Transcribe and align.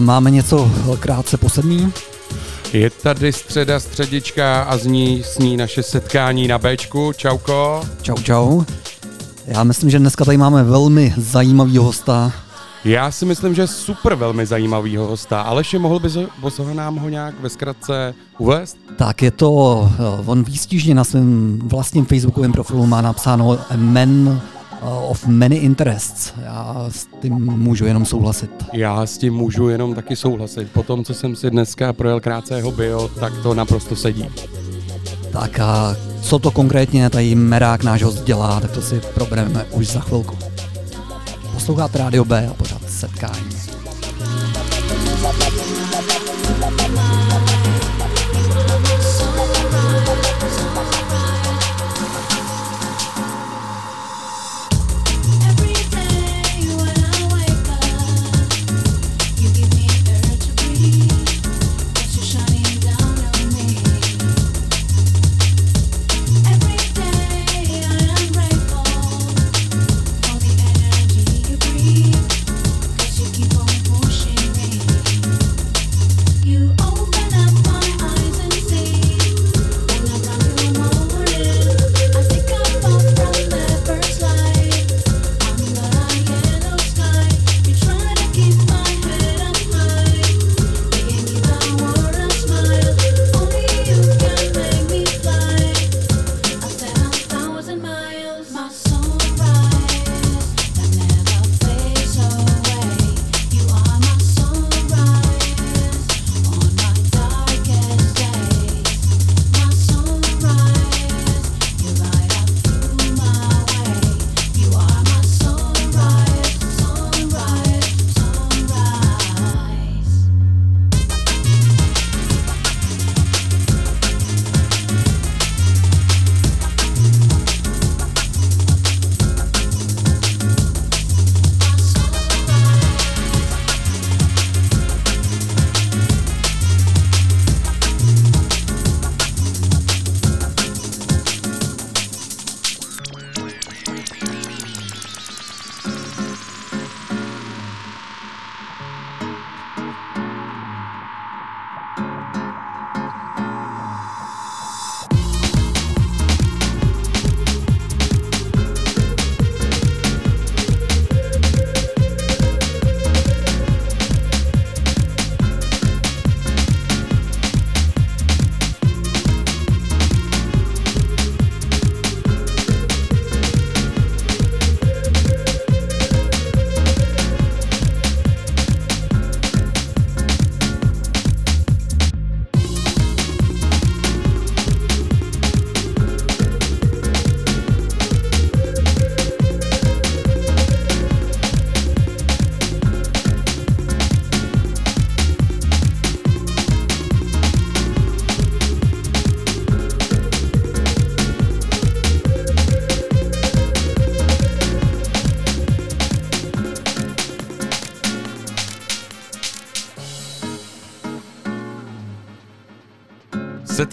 máme 0.00 0.30
něco 0.30 0.70
krátce 1.00 1.36
po 1.36 1.48
sedmí. 1.48 1.92
Je 2.72 2.90
tady 2.90 3.32
středa 3.32 3.80
středička 3.80 4.62
a 4.62 4.76
z 4.76 4.86
ní 4.86 5.22
sní 5.22 5.56
naše 5.56 5.82
setkání 5.82 6.48
na 6.48 6.58
Bčku. 6.58 7.12
Čauko. 7.16 7.84
Čau, 8.02 8.14
čau. 8.14 8.62
Já 9.46 9.64
myslím, 9.64 9.90
že 9.90 9.98
dneska 9.98 10.24
tady 10.24 10.36
máme 10.36 10.62
velmi 10.62 11.14
zajímavý 11.16 11.78
hosta. 11.78 12.32
Já 12.84 13.10
si 13.10 13.24
myslím, 13.24 13.54
že 13.54 13.66
super 13.66 14.14
velmi 14.14 14.46
zajímavýho 14.46 15.06
hosta. 15.06 15.40
Aleši, 15.42 15.78
mohl 15.78 15.98
bys 16.00 16.14
ho, 16.58 16.74
nám 16.74 16.96
ho 16.96 17.08
nějak 17.08 17.40
ve 17.40 17.48
zkratce 17.48 18.14
uvést? 18.38 18.78
Tak 18.96 19.22
je 19.22 19.30
to, 19.30 19.90
eh, 19.98 20.22
on 20.26 20.44
výstižně 20.44 20.94
na 20.94 21.04
svém 21.04 21.58
vlastním 21.62 22.04
facebookovém 22.04 22.52
profilu 22.52 22.86
má 22.86 23.00
napsáno 23.00 23.58
Men 23.76 24.40
of 24.84 25.26
many 25.26 25.56
interests. 25.56 26.32
Já 26.44 26.86
s 26.88 27.08
tím 27.22 27.34
můžu 27.34 27.86
jenom 27.86 28.04
souhlasit. 28.04 28.50
Já 28.72 29.06
s 29.06 29.18
tím 29.18 29.34
můžu 29.34 29.68
jenom 29.68 29.94
taky 29.94 30.16
souhlasit. 30.16 30.70
Po 30.72 30.82
tom, 30.82 31.04
co 31.04 31.14
jsem 31.14 31.36
si 31.36 31.50
dneska 31.50 31.92
projel 31.92 32.20
krátce 32.20 32.56
jeho 32.56 32.72
bio, 32.72 33.08
tak 33.08 33.32
to 33.42 33.54
naprosto 33.54 33.96
sedí. 33.96 34.28
Tak 35.32 35.60
a 35.60 35.96
co 36.22 36.38
to 36.38 36.50
konkrétně 36.50 37.10
tady 37.10 37.34
Merák 37.34 37.84
náš 37.84 38.02
host 38.02 38.24
dělá, 38.24 38.60
tak 38.60 38.70
to 38.70 38.82
si 38.82 39.00
probereme 39.14 39.64
už 39.64 39.86
za 39.86 40.00
chvilku. 40.00 40.38
Posloucháte 41.52 41.98
Radio 41.98 42.24
B 42.24 42.46
a 42.50 42.54
pořád 42.54 42.90
setkání. 42.90 43.53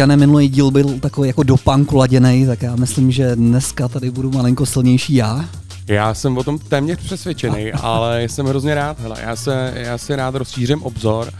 Peťané 0.00 0.16
minulý 0.16 0.48
díl 0.48 0.70
byl 0.70 0.98
takový 1.00 1.28
jako 1.28 1.42
do 1.42 1.56
punku 1.56 1.96
laděnej, 1.96 2.46
tak 2.46 2.62
já 2.62 2.76
myslím, 2.76 3.10
že 3.10 3.36
dneska 3.36 3.88
tady 3.88 4.10
budu 4.10 4.30
malinko 4.30 4.66
silnější 4.66 5.14
já. 5.14 5.44
Já 5.86 6.14
jsem 6.14 6.38
o 6.38 6.44
tom 6.44 6.58
téměř 6.58 6.98
přesvědčený, 6.98 7.72
ale 7.82 8.22
jsem 8.22 8.46
hrozně 8.46 8.74
rád. 8.74 9.00
Hele, 9.00 9.16
já, 9.22 9.36
se, 9.36 9.72
já 9.76 9.98
si 9.98 10.16
rád 10.16 10.34
rozšířím 10.34 10.82
obzor 10.82 11.32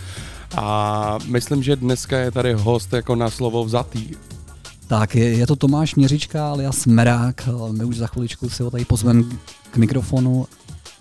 a 0.56 1.18
myslím, 1.26 1.62
že 1.62 1.76
dneska 1.76 2.18
je 2.18 2.30
tady 2.30 2.52
host 2.52 2.92
jako 2.92 3.16
na 3.16 3.30
slovo 3.30 3.64
vzatý. 3.64 4.10
Tak, 4.86 5.14
je, 5.14 5.28
je 5.28 5.46
to 5.46 5.56
Tomáš 5.56 5.94
Měřička 5.94 6.50
alias 6.50 6.86
Merák. 6.86 7.48
My 7.70 7.84
už 7.84 7.96
za 7.96 8.06
chviličku 8.06 8.48
si 8.48 8.62
ho 8.62 8.70
tady 8.70 8.84
pozveme 8.84 9.22
k 9.70 9.76
mikrofonu. 9.76 10.46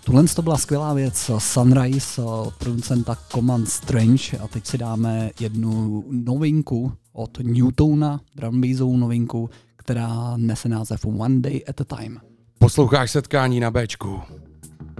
Tuhle 0.04 0.24
to 0.24 0.42
byla 0.42 0.58
skvělá 0.58 0.94
věc, 0.94 1.30
Sunrise 1.38 2.22
od 2.22 2.54
producenta 2.58 3.16
Command 3.32 3.68
Strange 3.68 4.38
a 4.44 4.48
teď 4.48 4.66
si 4.66 4.78
dáme 4.78 5.30
jednu 5.40 6.04
novinku 6.10 6.92
od 7.20 7.38
Newtona, 7.42 8.20
drum 8.36 8.60
novinku, 8.96 9.50
která 9.76 10.36
nese 10.36 10.68
název 10.68 11.04
One 11.04 11.40
Day 11.40 11.62
at 11.68 11.80
a 11.80 11.96
Time. 11.96 12.20
Posloucháš 12.58 13.10
setkání 13.10 13.60
na 13.60 13.70
Bčku. 13.70 14.20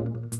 Tomáš 0.00 0.31
už 0.32 0.40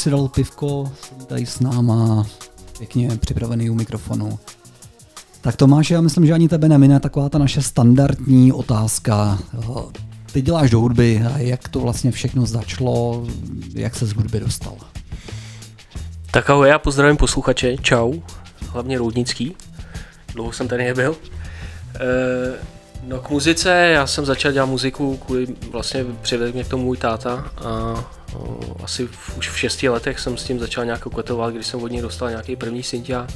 si 0.00 0.10
dal 0.10 0.28
pivko, 0.28 0.92
tady 1.26 1.46
s 1.46 1.60
náma, 1.60 2.26
pěkně 2.78 3.16
připravený 3.16 3.70
u 3.70 3.74
mikrofonu. 3.74 4.38
Tak 5.40 5.56
Tomáš, 5.56 5.90
já 5.90 6.00
myslím, 6.00 6.26
že 6.26 6.32
ani 6.32 6.48
tebe 6.48 6.68
nemine 6.68 7.00
taková 7.00 7.28
ta 7.28 7.38
naše 7.38 7.62
standardní 7.62 8.52
otázka. 8.52 9.38
Ty 10.32 10.42
děláš 10.42 10.70
do 10.70 10.80
hudby 10.80 11.22
jak 11.36 11.68
to 11.68 11.80
vlastně 11.80 12.10
všechno 12.10 12.46
začalo, 12.46 13.26
jak 13.74 13.94
se 13.94 14.06
z 14.06 14.12
hudby 14.12 14.40
dostal? 14.40 14.76
Tak 16.30 16.50
ahoj, 16.50 16.68
já 16.68 16.78
pozdravím 16.78 17.16
posluchače, 17.16 17.76
čau, 17.76 18.12
hlavně 18.68 18.98
Roudnický, 18.98 19.56
dlouho 20.34 20.52
jsem 20.52 20.68
tady 20.68 20.84
nebyl. 20.84 21.16
E, 21.94 22.58
no 23.06 23.20
k 23.20 23.30
muzice, 23.30 23.70
já 23.70 24.06
jsem 24.06 24.24
začal 24.24 24.52
dělat 24.52 24.66
muziku, 24.66 25.16
kvůli 25.16 25.46
vlastně 25.72 26.04
přivedl 26.22 26.52
mě 26.52 26.64
k 26.64 26.68
tomu 26.68 26.84
můj 26.84 26.96
táta 26.96 27.52
a 27.64 28.04
asi 28.82 29.06
v, 29.06 29.29
už 29.29 29.29
v 29.29 29.29
šesti 29.60 29.88
letech 29.88 30.20
jsem 30.20 30.36
s 30.36 30.44
tím 30.44 30.58
začal 30.58 30.84
nějak 30.84 31.00
koketovat, 31.00 31.54
když 31.54 31.66
jsem 31.66 31.82
od 31.82 31.90
něj 31.90 32.02
dostal 32.02 32.30
nějaký 32.30 32.56
první 32.56 32.82
syntia. 32.82 33.26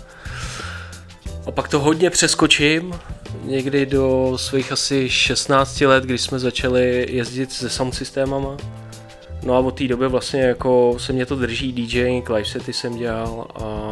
A 1.47 1.51
pak 1.51 1.69
to 1.69 1.81
hodně 1.81 2.11
přeskočím, 2.11 2.95
někdy 3.43 3.87
do 3.87 4.33
svých 4.37 4.73
asi 4.73 5.11
16 5.11 5.81
let, 5.81 6.05
když 6.05 6.21
jsme 6.21 6.39
začali 6.39 7.07
jezdit 7.11 7.53
se 7.53 7.71
sound 7.71 7.95
systémama. 7.95 8.57
No 9.43 9.55
a 9.55 9.59
od 9.59 9.79
té 9.79 9.89
doby 9.89 10.09
vlastně 10.09 10.41
jako 10.43 10.97
se 10.99 11.13
mě 11.13 11.27
to 11.27 11.37
drží, 11.37 11.73
DJing, 11.73 12.31
live 12.31 12.49
sety 12.49 12.73
jsem 12.73 12.97
dělal 12.97 13.47
a 13.55 13.91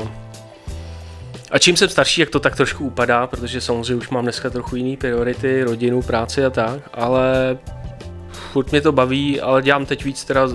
a 1.51 1.59
čím 1.59 1.77
jsem 1.77 1.89
starší, 1.89 2.21
jak 2.21 2.31
to 2.31 2.41
tak 2.41 2.57
trošku 2.57 2.85
upadá, 2.85 3.27
protože 3.27 3.61
samozřejmě 3.61 3.95
už 3.95 4.09
mám 4.09 4.25
dneska 4.25 4.51
trochu 4.51 4.77
jiný 4.77 4.97
priority, 4.97 5.63
rodinu, 5.63 6.03
práci 6.03 6.45
a 6.45 6.51
tak, 6.51 6.91
ale 6.95 7.59
furt 8.53 8.71
mě 8.71 8.81
to 8.81 8.93
baví, 8.93 9.41
ale 9.41 9.63
dělám 9.63 9.87
teď 9.87 10.05
víc 10.05 10.25
teda 10.25 10.49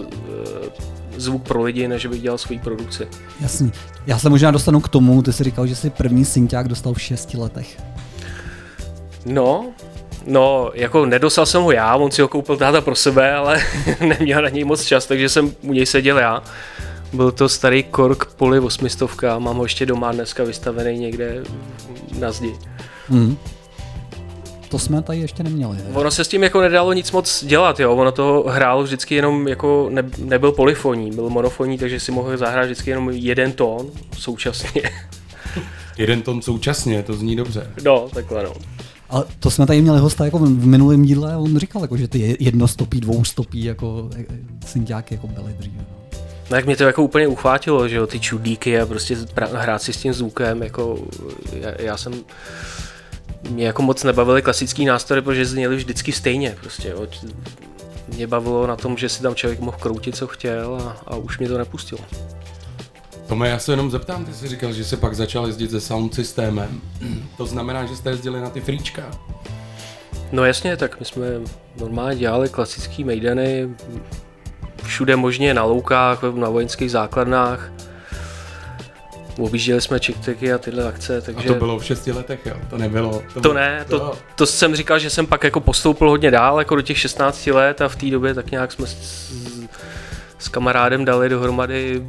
zvuk 1.18 1.44
pro 1.44 1.64
lidi, 1.64 1.88
než 1.88 2.06
bych 2.06 2.22
dělal 2.22 2.38
svoji 2.38 2.60
produkci. 2.60 3.08
Jasný. 3.40 3.72
Já 4.08 4.20
se 4.20 4.30
možná 4.30 4.52
dostanu 4.52 4.80
k 4.80 4.90
tomu, 4.90 5.22
ty 5.22 5.34
jsi 5.34 5.44
říkal, 5.44 5.68
že 5.68 5.76
jsi 5.76 5.90
první 5.90 6.26
synťák 6.26 6.68
dostal 6.68 6.94
v 6.94 7.02
šesti 7.02 7.38
letech. 7.38 7.82
No, 9.26 9.66
No, 10.28 10.72
jako 10.74 11.06
nedostal 11.06 11.46
jsem 11.46 11.62
ho 11.62 11.72
já, 11.72 11.96
on 11.96 12.12
si 12.12 12.22
ho 12.22 12.28
koupil 12.28 12.58
táta 12.58 12.82
pro 12.82 12.96
sebe, 12.96 13.34
ale 13.34 13.62
neměl 14.00 14.42
na 14.42 14.50
něj 14.50 14.64
moc 14.64 14.86
čas, 14.86 15.06
takže 15.06 15.30
jsem 15.30 15.56
u 15.62 15.74
něj 15.74 15.86
seděl 15.86 16.18
já. 16.18 16.44
Byl 17.14 17.32
to 17.32 17.50
starý 17.50 17.84
Kork 17.84 18.26
Poli 18.26 18.60
800, 18.60 19.10
mám 19.40 19.58
ho 19.58 19.66
ještě 19.66 19.86
doma 19.86 20.12
dneska 20.12 20.44
vystavený 20.44 21.00
někde 21.00 21.44
na 22.20 22.32
zdi. 22.32 22.56
Hmm. 23.10 23.38
To 24.70 24.80
jsme 24.80 25.02
tady 25.02 25.20
ještě 25.20 25.44
neměli. 25.44 25.78
Ne? 25.78 25.84
Ono 25.94 26.12
se 26.12 26.24
s 26.24 26.28
tím 26.28 26.44
jako 26.44 26.62
nedalo 26.62 26.94
nic 26.94 27.12
moc 27.12 27.44
dělat, 27.46 27.80
jo. 27.80 27.96
Ono 27.96 28.12
to 28.12 28.46
hrálo 28.48 28.84
vždycky 28.84 29.16
jenom 29.16 29.48
jako 29.48 29.88
ne, 29.92 30.04
nebyl 30.18 30.52
polyfonní, 30.52 31.12
byl 31.12 31.30
monofonní, 31.30 31.78
takže 31.78 32.00
si 32.00 32.12
mohl 32.12 32.38
zahrát 32.38 32.66
vždycky 32.66 32.90
jenom 32.90 33.10
jeden 33.10 33.52
tón 33.52 33.88
současně. 34.18 34.82
jeden 35.98 36.22
tón 36.22 36.42
současně, 36.42 37.04
to 37.04 37.14
zní 37.14 37.36
dobře. 37.36 37.72
No, 37.84 38.10
takhle 38.14 38.44
no. 38.44 38.54
Ale 39.10 39.26
to 39.40 39.52
jsme 39.52 39.66
tady 39.66 39.82
měli 39.82 40.00
hosta 40.00 40.26
jako 40.26 40.38
v 40.40 40.66
minulém 40.66 41.04
díle 41.04 41.38
on 41.38 41.58
říkal, 41.58 41.82
jako, 41.82 41.98
že 41.98 42.08
ty 42.08 42.38
jednostopí, 42.40 43.00
dvoustopí 43.00 43.64
jako 43.64 44.10
e, 44.16 44.20
e, 44.20 44.26
synťáky 44.66 45.16
jako 45.16 45.28
byly 45.28 45.54
dříve. 45.54 45.78
No. 45.78 45.98
No 46.50 46.56
jak 46.56 46.66
mě 46.66 46.76
to 46.76 46.84
jako 46.84 47.04
úplně 47.04 47.28
uchvátilo, 47.28 47.88
že 47.88 47.96
jo, 47.96 48.08
ty 48.08 48.20
čudíky 48.20 48.80
a 48.80 48.86
prostě 48.86 49.18
hrát 49.54 49.82
si 49.82 49.94
s 49.94 49.98
tím 49.98 50.14
zvukem, 50.14 50.64
jako 50.64 51.00
já, 51.54 51.82
já 51.82 51.98
jsem 51.98 52.14
mě 53.50 53.68
jako 53.68 53.82
moc 53.82 54.04
nebavily 54.04 54.42
klasický 54.42 54.86
nástroje, 54.86 55.22
protože 55.22 55.46
zněly 55.46 55.76
vždycky 55.76 56.12
stejně 56.12 56.56
prostě, 56.62 56.90
jo. 56.90 57.08
Mě 58.08 58.28
bavilo 58.28 58.68
na 58.68 58.76
tom, 58.76 58.98
že 58.98 59.10
si 59.10 59.22
tam 59.22 59.36
člověk 59.36 59.60
mohl 59.60 59.78
kroutit, 59.78 60.16
co 60.16 60.28
chtěl 60.28 60.76
a, 60.76 60.98
a 61.08 61.16
už 61.16 61.40
mě 61.40 61.48
to 61.48 61.58
nepustilo. 61.58 62.02
Tome, 63.28 63.50
já 63.50 63.60
se 63.60 63.72
jenom 63.72 63.92
zeptám, 63.92 64.26
ty 64.26 64.34
jsi 64.34 64.48
říkal, 64.48 64.74
že 64.74 64.86
jsi 64.86 64.98
pak 64.98 65.16
začal 65.16 65.48
jezdit 65.48 65.72
se 65.72 65.82
sound 65.82 66.14
systémem. 66.14 66.82
To 67.38 67.46
znamená, 67.46 67.86
že 67.86 67.96
jste 67.96 68.10
jezdili 68.10 68.42
na 68.42 68.50
ty 68.50 68.62
fríčka? 68.62 69.12
No 70.32 70.46
jasně, 70.46 70.78
tak 70.78 71.00
my 71.00 71.06
jsme 71.06 71.28
normálně 71.80 72.20
dělali 72.20 72.50
klasický 72.50 73.04
mejdany, 73.04 73.70
všude 74.84 75.16
možně 75.16 75.54
na 75.54 75.64
loukách, 75.64 76.24
na 76.24 76.50
vojenských 76.50 76.92
základnách. 76.92 77.72
Objížděli 79.40 79.82
jsme 79.82 80.00
čikteky 80.00 80.54
a 80.54 80.58
tyhle 80.58 80.88
akce, 80.88 81.22
takže... 81.22 81.50
A 81.50 81.54
to 81.54 81.60
bylo 81.60 81.80
v 81.80 81.86
šesti 81.86 82.12
letech, 82.12 82.46
jo? 82.46 82.56
To 82.70 82.78
nebylo... 82.78 83.12
To, 83.12 83.34
to 83.34 83.40
bylo... 83.40 83.54
ne, 83.54 83.86
to, 83.90 84.18
to 84.36 84.46
jsem 84.46 84.76
říkal, 84.76 85.00
že 85.00 85.10
jsem 85.10 85.26
pak 85.26 85.44
jako 85.44 85.60
postoupil 85.60 86.10
hodně 86.10 86.32
dál, 86.32 86.60
jako 86.60 86.76
do 86.76 86.82
těch 86.82 86.98
16 86.98 87.48
let 87.48 87.82
a 87.82 87.88
v 87.88 87.96
té 87.96 88.06
době 88.06 88.34
tak 88.34 88.52
nějak 88.52 88.72
jsme 88.72 88.88
s, 88.88 89.32
s 90.40 90.48
kamarádem 90.48 91.06
dali 91.06 91.30
dohromady 91.30 92.04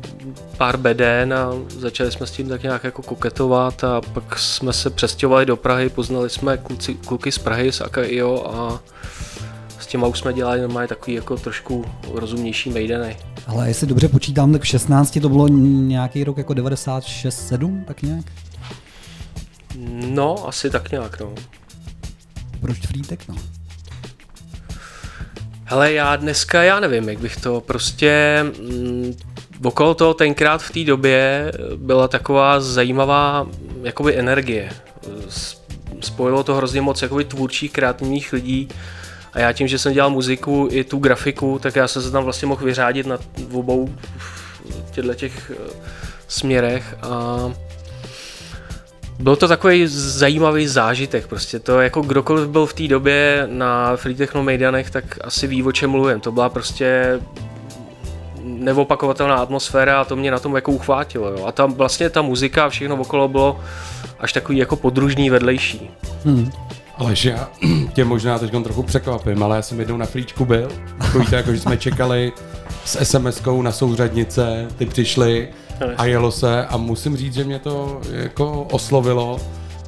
pár 0.57 0.77
beden 0.77 1.35
a 1.35 1.53
začali 1.69 2.13
jsme 2.13 2.27
s 2.27 2.31
tím 2.31 2.49
tak 2.49 2.63
nějak 2.63 2.85
jako 2.85 3.03
koketovat 3.03 3.85
a 3.85 4.01
pak 4.01 4.39
jsme 4.39 4.73
se 4.73 4.91
přestěhovali 4.91 5.47
do 5.47 5.57
Prahy, 5.57 5.89
poznali 5.89 6.31
jsme 6.31 6.57
kluci, 6.57 6.95
kluky 6.95 7.33
z 7.33 7.39
Prahy, 7.39 7.73
z 7.73 7.81
AKIO 7.81 8.55
a 8.55 8.81
s 9.81 9.87
těma 9.87 10.07
už 10.07 10.19
jsme 10.19 10.33
dělali 10.33 10.61
normálně 10.61 10.89
takový 10.89 11.15
jako 11.15 11.37
trošku 11.37 11.85
rozumnější 12.13 12.71
mejdeny. 12.71 13.17
Ale 13.49 13.69
jestli 13.69 13.87
dobře 13.87 14.09
počítám, 14.09 14.53
tak 14.53 14.63
v 14.63 14.67
16 14.67 15.19
to 15.23 15.29
bylo 15.29 15.49
nějaký 15.49 16.25
rok 16.25 16.39
jako 16.39 16.53
96-7, 16.53 17.85
tak 17.85 18.03
nějak? 18.03 18.25
No, 20.11 20.49
asi 20.49 20.71
tak 20.71 20.91
nějak, 20.91 21.21
no. 21.21 21.35
Proč 22.61 22.87
Frýtek, 22.87 23.29
no? 23.29 23.35
Hele, 25.65 25.93
já 25.93 26.17
dneska, 26.17 26.63
já 26.63 26.81
nevím, 26.81 27.09
jak 27.09 27.19
bych 27.19 27.37
to 27.37 27.61
prostě... 27.61 28.45
Mm, 28.61 29.15
okolo 29.63 29.95
toho 29.95 30.15
tenkrát 30.15 30.63
v 30.63 30.71
té 30.71 30.85
době 30.85 31.53
byla 31.77 32.09
taková 32.09 32.61
zajímavá 32.61 33.47
jakoby 33.83 34.19
energie. 34.19 34.71
Spojilo 36.01 36.45
to 36.45 36.55
hrozně 36.55 36.81
moc 36.81 37.03
jakoby 37.03 37.25
tvůrčích, 37.25 37.73
kreativních 37.73 38.33
lidí, 38.33 38.69
a 39.39 39.41
já 39.41 39.53
tím, 39.53 39.69
že 39.69 39.79
jsem 39.79 39.93
dělal 39.93 40.11
muziku 40.11 40.69
i 40.71 40.85
tu 40.85 40.99
grafiku, 40.99 41.59
tak 41.63 41.77
já 41.77 41.89
jsem 41.89 42.03
se 42.03 42.11
tam 42.11 42.25
vlastně 42.25 42.49
mohl 42.49 42.65
vyřádit 42.65 43.07
na 43.07 43.19
obou 43.53 43.89
těchto 44.91 45.15
těch 45.15 45.51
eh, 45.51 45.71
směrech 46.29 46.97
a 47.03 47.39
byl 49.19 49.37
to 49.37 49.49
takový 49.49 49.87
zajímavý 49.87 50.67
zážitek, 50.67 51.27
prostě 51.27 51.59
to 51.59 51.81
jako 51.81 52.01
kdokoliv 52.01 52.49
byl 52.49 52.67
v 52.67 52.73
té 52.73 52.89
době 52.89 53.49
na 53.51 53.97
Free 53.97 54.15
Techno 54.15 54.43
Maidanech, 54.43 54.91
tak 54.91 55.05
asi 55.25 55.47
ví, 55.47 55.63
o 55.63 55.73
čem 55.73 55.91
mluvím. 55.91 56.21
To 56.21 56.33
byla 56.33 56.49
prostě 56.49 57.21
neopakovatelná 58.43 59.37
atmosféra 59.37 60.01
a 60.01 60.05
to 60.05 60.17
mě 60.17 60.31
na 60.31 60.39
tom 60.39 60.55
jako 60.55 60.73
uchvátilo. 60.73 61.29
Jo. 61.29 61.47
A 61.47 61.53
tam 61.53 61.75
vlastně 61.75 62.11
ta 62.11 62.23
muzika 62.23 62.65
a 62.65 62.69
všechno 62.69 62.97
okolo 62.97 63.29
bylo 63.29 63.61
až 64.19 64.33
takový 64.33 64.59
jako 64.59 64.77
podružný 64.77 65.31
vedlejší. 65.31 65.91
Hmm. 66.25 66.51
Ale 66.99 67.17
že 67.17 67.31
já 67.31 67.49
tě 67.93 68.05
možná 68.05 68.39
teď 68.39 68.53
trochu 68.63 68.83
překvapím, 68.83 69.43
ale 69.43 69.57
já 69.57 69.63
jsem 69.63 69.81
jednou 69.81 69.97
na 69.97 70.07
flíčku 70.07 70.45
byl. 70.45 70.69
Takový 70.99 71.27
to, 71.27 71.35
jako 71.35 71.53
že 71.53 71.61
jsme 71.61 71.77
čekali 71.77 72.33
s 72.85 73.01
SMS-kou 73.01 73.63
na 73.63 73.73
souřadnice, 73.73 74.67
ty 74.77 74.87
přišli 74.87 75.49
a 75.97 76.05
jelo 76.05 76.33
se 76.33 76.67
a 76.67 76.77
musím 76.77 77.17
říct, 77.17 77.35
že 77.35 77.45
mě 77.45 77.59
to 77.59 78.01
jako 78.11 78.63
oslovilo 78.63 79.41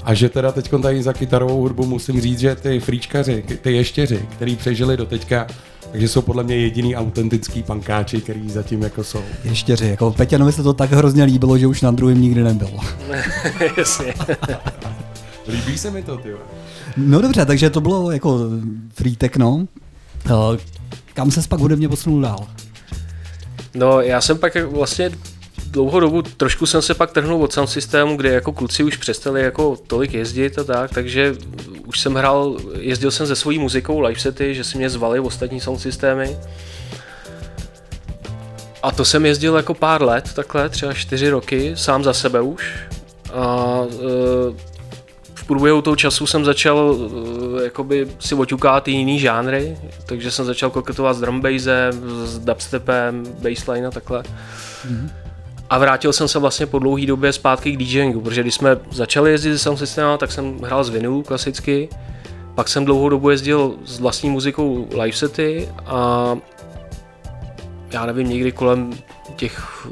a 0.05 0.14
že 0.14 0.29
teda 0.29 0.52
teď 0.52 0.71
tady 0.83 1.02
za 1.02 1.12
kytarovou 1.12 1.61
hudbu 1.61 1.87
musím 1.87 2.21
říct, 2.21 2.38
že 2.38 2.57
ty 2.57 2.81
fríčkaři, 2.81 3.45
ty 3.61 3.73
ještěři, 3.73 4.26
který 4.33 4.57
přežili 4.57 4.97
do 4.97 5.07
teďka, 5.07 5.47
takže 5.90 6.09
jsou 6.09 6.23
podle 6.23 6.45
mě 6.45 6.57
jediný 6.57 6.97
autentický 6.97 7.62
pankáči, 7.62 8.21
který 8.21 8.50
zatím 8.50 8.83
jako 8.83 9.05
jsou. 9.05 9.23
Ještěři, 9.45 9.88
jako 9.88 10.11
Peťanovi 10.11 10.52
se 10.52 10.62
to 10.62 10.73
tak 10.73 10.93
hrozně 10.93 11.25
líbilo, 11.25 11.59
že 11.59 11.67
už 11.67 11.83
na 11.83 11.90
druhém 11.90 12.23
nikdy 12.23 12.43
nebylo. 12.43 12.81
Jasně. 13.76 14.14
Líbí 15.50 15.78
se 15.78 15.90
mi 15.90 16.02
to, 16.02 16.16
ty. 16.16 16.35
No 16.97 17.21
dobře, 17.21 17.47
takže 17.47 17.71
to 17.71 17.80
bylo 17.80 18.11
jako 18.11 18.40
free 18.95 19.16
techno. 19.16 19.54
Uh, 19.54 19.66
kam 21.14 21.30
se 21.30 21.40
pak 21.49 21.61
hudebně 21.61 21.88
posunul 21.88 22.21
dál? 22.21 22.47
No 23.75 24.00
já 24.00 24.21
jsem 24.21 24.38
pak 24.38 24.57
vlastně 24.64 25.11
dlouhou 25.71 26.00
dobu 26.00 26.23
trošku 26.23 26.66
jsem 26.66 26.83
se 26.83 26.95
pak 26.95 27.12
trhnul 27.12 27.42
od 27.42 27.52
sound 27.52 27.71
systému, 27.71 28.16
kde 28.16 28.28
jako 28.28 28.52
kluci 28.52 28.85
už 28.85 28.97
přestali 28.97 29.42
jako 29.42 29.76
tolik 29.87 30.14
jezdit 30.14 30.59
a 30.59 30.64
tak, 30.64 30.90
takže 30.90 31.35
už 31.87 32.00
jsem 32.00 32.14
hrál, 32.14 32.57
jezdil 32.78 33.11
jsem 33.11 33.26
se 33.26 33.37
svojí 33.37 33.59
muzikou 33.59 34.00
live 34.00 34.21
sety, 34.21 34.54
že 34.54 34.64
si 34.64 34.78
mě 34.78 34.90
zvali 34.90 35.21
v 35.21 35.26
ostatní 35.26 35.61
sound 35.61 35.80
systémy. 35.80 36.37
A 38.83 38.92
to 38.92 39.04
jsem 39.04 39.26
jezdil 39.26 39.57
jako 39.57 39.75
pár 39.75 40.02
let, 40.02 40.30
takhle, 40.35 40.69
třeba 40.69 40.92
čtyři 40.92 41.30
roky, 41.30 41.73
sám 41.75 42.04
za 42.04 42.12
sebe 42.12 42.40
už. 42.40 42.75
A 43.33 43.78
e, 43.92 44.70
průběhu 45.50 45.83
toho 45.83 45.97
času 45.97 46.26
jsem 46.26 46.45
začal 46.45 46.78
uh, 46.78 47.62
jakoby 47.62 48.09
si 48.19 48.35
oťukat 48.35 48.88
i 48.88 48.90
jiný 48.90 49.19
žánry, 49.19 49.76
takže 50.07 50.30
jsem 50.30 50.45
začal 50.45 50.71
koketovat 50.71 51.16
s 51.16 51.21
drumbasem, 51.21 51.92
s 52.25 52.38
dubstepem, 52.38 53.25
bassline 53.42 53.87
a 53.87 53.90
takhle. 53.90 54.23
Mm-hmm. 54.23 55.11
A 55.71 55.78
vrátil 55.78 56.12
jsem 56.12 56.28
se 56.28 56.38
vlastně 56.38 56.66
po 56.66 56.78
dlouhé 56.78 57.07
době 57.07 57.33
zpátky 57.33 57.73
k 57.73 57.78
DJingu, 57.78 58.21
protože 58.21 58.42
když 58.42 58.54
jsme 58.54 58.76
začali 58.90 59.30
jezdit 59.30 59.59
s 59.59 59.62
sound 59.62 59.78
systemem, 59.78 60.19
tak 60.19 60.33
jsem 60.33 60.59
hrál 60.59 60.85
z 60.85 60.88
vinylu 60.88 61.23
klasicky, 61.23 61.88
pak 62.54 62.69
jsem 62.69 62.85
dlouhou 62.85 63.09
dobu 63.09 63.30
jezdil 63.30 63.75
s 63.85 64.00
vlastní 64.00 64.30
muzikou 64.30 64.88
live 64.90 65.16
sety 65.16 65.69
a 65.87 66.37
já 67.90 68.07
nevím, 68.07 68.28
někdy 68.28 68.52
kolem 68.52 68.92
těch 69.37 69.87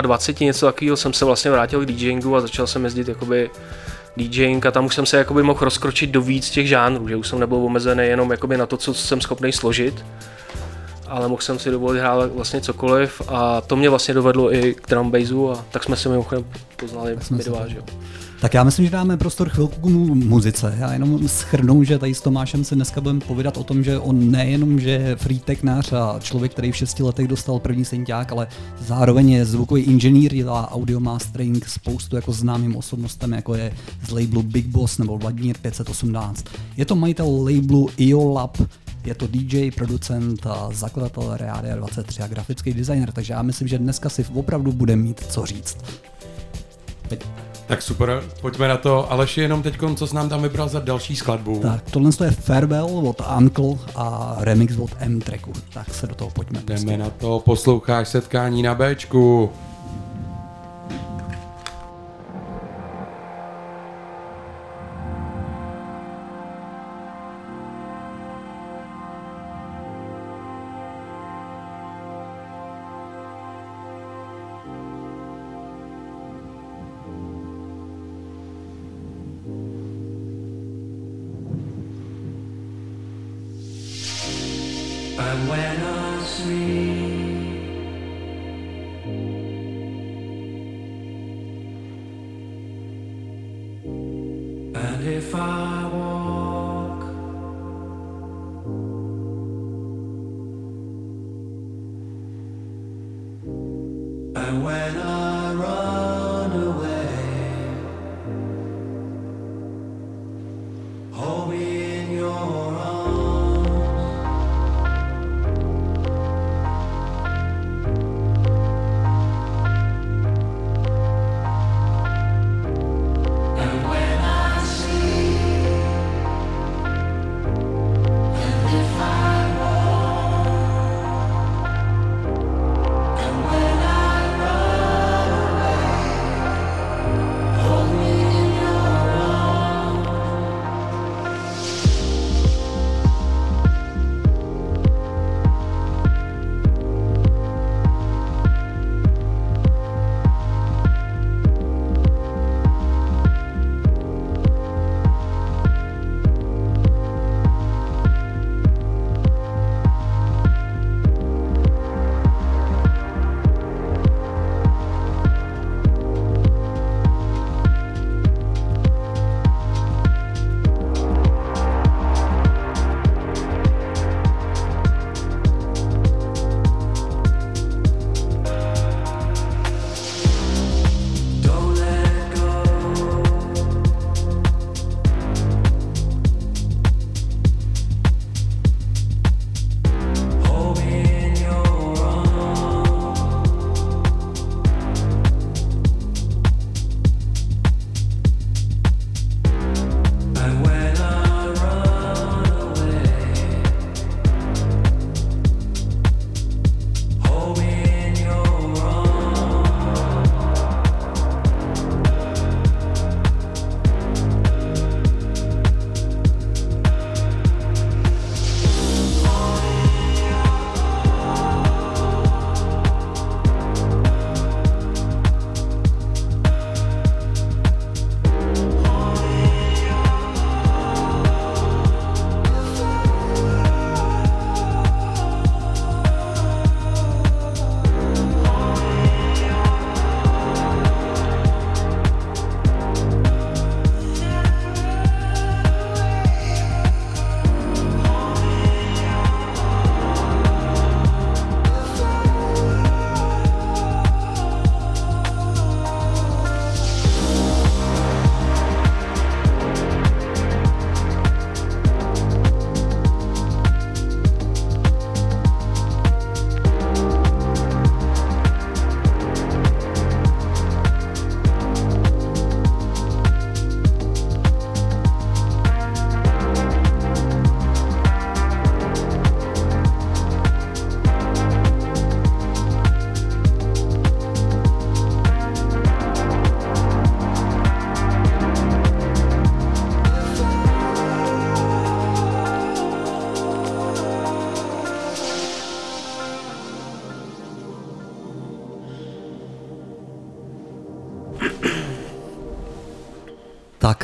27 0.00 0.46
něco 0.46 0.66
takového 0.66 0.96
jsem 0.96 1.12
se 1.12 1.24
vlastně 1.24 1.50
vrátil 1.50 1.80
k 1.80 1.86
DJingu 1.86 2.36
a 2.36 2.40
začal 2.40 2.66
jsem 2.66 2.84
jezdit 2.84 3.08
jakoby 3.08 3.50
DJing 4.16 4.66
a 4.66 4.70
tam 4.70 4.84
už 4.84 4.94
jsem 4.94 5.06
se 5.06 5.16
jakoby 5.16 5.42
mohl 5.42 5.60
rozkročit 5.60 6.10
do 6.10 6.22
víc 6.22 6.50
těch 6.50 6.68
žánrů, 6.68 7.08
že 7.08 7.16
už 7.16 7.28
jsem 7.28 7.40
nebyl 7.40 7.56
omezený 7.56 8.04
jenom 8.06 8.30
jakoby 8.30 8.56
na 8.56 8.66
to, 8.66 8.76
co 8.76 8.94
jsem 8.94 9.20
schopný 9.20 9.52
složit, 9.52 10.04
ale 11.08 11.28
mohl 11.28 11.42
jsem 11.42 11.58
si 11.58 11.70
dovolit 11.70 12.00
hrát 12.00 12.32
vlastně 12.32 12.60
cokoliv 12.60 13.22
a 13.28 13.60
to 13.60 13.76
mě 13.76 13.90
vlastně 13.90 14.14
dovedlo 14.14 14.54
i 14.54 14.74
k 14.74 14.88
drum 14.88 15.10
bassu 15.10 15.50
a 15.50 15.64
tak 15.70 15.84
jsme 15.84 15.96
se 15.96 16.08
mimochodem 16.08 16.44
poznali 16.76 17.18
my 17.30 17.44
dva, 17.44 17.68
že 17.68 17.76
jo. 17.76 17.82
Tak 18.40 18.54
já 18.54 18.64
myslím, 18.64 18.84
že 18.84 18.90
dáme 18.90 19.16
prostor 19.16 19.48
chvilku 19.48 19.80
k 19.80 19.84
muzice. 20.14 20.74
Já 20.78 20.92
jenom 20.92 21.28
schrnu, 21.28 21.84
že 21.84 21.98
tady 21.98 22.14
s 22.14 22.20
Tomášem 22.20 22.64
se 22.64 22.74
dneska 22.74 23.00
budeme 23.00 23.20
povídat 23.20 23.56
o 23.56 23.64
tom, 23.64 23.84
že 23.84 23.98
on 23.98 24.30
nejenom, 24.30 24.80
že 24.80 24.90
je 24.90 25.16
free 25.16 25.40
a 25.98 26.18
člověk, 26.20 26.52
který 26.52 26.72
v 26.72 26.76
šesti 26.76 27.02
letech 27.02 27.28
dostal 27.28 27.58
první 27.58 27.84
senťák, 27.84 28.32
ale 28.32 28.46
zároveň 28.80 29.30
je 29.30 29.44
zvukový 29.44 29.82
inženýr, 29.82 30.34
dělá 30.34 30.72
audio 30.72 31.00
mastering 31.00 31.68
spoustu 31.68 32.16
jako 32.16 32.32
známým 32.32 32.76
osobnostem, 32.76 33.32
jako 33.32 33.54
je 33.54 33.72
z 34.06 34.10
labelu 34.10 34.42
Big 34.42 34.66
Boss 34.66 34.98
nebo 34.98 35.18
Vladimír 35.18 35.56
518. 35.62 36.44
Je 36.76 36.84
to 36.84 36.96
majitel 36.96 37.44
labelu 37.44 37.88
IO 37.96 38.32
Lab, 38.32 38.58
je 39.04 39.14
to 39.14 39.26
DJ, 39.26 39.70
producent, 39.70 40.46
a 40.46 40.68
zakladatel 40.72 41.36
Readia 41.36 41.76
23 41.76 42.22
a 42.22 42.26
grafický 42.26 42.72
designer, 42.72 43.12
takže 43.12 43.32
já 43.32 43.42
myslím, 43.42 43.68
že 43.68 43.78
dneska 43.78 44.08
si 44.08 44.24
opravdu 44.34 44.72
bude 44.72 44.96
mít 44.96 45.20
co 45.20 45.46
říct. 45.46 45.78
Teď. 47.08 47.45
Tak 47.66 47.82
super, 47.82 48.22
pojďme 48.40 48.68
na 48.68 48.76
to. 48.76 49.12
Aleši, 49.12 49.40
jenom 49.40 49.62
teď, 49.62 49.78
co 49.96 50.06
s 50.06 50.12
nám 50.12 50.28
tam 50.28 50.42
vybral 50.42 50.68
za 50.68 50.80
další 50.80 51.16
skladbu? 51.16 51.60
Tak, 51.60 51.90
tohle 51.90 52.10
je 52.24 52.30
Farewell 52.30 53.08
od 53.08 53.22
Uncle 53.38 53.74
a 53.96 54.36
remix 54.38 54.76
od 54.76 54.90
M-Tracku. 54.98 55.52
Tak 55.74 55.94
se 55.94 56.06
do 56.06 56.14
toho 56.14 56.30
pojďme. 56.30 56.62
Jdeme 56.64 56.96
na 56.96 57.10
to, 57.10 57.42
posloucháš 57.44 58.08
setkání 58.08 58.62
na 58.62 58.74
Bčku. 58.74 59.50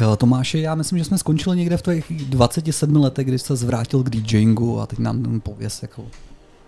Eh, 0.03 0.17
Tomáši, 0.17 0.59
já 0.59 0.75
myslím, 0.75 0.99
že 0.99 1.05
jsme 1.05 1.19
skončili 1.19 1.57
někde 1.57 1.77
v 1.77 1.83
těch 1.83 2.05
27 2.11 2.97
letech, 2.97 3.27
kdy 3.27 3.39
se 3.39 3.57
zvrátil 3.57 4.03
k 4.03 4.11
DJingu 4.11 4.81
a 4.81 4.87
teď 4.87 4.99
nám 4.99 5.41
pověs, 5.41 5.83
jako, 5.83 6.07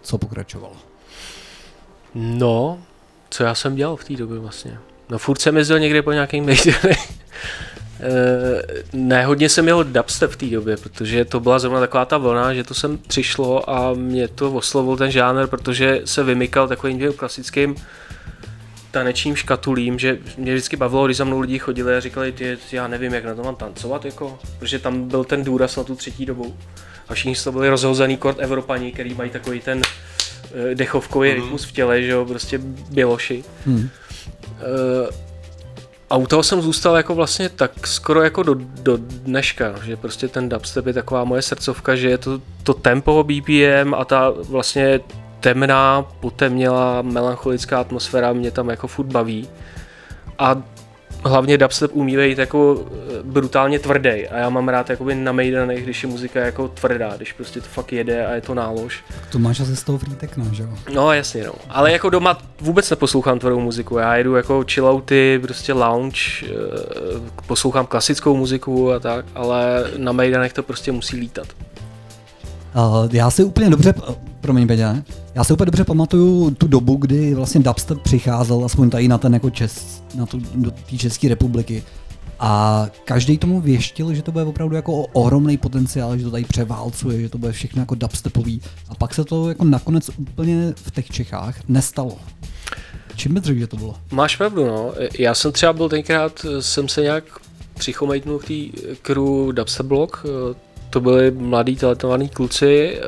co 0.02 0.18
pokračovalo. 0.18 0.74
No, 2.14 2.78
co 3.30 3.42
já 3.42 3.54
jsem 3.54 3.74
dělal 3.74 3.96
v 3.96 4.04
té 4.04 4.14
době 4.16 4.38
vlastně? 4.38 4.78
No 5.10 5.18
furt 5.18 5.40
jsem 5.40 5.56
jezdil 5.56 5.78
někde 5.78 6.02
po 6.02 6.12
nějakým 6.12 6.46
nejdech. 6.46 7.12
ne, 8.92 9.26
hodně 9.26 9.48
jsem 9.48 9.64
měl 9.64 9.84
dubstep 9.84 10.30
v 10.30 10.36
té 10.36 10.46
době, 10.46 10.76
protože 10.76 11.24
to 11.24 11.40
byla 11.40 11.58
zrovna 11.58 11.80
taková 11.80 12.04
ta 12.04 12.18
vlna, 12.18 12.54
že 12.54 12.64
to 12.64 12.74
sem 12.74 12.98
přišlo 12.98 13.70
a 13.70 13.94
mě 13.94 14.28
to 14.28 14.52
oslovil 14.52 14.96
ten 14.96 15.10
žánr, 15.10 15.46
protože 15.46 16.00
se 16.04 16.22
vymykal 16.22 16.68
takovým 16.68 17.12
klasickým 17.12 17.76
tanečním 18.94 19.36
škatulím, 19.36 19.98
že 19.98 20.18
mě 20.36 20.54
vždycky 20.54 20.76
bavilo, 20.76 21.06
když 21.06 21.16
za 21.16 21.24
mnou 21.24 21.40
lidi 21.40 21.58
chodili 21.58 21.96
a 21.96 22.00
říkali, 22.00 22.32
ty, 22.32 22.58
já 22.72 22.88
nevím, 22.88 23.14
jak 23.14 23.24
na 23.24 23.34
to 23.34 23.42
mám 23.42 23.56
tancovat, 23.56 24.04
jako, 24.04 24.38
protože 24.58 24.78
tam 24.78 25.08
byl 25.08 25.24
ten 25.24 25.44
důraz 25.44 25.76
na 25.76 25.84
tu 25.84 25.96
třetí 25.96 26.26
dobu. 26.26 26.56
A 27.08 27.14
všichni 27.14 27.34
to 27.44 27.52
byli 27.52 27.68
rozhozený 27.68 28.16
kort 28.16 28.38
Evropaní, 28.40 28.92
který 28.92 29.14
mají 29.14 29.30
takový 29.30 29.60
ten 29.60 29.78
uh, 29.78 30.74
dechovkový 30.74 31.30
mm. 31.30 31.34
rytmus 31.34 31.64
v 31.64 31.72
těle, 31.72 32.02
že 32.02 32.10
jo, 32.10 32.24
prostě 32.24 32.60
běloši. 32.90 33.44
Mm. 33.66 33.76
Uh, 33.76 33.88
a 36.10 36.16
u 36.16 36.26
toho 36.26 36.42
jsem 36.42 36.62
zůstal 36.62 36.96
jako 36.96 37.14
vlastně 37.14 37.48
tak 37.48 37.86
skoro 37.86 38.22
jako 38.22 38.42
do, 38.42 38.54
do 38.58 38.96
dneška, 38.96 39.74
že 39.84 39.96
prostě 39.96 40.28
ten 40.28 40.48
dubstep 40.48 40.86
je 40.86 40.92
taková 40.92 41.24
moje 41.24 41.42
srdcovka, 41.42 41.96
že 41.96 42.10
je 42.10 42.18
to, 42.18 42.40
to 42.62 42.74
tempo 42.74 43.24
BPM 43.24 43.94
a 43.94 44.04
ta 44.04 44.30
vlastně 44.30 45.00
temná, 45.44 46.06
potemnělá, 46.20 47.02
melancholická 47.02 47.80
atmosféra 47.80 48.32
mě 48.32 48.50
tam 48.50 48.68
jako 48.68 48.88
furt 48.88 49.06
baví. 49.06 49.48
A 50.38 50.62
hlavně 51.24 51.58
dubstep 51.58 51.90
umí 51.94 52.16
být 52.16 52.38
jako 52.38 52.84
eh, 52.86 53.22
brutálně 53.22 53.78
tvrdý 53.78 54.28
a 54.28 54.38
já 54.38 54.48
mám 54.48 54.68
rád 54.68 54.90
jakoby 54.90 55.14
na 55.14 55.32
Maidenech, 55.32 55.84
když 55.84 56.02
je 56.02 56.08
muzika 56.08 56.40
jako 56.40 56.68
tvrdá, 56.68 57.16
když 57.16 57.32
prostě 57.32 57.60
to 57.60 57.66
fakt 57.66 57.92
jede 57.92 58.26
a 58.26 58.34
je 58.34 58.40
to 58.40 58.54
nálož. 58.54 59.04
To 59.32 59.38
máš 59.38 59.60
asi 59.60 59.76
z 59.76 59.82
toho 59.82 59.98
free 59.98 60.14
techno, 60.14 60.44
že 60.52 60.62
jo? 60.62 60.68
No 60.94 61.12
jasně 61.12 61.44
no, 61.44 61.52
ale 61.68 61.92
jako 61.92 62.10
doma 62.10 62.38
vůbec 62.60 62.90
neposlouchám 62.90 63.38
tvrdou 63.38 63.60
muziku, 63.60 63.98
já 63.98 64.16
jedu 64.16 64.34
jako 64.34 64.64
chillouty, 64.70 65.38
prostě 65.42 65.72
lounge, 65.72 66.20
eh, 66.42 66.50
poslouchám 67.46 67.86
klasickou 67.86 68.36
muziku 68.36 68.92
a 68.92 68.98
tak, 68.98 69.24
ale 69.34 69.90
na 69.96 70.12
Maidenech 70.12 70.52
to 70.52 70.62
prostě 70.62 70.92
musí 70.92 71.16
lítat. 71.16 71.46
Uh, 72.76 73.08
já 73.12 73.30
si 73.30 73.44
úplně 73.44 73.70
dobře, 73.70 73.94
promiň 74.40 74.66
Peťa, 74.66 74.96
já 75.34 75.44
si 75.44 75.52
úplně 75.52 75.66
dobře 75.66 75.84
pamatuju 75.84 76.50
tu 76.50 76.66
dobu, 76.66 76.96
kdy 76.96 77.34
vlastně 77.34 77.60
dubstep 77.60 78.00
přicházel, 78.00 78.64
aspoň 78.64 78.90
tady 78.90 79.08
na 79.08 79.18
ten 79.18 79.34
jako 79.34 79.50
čes, 79.50 80.02
na 80.14 80.26
tu, 80.26 80.40
do 80.54 80.70
té 80.70 80.96
České 80.96 81.28
republiky. 81.28 81.82
A 82.40 82.86
každý 83.04 83.38
tomu 83.38 83.60
věštil, 83.60 84.14
že 84.14 84.22
to 84.22 84.32
bude 84.32 84.44
opravdu 84.44 84.76
jako 84.76 85.02
ohromný 85.02 85.56
potenciál, 85.56 86.18
že 86.18 86.24
to 86.24 86.30
tady 86.30 86.44
převálcuje, 86.44 87.20
že 87.20 87.28
to 87.28 87.38
bude 87.38 87.52
všechno 87.52 87.82
jako 87.82 87.94
dubstepový. 87.94 88.60
A 88.88 88.94
pak 88.94 89.14
se 89.14 89.24
to 89.24 89.48
jako 89.48 89.64
nakonec 89.64 90.10
úplně 90.16 90.72
v 90.76 90.90
těch 90.90 91.10
Čechách 91.10 91.56
nestalo. 91.68 92.16
Čím 93.16 93.40
řekl, 93.40 93.58
že 93.58 93.66
to 93.66 93.76
bylo? 93.76 93.96
Máš 94.10 94.36
pravdu, 94.36 94.66
no. 94.66 94.92
Já 95.18 95.34
jsem 95.34 95.52
třeba 95.52 95.72
byl 95.72 95.88
tenkrát, 95.88 96.46
jsem 96.60 96.88
se 96.88 97.02
nějak 97.02 97.24
přichomejtnul 97.74 98.38
k 98.38 98.46
té 98.46 98.54
crew 99.02 99.52
Dubstep 99.52 99.86
Block, 99.86 100.26
to 100.94 101.00
byli 101.00 101.30
mladí 101.30 101.76
talentovaní 101.76 102.28
kluci, 102.28 103.00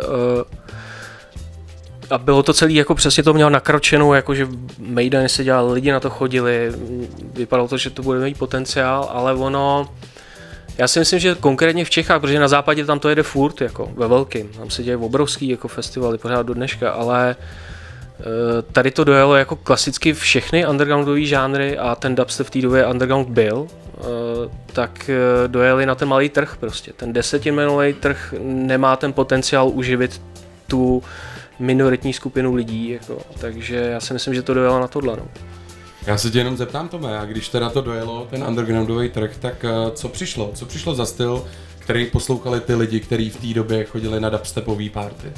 a 2.11 2.19
bylo 2.19 2.43
to 2.43 2.53
celý 2.53 2.75
jako 2.75 2.95
přesně 2.95 3.23
to 3.23 3.35
mělo 3.35 3.51
nakročenou, 3.51 4.15
jako 4.15 4.35
že 4.35 4.49
Maiden 4.79 5.29
se 5.29 5.45
dělal, 5.45 5.71
lidi 5.71 5.93
na 5.93 6.01
to 6.01 6.11
chodili, 6.11 6.73
vypadalo 7.35 7.69
to, 7.69 7.77
že 7.79 7.91
to 7.91 8.03
bude 8.03 8.21
mít 8.21 8.39
potenciál, 8.39 9.09
ale 9.13 9.35
ono, 9.35 9.89
já 10.79 10.89
si 10.89 10.99
myslím, 10.99 11.19
že 11.19 11.35
konkrétně 11.35 11.85
v 11.85 11.91
Čechách, 11.91 12.21
protože 12.21 12.41
na 12.41 12.49
západě 12.49 12.85
tam 12.85 12.99
to 12.99 13.09
jede 13.09 13.23
furt, 13.23 13.61
jako 13.61 13.91
ve 13.95 14.09
velkým, 14.09 14.49
tam 14.49 14.71
se 14.71 14.83
děje 14.83 14.97
obrovský 14.97 15.49
jako 15.49 15.69
festivaly 15.69 16.19
pořád 16.19 16.47
do 16.47 16.55
dneška, 16.55 16.91
ale 16.91 17.37
eh, 18.21 18.23
tady 18.73 18.91
to 18.91 19.05
dojelo 19.05 19.37
jako 19.37 19.57
klasicky 19.57 20.13
všechny 20.13 20.67
undergroundové 20.67 21.25
žánry 21.25 21.79
a 21.79 21.95
ten 21.95 22.15
dubstep 22.15 22.47
v 22.47 22.51
té 22.51 22.63
době 22.63 22.87
underground 22.87 23.29
byl, 23.29 23.67
eh, 23.71 23.86
tak 24.73 25.11
eh, 25.11 25.49
dojeli 25.49 25.87
na 25.87 25.95
ten 25.95 26.09
malý 26.09 26.29
trh 26.29 26.57
prostě. 26.61 26.93
Ten 26.93 27.13
desetiminový 27.13 27.93
trh 27.93 28.35
nemá 28.43 28.97
ten 28.97 29.13
potenciál 29.13 29.69
uživit 29.69 30.23
tu 30.67 31.03
minoritní 31.59 32.13
skupinu 32.13 32.55
lidí, 32.55 32.89
jako, 32.89 33.19
takže 33.41 33.77
já 33.77 34.01
si 34.01 34.13
myslím, 34.13 34.35
že 34.35 34.43
to 34.43 34.55
dojelo 34.55 34.81
na 34.81 34.89
tohle. 34.89 35.17
No. 35.17 35.29
Já 36.07 36.19
se 36.19 36.31
tě 36.31 36.39
jenom 36.39 36.57
zeptám, 36.57 36.89
Tome, 36.89 37.19
a 37.19 37.25
když 37.25 37.49
teda 37.49 37.71
to 37.71 37.81
dojelo, 37.81 38.27
ten 38.31 38.45
undergroundový 38.45 39.09
trh, 39.09 39.37
tak 39.41 39.65
uh, 39.65 39.95
co 39.95 40.09
přišlo? 40.09 40.51
Co 40.55 40.67
přišlo 40.67 40.95
za 40.95 41.07
styl, 41.07 41.45
který 41.87 42.07
poslouchali 42.07 42.61
ty 42.61 42.75
lidi, 42.75 43.01
kteří 43.01 43.31
v 43.31 43.37
té 43.37 43.47
době 43.47 43.85
chodili 43.85 44.21
na 44.21 44.31
dubstepový 44.31 44.91
party? 44.91 45.33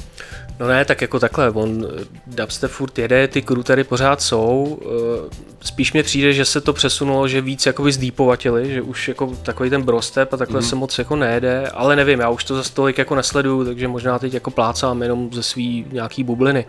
No 0.59 0.67
ne, 0.67 0.85
tak 0.85 1.01
jako 1.01 1.19
takhle, 1.19 1.51
on 1.51 1.87
dubstep 2.27 2.71
furt 2.71 2.97
jede, 2.99 3.27
ty 3.27 3.41
krutery 3.41 3.83
pořád 3.83 4.21
jsou, 4.21 4.79
eh, 4.81 5.35
spíš 5.61 5.93
mě 5.93 6.03
přijde, 6.03 6.33
že 6.33 6.45
se 6.45 6.61
to 6.61 6.73
přesunulo, 6.73 7.27
že 7.27 7.41
víc 7.41 7.65
jakoby 7.65 7.91
zdýpovatili, 7.91 8.73
že 8.73 8.81
už 8.81 9.07
jako 9.07 9.27
takový 9.43 9.69
ten 9.69 9.81
brostep 9.81 10.33
a 10.33 10.37
takhle 10.37 10.61
mm-hmm. 10.61 10.69
se 10.69 10.75
moc 10.75 10.97
jako 10.97 11.15
nejede, 11.15 11.67
ale 11.67 11.95
nevím, 11.95 12.19
já 12.19 12.29
už 12.29 12.43
to 12.43 12.63
za 12.63 12.69
tolik 12.73 12.97
jako 12.97 13.15
nesleduju, 13.15 13.65
takže 13.65 13.87
možná 13.87 14.19
teď 14.19 14.33
jako 14.33 14.51
plácám 14.51 15.01
jenom 15.01 15.29
ze 15.33 15.43
svý 15.43 15.85
nějaký 15.91 16.23
bubliny. 16.23 16.65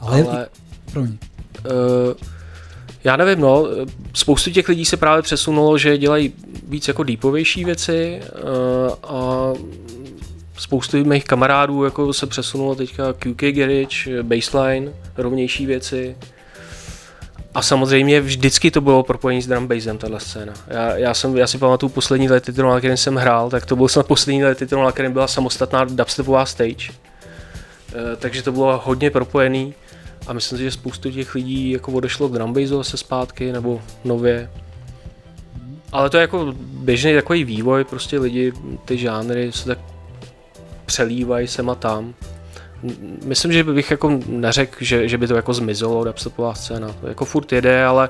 Ale, 0.00 0.22
ale 0.22 0.48
uh, 0.96 1.04
já 3.04 3.16
nevím, 3.16 3.40
no, 3.40 3.66
spoustu 4.14 4.50
těch 4.50 4.68
lidí 4.68 4.84
se 4.84 4.96
právě 4.96 5.22
přesunulo, 5.22 5.78
že 5.78 5.98
dělají 5.98 6.32
víc 6.68 6.88
jako 6.88 7.02
deepovější 7.02 7.64
věci 7.64 8.20
uh, 8.22 8.94
a 9.02 9.52
spoustu 10.58 11.04
mých 11.04 11.24
kamarádů 11.24 11.84
jako 11.84 12.12
se 12.12 12.26
přesunulo 12.26 12.74
teďka 12.74 13.12
QK 13.12 13.42
Garage, 13.42 14.22
Baseline, 14.22 14.92
rovnější 15.16 15.66
věci. 15.66 16.16
A 17.54 17.62
samozřejmě 17.62 18.20
vždycky 18.20 18.70
to 18.70 18.80
bylo 18.80 19.02
propojení 19.02 19.42
s 19.42 19.46
drum 19.46 19.66
bassem, 19.66 19.98
tahle 19.98 20.20
scéna. 20.20 20.52
Já, 20.68 20.96
já, 20.96 21.14
jsem, 21.14 21.36
já 21.36 21.46
si 21.46 21.58
pamatuju 21.58 21.90
poslední 21.90 22.28
let 22.28 22.44
titul, 22.44 22.70
na 22.70 22.78
kterém 22.78 22.96
jsem 22.96 23.16
hrál, 23.16 23.50
tak 23.50 23.66
to 23.66 23.76
byl 23.76 23.88
snad 23.88 24.06
poslední 24.06 24.44
let 24.44 24.58
titul, 24.58 24.84
na 24.84 24.92
kterém 24.92 25.12
byla 25.12 25.28
samostatná 25.28 25.84
dubstepová 25.84 26.46
stage. 26.46 26.92
E, 27.94 28.16
takže 28.16 28.42
to 28.42 28.52
bylo 28.52 28.82
hodně 28.84 29.10
propojený 29.10 29.74
a 30.26 30.32
myslím 30.32 30.58
si, 30.58 30.64
že 30.64 30.70
spoustu 30.70 31.10
těch 31.10 31.34
lidí 31.34 31.70
jako 31.70 31.92
odešlo 31.92 32.28
k 32.28 32.32
drum 32.32 32.52
bassu 32.52 32.76
zase 32.76 32.96
zpátky 32.96 33.52
nebo 33.52 33.82
nově. 34.04 34.50
Ale 35.92 36.10
to 36.10 36.16
je 36.16 36.20
jako 36.20 36.54
běžný 36.58 37.14
takový 37.14 37.44
vývoj, 37.44 37.84
prostě 37.84 38.18
lidi, 38.18 38.52
ty 38.84 38.98
žánry 38.98 39.52
se 39.52 39.66
tak 39.66 39.78
přelívají 40.86 41.48
sem 41.48 41.70
a 41.70 41.74
tam. 41.74 42.14
Myslím, 43.24 43.52
že 43.52 43.64
bych 43.64 43.90
jako 43.90 44.20
neřekl, 44.26 44.76
že, 44.80 45.08
že 45.08 45.18
by 45.18 45.26
to 45.26 45.34
jako 45.34 45.54
zmizelo 45.54 46.04
dubstepová 46.04 46.54
scéna. 46.54 46.88
To 47.00 47.08
jako 47.08 47.24
furt 47.24 47.52
jede, 47.52 47.84
ale 47.84 48.08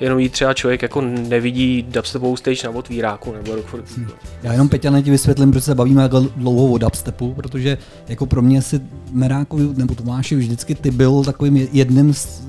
jenom 0.00 0.18
jí 0.18 0.28
třeba 0.28 0.54
člověk 0.54 0.82
jako 0.82 1.00
nevidí 1.00 1.86
dubstepovou 1.88 2.36
stage 2.36 2.60
na 2.64 2.70
otvíráku 2.70 3.32
nebo 3.32 3.62
furt. 3.62 3.84
Hmm. 3.96 4.08
Já 4.42 4.52
jenom 4.52 4.68
Peťa 4.68 5.00
ti 5.00 5.10
vysvětlím, 5.10 5.50
proč 5.50 5.64
se 5.64 5.74
bavíme 5.74 6.02
jako 6.02 6.20
dlouho 6.20 6.72
o 6.72 6.78
dubstepu, 6.78 7.34
protože 7.34 7.78
jako 8.08 8.26
pro 8.26 8.42
mě 8.42 8.62
si 8.62 8.80
Merákovi 9.12 9.68
nebo 9.76 9.94
Tomáši 9.94 10.36
vždycky 10.36 10.74
ty 10.74 10.90
byl 10.90 11.24
takovým 11.24 11.68
jedním 11.72 12.14
z, 12.14 12.42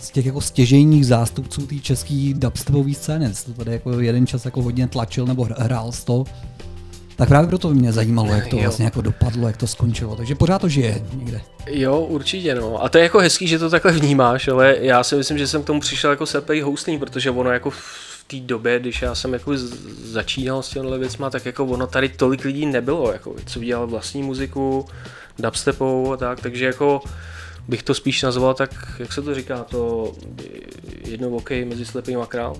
z 0.00 0.10
těch 0.10 0.26
jako 0.26 0.40
stěžejních 0.40 1.06
zástupců 1.06 1.66
té 1.66 1.74
české 1.74 2.32
dubstepové 2.34 2.94
scény. 2.94 3.32
To 3.46 3.52
tady 3.52 3.72
jako 3.72 4.00
jeden 4.00 4.26
čas 4.26 4.44
jako 4.44 4.62
hodně 4.62 4.86
tlačil 4.86 5.26
nebo 5.26 5.48
hrál 5.58 5.92
z 5.92 6.04
toho. 6.04 6.24
Tak 7.20 7.28
právě 7.28 7.48
proto 7.48 7.70
mě 7.70 7.92
zajímalo, 7.92 8.34
jak 8.34 8.46
to 8.46 8.56
jo. 8.56 8.62
vlastně 8.62 8.84
jako 8.84 9.00
dopadlo, 9.00 9.46
jak 9.46 9.56
to 9.56 9.66
skončilo. 9.66 10.16
Takže 10.16 10.34
pořád 10.34 10.58
to 10.58 10.68
žije 10.68 11.04
někde. 11.14 11.40
Jo, 11.66 11.98
určitě 11.98 12.54
no. 12.54 12.84
A 12.84 12.88
to 12.88 12.98
je 12.98 13.04
jako 13.04 13.18
hezký, 13.18 13.48
že 13.48 13.58
to 13.58 13.70
takhle 13.70 13.92
vnímáš, 13.92 14.48
ale 14.48 14.76
já 14.80 15.04
si 15.04 15.16
myslím, 15.16 15.38
že 15.38 15.46
jsem 15.46 15.62
k 15.62 15.66
tomu 15.66 15.80
přišel 15.80 16.10
jako 16.10 16.26
sepej 16.26 16.60
hosting, 16.60 17.00
protože 17.00 17.30
ono 17.30 17.50
jako 17.50 17.70
v 17.70 18.24
té 18.26 18.36
době, 18.36 18.80
když 18.80 19.02
já 19.02 19.14
jsem 19.14 19.32
jako 19.32 19.52
začínal 20.04 20.62
s 20.62 20.68
těmhle 20.68 20.98
věcma, 20.98 21.30
tak 21.30 21.46
jako 21.46 21.66
ono 21.66 21.86
tady 21.86 22.08
tolik 22.08 22.44
lidí 22.44 22.66
nebylo, 22.66 23.12
jako, 23.12 23.34
co 23.46 23.60
dělal 23.60 23.86
vlastní 23.86 24.22
muziku, 24.22 24.86
dubstepovou 25.38 26.12
a 26.12 26.16
tak, 26.16 26.40
takže 26.40 26.64
jako 26.64 27.00
bych 27.68 27.82
to 27.82 27.94
spíš 27.94 28.22
nazval 28.22 28.54
tak, 28.54 28.70
jak 28.98 29.12
se 29.12 29.22
to 29.22 29.34
říká, 29.34 29.64
to 29.64 30.12
jedno 31.04 31.28
OK 31.28 31.50
mezi 31.50 31.86
slepým 31.86 32.20
a 32.20 32.26
král. 32.26 32.56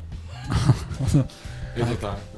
je 1.77 1.87
to 1.87 1.97
tak. 1.97 2.30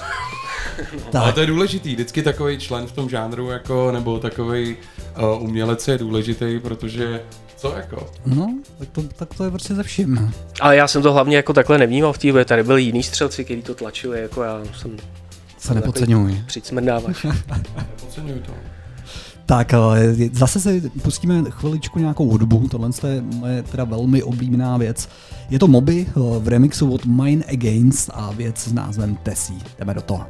tak. 1.10 1.22
Ale 1.22 1.32
to 1.32 1.40
je 1.40 1.46
důležitý, 1.46 1.94
vždycky 1.94 2.22
takový 2.22 2.58
člen 2.58 2.86
v 2.86 2.92
tom 2.92 3.08
žánru, 3.08 3.50
jako, 3.50 3.92
nebo 3.92 4.18
takový 4.18 4.76
uh, 5.18 5.42
umělec 5.42 5.88
je 5.88 5.98
důležitý, 5.98 6.60
protože 6.62 7.22
co 7.56 7.74
jako? 7.76 8.10
No, 8.26 8.58
tak 8.78 8.88
to, 8.88 9.02
tak 9.02 9.34
to 9.34 9.44
je 9.44 9.50
prostě 9.50 9.74
ze 9.74 9.82
vším. 9.82 10.34
Ale 10.60 10.76
já 10.76 10.88
jsem 10.88 11.02
to 11.02 11.12
hlavně 11.12 11.36
jako 11.36 11.52
takhle 11.52 11.78
nevnímal 11.78 12.12
v 12.12 12.18
té 12.18 12.44
tady 12.44 12.62
byli 12.62 12.82
jiní 12.82 13.02
střelci, 13.02 13.44
kteří 13.44 13.62
to 13.62 13.74
tlačili, 13.74 14.20
jako 14.20 14.42
já 14.42 14.60
jsem... 14.80 14.96
Se 15.58 15.74
nepodceňuj. 15.74 16.42
Přicmrdávaš. 16.46 17.26
Nepodceňuj 17.76 18.38
to. 18.38 18.52
Tak 19.50 19.74
zase 20.32 20.60
se 20.60 20.80
pustíme 21.02 21.44
chviličku 21.50 21.98
nějakou 21.98 22.30
hudbu, 22.30 22.68
tohle 22.68 22.90
je 23.08 23.20
moje 23.20 23.62
teda 23.62 23.84
velmi 23.84 24.22
oblíbená 24.22 24.76
věc. 24.76 25.08
Je 25.50 25.58
to 25.58 25.68
Moby 25.68 26.06
v 26.38 26.48
remixu 26.48 26.92
od 26.92 27.06
Mine 27.06 27.44
Against 27.44 28.10
a 28.14 28.32
věc 28.32 28.58
s 28.58 28.72
názvem 28.72 29.16
Tessie. 29.22 29.60
Jdeme 29.78 29.94
do 29.94 30.00
toho. 30.00 30.26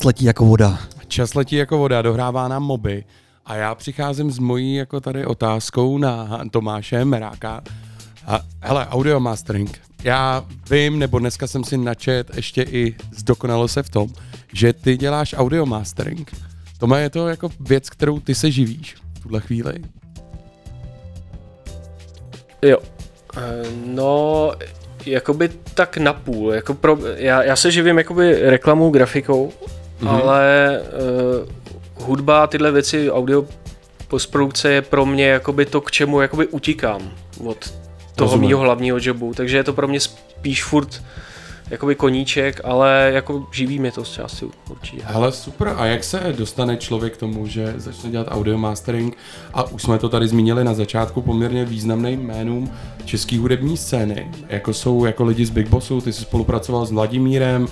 Čas 0.00 0.04
letí 0.04 0.24
jako 0.24 0.44
voda. 0.44 0.78
Čas 1.08 1.34
letí 1.34 1.56
jako 1.56 1.78
voda, 1.78 2.02
dohrává 2.02 2.48
nám 2.48 2.62
moby. 2.62 3.04
A 3.46 3.54
já 3.54 3.74
přicházím 3.74 4.30
s 4.30 4.38
mojí 4.38 4.74
jako 4.74 5.00
tady 5.00 5.26
otázkou 5.26 5.98
na 5.98 6.40
Tomáše 6.50 7.04
Meráka. 7.04 7.62
A, 8.26 8.40
hele, 8.60 8.86
audio 8.86 9.20
mastering. 9.20 9.80
Já 10.04 10.44
vím, 10.70 10.98
nebo 10.98 11.18
dneska 11.18 11.46
jsem 11.46 11.64
si 11.64 11.78
načet 11.78 12.36
ještě 12.36 12.62
i 12.62 12.96
zdokonalo 13.12 13.68
se 13.68 13.82
v 13.82 13.88
tom, 13.88 14.08
že 14.52 14.72
ty 14.72 14.96
děláš 14.96 15.34
audio 15.38 15.66
mastering. 15.66 16.32
Toma, 16.78 16.98
je 16.98 17.10
to 17.10 17.28
jako 17.28 17.50
věc, 17.60 17.90
kterou 17.90 18.20
ty 18.20 18.34
se 18.34 18.50
živíš 18.50 18.96
v 19.18 19.20
tuhle 19.20 19.40
chvíli? 19.40 19.74
Jo. 22.62 22.78
Eh, 23.36 23.40
no, 23.86 24.52
jakoby 25.06 25.50
tak 25.74 25.96
napůl. 25.96 26.52
Jako 26.52 26.74
pro, 26.74 26.98
já, 27.16 27.42
já 27.42 27.56
se 27.56 27.70
živím 27.70 27.98
jakoby 27.98 28.50
reklamou, 28.50 28.90
grafikou, 28.90 29.52
mm-hmm. 30.00 30.20
ale 30.22 30.80
uh, 31.98 32.06
hudba, 32.06 32.46
tyhle 32.46 32.72
věci, 32.72 33.10
audio 33.10 33.44
postprodukce 34.08 34.72
je 34.72 34.82
pro 34.82 35.06
mě 35.06 35.26
jakoby 35.26 35.66
to, 35.66 35.80
k 35.80 35.90
čemu 35.90 36.20
jakoby 36.20 36.46
utíkám 36.46 37.10
od 37.44 37.74
toho 38.14 38.38
mého 38.38 38.60
hlavního 38.60 38.98
jobu, 39.00 39.34
takže 39.34 39.56
je 39.56 39.64
to 39.64 39.72
pro 39.72 39.88
mě 39.88 40.00
spíš 40.00 40.64
furt 40.64 41.02
jakoby 41.70 41.94
koníček, 41.94 42.60
ale 42.64 43.10
jako 43.14 43.46
živí 43.52 43.78
mě 43.78 43.92
to 43.92 44.04
z 44.04 44.10
části 44.10 44.46
určitě. 44.70 45.02
Ale 45.02 45.32
super, 45.32 45.74
a 45.76 45.86
jak 45.86 46.04
se 46.04 46.34
dostane 46.38 46.76
člověk 46.76 47.14
k 47.14 47.16
tomu, 47.16 47.46
že 47.46 47.74
začne 47.76 48.10
dělat 48.10 48.26
audio 48.30 48.58
mastering? 48.58 49.16
A 49.54 49.62
už 49.62 49.82
jsme 49.82 49.98
to 49.98 50.08
tady 50.08 50.28
zmínili 50.28 50.64
na 50.64 50.74
začátku 50.74 51.22
poměrně 51.22 51.64
významným 51.64 52.20
jménům 52.20 52.70
české 53.04 53.38
hudební 53.38 53.76
scény, 53.76 54.30
jako 54.48 54.74
jsou 54.74 55.04
jako 55.04 55.24
lidi 55.24 55.46
z 55.46 55.50
Big 55.50 55.68
Bossu, 55.68 56.00
ty 56.00 56.12
jsi 56.12 56.20
spolupracoval 56.20 56.86
s 56.86 56.92
Vladimírem, 56.92 57.66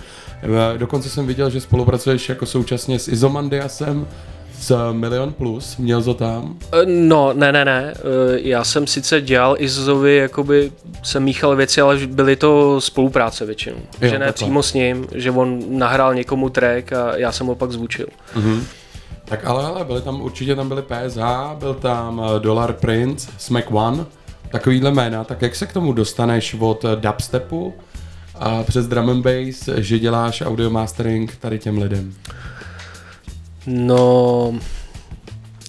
dokonce 0.77 1.09
jsem 1.09 1.27
viděl, 1.27 1.51
že 1.51 1.61
spolupracuješ 1.61 2.29
jako 2.29 2.47
současně 2.47 2.99
s 2.99 3.09
Izomandiasem, 3.09 4.07
z 4.61 4.73
Milion 4.93 5.33
Plus, 5.33 5.77
měl 5.77 6.03
to 6.03 6.15
tam? 6.15 6.59
Eh, 6.73 6.87
no, 6.87 7.33
ne, 7.33 7.53
ne, 7.53 7.65
ne. 7.65 7.95
Eh, 7.97 8.01
já 8.41 8.65
jsem 8.65 8.87
sice 8.87 9.21
dělal 9.21 9.57
Izovi, 9.59 10.17
jakoby 10.17 10.73
jsem 11.03 11.23
míchal 11.23 11.57
věci, 11.57 11.81
ale 11.81 11.97
byly 12.07 12.37
to 12.37 12.81
spolupráce 12.81 13.47
většinou. 13.47 13.77
Jo, 13.77 14.09
že 14.09 14.19
ne 14.19 14.27
takhle. 14.27 14.33
přímo 14.33 14.63
s 14.63 14.75
ním, 14.75 15.07
že 15.15 15.31
on 15.31 15.63
nahrál 15.69 16.15
někomu 16.15 16.49
track 16.49 16.93
a 16.93 17.17
já 17.17 17.33
jsem 17.33 17.47
ho 17.47 17.55
pak 17.55 17.73
zvučil. 17.73 18.07
Mm-hmm. 18.37 18.63
Tak 19.25 19.45
ale, 19.45 19.65
ale 19.65 19.85
byly 19.85 20.01
tam, 20.01 20.23
určitě 20.23 20.57
tam 20.57 20.69
byly 20.69 20.83
PSH, 20.83 21.21
byl 21.59 21.75
tam 21.75 22.23
eh, 22.25 22.41
Dollar 22.41 22.73
Prince, 22.73 23.31
Smack 23.39 23.71
One, 23.71 24.05
takovýhle 24.51 24.91
jména. 24.91 25.25
Tak 25.25 25.43
jak 25.43 25.57
se 25.57 25.67
k 25.67 25.73
tomu 25.73 25.93
dostaneš 25.93 26.57
od 26.59 26.85
dubstepu 26.95 27.75
a 28.41 28.63
přes 28.63 28.87
drum 28.87 29.11
and 29.11 29.23
bass, 29.23 29.69
že 29.77 29.99
děláš 29.99 30.41
audio 30.41 30.71
mastering 30.71 31.37
tady 31.37 31.59
těm 31.59 31.79
lidem? 31.79 32.15
No, 33.67 34.55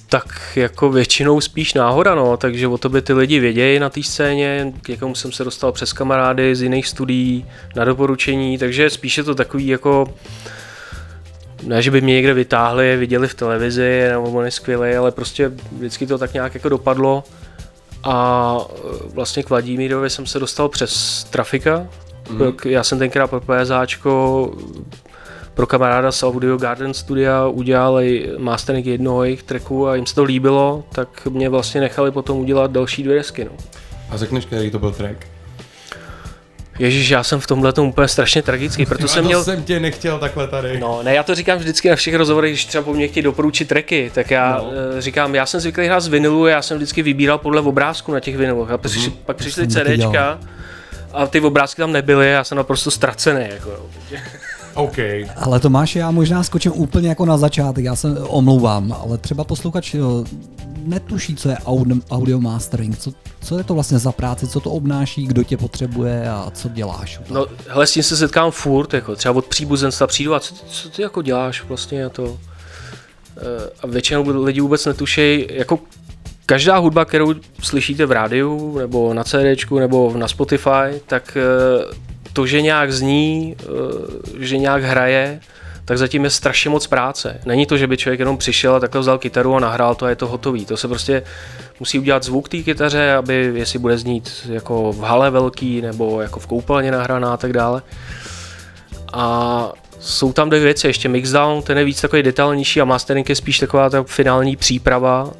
tak 0.09 0.25
jako 0.55 0.89
většinou 0.89 1.41
spíš 1.41 1.73
náhoda, 1.73 2.15
no, 2.15 2.37
takže 2.37 2.67
o 2.67 2.77
to 2.77 2.89
by 2.89 3.01
ty 3.01 3.13
lidi 3.13 3.39
vědějí 3.39 3.79
na 3.79 3.89
té 3.89 4.03
scéně, 4.03 4.73
k 4.81 4.89
jakému 4.89 5.15
jsem 5.15 5.31
se 5.31 5.43
dostal 5.43 5.71
přes 5.71 5.93
kamarády 5.93 6.55
z 6.55 6.61
jiných 6.61 6.87
studií, 6.87 7.45
na 7.75 7.85
doporučení, 7.85 8.57
takže 8.57 8.89
spíš 8.89 9.17
je 9.17 9.23
to 9.23 9.35
takový 9.35 9.67
jako, 9.67 10.13
ne, 11.63 11.81
že 11.81 11.91
by 11.91 12.01
mě 12.01 12.13
někde 12.13 12.33
vytáhli, 12.33 12.97
viděli 12.97 13.27
v 13.27 13.33
televizi, 13.33 14.07
nebo 14.09 14.31
on 14.31 14.45
je 14.45 14.51
skvělý, 14.51 14.95
ale 14.95 15.11
prostě 15.11 15.51
vždycky 15.71 16.07
to 16.07 16.17
tak 16.17 16.33
nějak 16.33 16.53
jako 16.53 16.69
dopadlo. 16.69 17.23
A 18.03 18.57
vlastně 19.13 19.43
k 19.43 19.49
Vladimírovi 19.49 20.09
jsem 20.09 20.25
se 20.25 20.39
dostal 20.39 20.69
přes 20.69 21.23
Trafika, 21.23 21.87
mm. 22.29 22.53
já 22.65 22.83
jsem 22.83 22.99
tenkrát 22.99 23.27
pro 23.27 23.41
PSAčko 23.41 24.53
pro 25.59 25.67
kamaráda 25.67 26.11
z 26.11 26.23
Audio 26.23 26.57
Garden 26.57 26.93
Studia 26.93 27.47
udělali 27.47 28.29
mastering 28.37 28.85
jednoho 28.85 29.23
jejich 29.23 29.43
tracku 29.43 29.87
a 29.87 29.95
jim 29.95 30.05
se 30.05 30.15
to 30.15 30.23
líbilo, 30.23 30.83
tak 30.91 31.27
mě 31.29 31.49
vlastně 31.49 31.81
nechali 31.81 32.11
potom 32.11 32.37
udělat 32.37 32.71
další 32.71 33.03
dvě 33.03 33.15
desky. 33.15 33.45
No. 33.45 33.51
A 34.09 34.17
řekneš, 34.17 34.45
který 34.45 34.71
to 34.71 34.79
byl 34.79 34.91
track? 34.91 35.27
Ježíš, 36.79 37.09
já 37.09 37.23
jsem 37.23 37.39
v 37.39 37.47
tomhle 37.47 37.73
tom 37.73 37.87
úplně 37.87 38.07
strašně 38.07 38.41
tragický, 38.41 38.85
proto 38.85 39.07
jsem 39.07 39.25
měl... 39.25 39.43
jsem 39.43 39.63
tě 39.63 39.79
nechtěl 39.79 40.19
takhle 40.19 40.47
tady. 40.47 40.79
No, 40.79 41.03
ne, 41.03 41.13
já 41.13 41.23
to 41.23 41.35
říkám 41.35 41.57
vždycky 41.57 41.89
na 41.89 41.95
všech 41.95 42.15
rozhovorech, 42.15 42.51
když 42.51 42.65
třeba 42.65 42.83
po 42.83 42.93
mně 42.93 43.07
chtějí 43.07 43.23
doporučit 43.23 43.67
tracky, 43.67 44.11
tak 44.13 44.31
já 44.31 44.61
no. 44.63 44.71
Eh, 44.97 45.01
říkám, 45.01 45.35
já 45.35 45.45
jsem 45.45 45.59
zvyklý 45.59 45.85
hrát 45.85 45.99
z 45.99 46.07
vinilu, 46.07 46.47
já 46.47 46.61
jsem 46.61 46.77
vždycky 46.77 47.03
vybíral 47.03 47.37
podle 47.37 47.61
obrázku 47.61 48.11
na 48.11 48.19
těch 48.19 48.37
vinilech. 48.37 48.71
A 48.71 48.77
mm-hmm. 48.77 49.11
pak 49.25 49.37
přišly 49.37 49.67
CDčka 49.67 50.39
a 51.13 51.27
ty 51.27 51.41
obrázky 51.41 51.81
tam 51.81 51.91
nebyly, 51.91 52.31
já 52.31 52.43
jsem 52.43 52.57
naprosto 52.57 52.91
ztracený. 52.91 53.45
Jako, 53.49 53.71
OK. 54.73 54.97
Ale 55.35 55.59
Tomáš, 55.59 55.95
já 55.95 56.11
možná 56.11 56.43
skočím 56.43 56.71
úplně 56.75 57.09
jako 57.09 57.25
na 57.25 57.37
začátek, 57.37 57.85
já 57.85 57.95
se 57.95 58.19
omlouvám, 58.19 58.97
ale 59.03 59.17
třeba 59.17 59.43
posluchač 59.43 59.95
netuší, 60.85 61.35
co 61.35 61.49
je 61.49 61.57
audio 62.11 62.39
mastering, 62.39 62.97
co, 62.97 63.11
co 63.41 63.57
je 63.57 63.63
to 63.63 63.73
vlastně 63.73 63.99
za 63.99 64.11
práci, 64.11 64.47
co 64.47 64.59
to 64.59 64.71
obnáší, 64.71 65.27
kdo 65.27 65.43
tě 65.43 65.57
potřebuje 65.57 66.29
a 66.29 66.51
co 66.53 66.69
děláš. 66.69 67.19
No, 67.29 67.45
hele, 67.67 67.87
s 67.87 67.91
tím 67.91 68.03
se 68.03 68.17
setkám 68.17 68.51
furt, 68.51 68.93
jako 68.93 69.15
třeba 69.15 69.35
od 69.35 69.45
příbuzenstva 69.45 70.07
přijdu 70.07 70.35
a 70.35 70.39
co, 70.39 70.55
co 70.55 70.89
ty 70.89 71.01
jako 71.01 71.21
děláš 71.21 71.63
vlastně 71.63 72.05
a 72.05 72.09
to. 72.09 72.37
Eh, 73.37 73.69
a 73.83 73.87
většinou 73.87 74.43
lidí 74.43 74.61
vůbec 74.61 74.85
netuší, 74.85 75.47
jako 75.49 75.79
každá 76.49 76.77
hudba, 76.77 77.05
kterou 77.05 77.33
slyšíte 77.61 78.05
v 78.05 78.11
rádiu, 78.11 78.77
nebo 78.77 79.13
na 79.13 79.23
CD, 79.23 79.71
nebo 79.71 80.13
na 80.17 80.27
Spotify, 80.27 81.01
tak 81.07 81.37
eh, 81.37 81.95
to, 82.33 82.45
že 82.47 82.61
nějak 82.61 82.93
zní, 82.93 83.55
eh, 83.61 84.45
že 84.45 84.57
nějak 84.57 84.83
hraje, 84.83 85.39
tak 85.85 85.97
zatím 85.97 86.23
je 86.23 86.29
strašně 86.29 86.69
moc 86.69 86.87
práce. 86.87 87.39
Není 87.45 87.65
to, 87.65 87.77
že 87.77 87.87
by 87.87 87.97
člověk 87.97 88.19
jenom 88.19 88.37
přišel 88.37 88.75
a 88.75 88.79
takhle 88.79 89.01
vzal 89.01 89.17
kytaru 89.17 89.55
a 89.55 89.59
nahrál 89.59 89.95
to 89.95 90.05
a 90.05 90.09
je 90.09 90.15
to 90.15 90.27
hotový. 90.27 90.65
To 90.65 90.77
se 90.77 90.87
prostě 90.87 91.23
musí 91.79 91.99
udělat 91.99 92.23
zvuk 92.23 92.49
té 92.49 92.57
kytaře, 92.57 93.13
aby 93.13 93.51
jestli 93.55 93.79
bude 93.79 93.97
znít 93.97 94.31
jako 94.49 94.93
v 94.93 95.01
hale 95.01 95.29
velký 95.29 95.81
nebo 95.81 96.21
jako 96.21 96.39
v 96.39 96.47
koupelně 96.47 96.91
nahraná 96.91 97.33
a 97.33 97.37
tak 97.37 97.53
dále. 97.53 97.81
A 99.13 99.71
jsou 99.99 100.33
tam 100.33 100.49
dvě 100.49 100.59
věci, 100.59 100.87
ještě 100.87 101.09
mixdown, 101.09 101.61
ten 101.61 101.77
je 101.77 101.85
víc 101.85 102.01
takový 102.01 102.23
detailnější 102.23 102.81
a 102.81 102.85
mastering 102.85 103.29
je 103.29 103.35
spíš 103.35 103.59
taková 103.59 103.89
ta 103.89 104.03
finální 104.03 104.55
příprava 104.55 105.31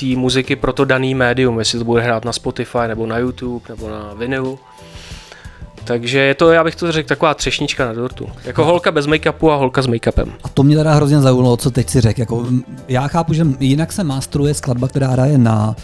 té 0.00 0.06
muziky 0.06 0.56
pro 0.56 0.72
to 0.72 0.84
daný 0.84 1.14
médium, 1.14 1.58
jestli 1.58 1.78
to 1.78 1.84
bude 1.84 2.02
hrát 2.02 2.24
na 2.24 2.32
Spotify 2.32 2.78
nebo 2.88 3.06
na 3.06 3.18
YouTube 3.18 3.64
nebo 3.68 3.90
na 3.90 4.14
vinylu. 4.14 4.58
Takže 5.84 6.18
je 6.18 6.34
to, 6.34 6.52
já 6.52 6.64
bych 6.64 6.76
to 6.76 6.92
řekl, 6.92 7.08
taková 7.08 7.34
třešnička 7.34 7.86
na 7.86 7.92
dortu. 7.92 8.26
Jako 8.44 8.64
holka 8.64 8.90
bez 8.90 9.06
make-upu 9.06 9.50
a 9.50 9.56
holka 9.56 9.82
s 9.82 9.86
make-upem. 9.86 10.32
A 10.44 10.48
to 10.48 10.62
mě 10.62 10.76
teda 10.76 10.94
hrozně 10.94 11.20
zaujalo, 11.20 11.56
co 11.56 11.70
teď 11.70 11.88
si 11.88 12.00
řekl. 12.00 12.20
Jako, 12.20 12.46
já 12.88 13.08
chápu, 13.08 13.34
že 13.34 13.46
jinak 13.60 13.92
se 13.92 14.04
masteruje 14.04 14.54
skladba, 14.54 14.88
která 14.88 15.08
hraje 15.08 15.38
na 15.38 15.76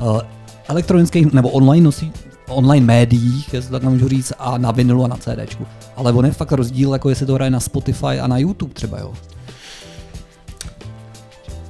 uh, 0.00 0.20
elektronických 0.68 1.32
nebo 1.32 1.48
online 1.48 1.84
nosí, 1.84 2.12
online 2.48 2.86
médiích, 2.86 3.54
jestli 3.54 3.70
tak 3.70 3.82
můžu 3.82 4.08
říct, 4.08 4.32
a 4.38 4.58
na 4.58 4.70
vinilu 4.70 5.04
a 5.04 5.08
na 5.08 5.16
CD. 5.16 5.56
Ale 5.96 6.12
on 6.12 6.24
je 6.24 6.32
fakt 6.32 6.52
rozdíl, 6.52 6.92
jako 6.92 7.08
jestli 7.08 7.26
to 7.26 7.34
hraje 7.34 7.50
na 7.50 7.60
Spotify 7.60 8.20
a 8.20 8.26
na 8.26 8.38
YouTube 8.38 8.74
třeba, 8.74 8.98
jo. 8.98 9.12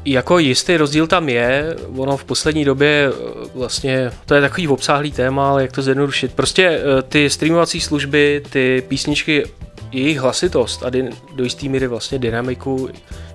Jako 0.05 0.39
jistý 0.39 0.77
rozdíl 0.77 1.07
tam 1.07 1.29
je, 1.29 1.77
ono 1.97 2.17
v 2.17 2.25
poslední 2.25 2.65
době 2.65 3.11
eh, 3.11 3.49
vlastně, 3.55 4.11
to 4.27 4.35
je 4.35 4.41
takový 4.41 4.69
obsáhlý 4.69 5.13
téma, 5.13 5.51
ale 5.51 5.63
jak 5.63 5.73
to 5.73 5.83
zjednodušit. 5.83 6.35
Prostě 6.35 6.65
eh, 6.65 7.03
ty 7.03 7.31
streamovací 7.31 7.81
služby, 7.81 8.43
ty 8.51 8.83
písničky, 8.89 9.45
jejich 9.93 10.19
hlasitost 10.19 10.83
a 10.83 10.91
do 11.35 11.45
jisté 11.45 11.69
míry 11.69 11.87
vlastně 11.87 12.19
dynamiku, 12.19 12.89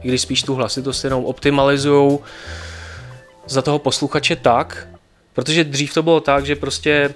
i 0.04 0.08
když 0.08 0.22
spíš 0.22 0.44
tu 0.44 0.56
hlasitost 0.56 1.04
jenom 1.04 1.26
optimalizují 1.26 2.20
za 3.48 3.62
toho 3.62 3.80
posluchače 3.80 4.36
tak, 4.36 4.88
protože 5.34 5.64
dřív 5.64 5.94
to 5.94 6.04
bylo 6.04 6.20
tak, 6.20 6.46
že 6.46 6.56
prostě 6.56 7.14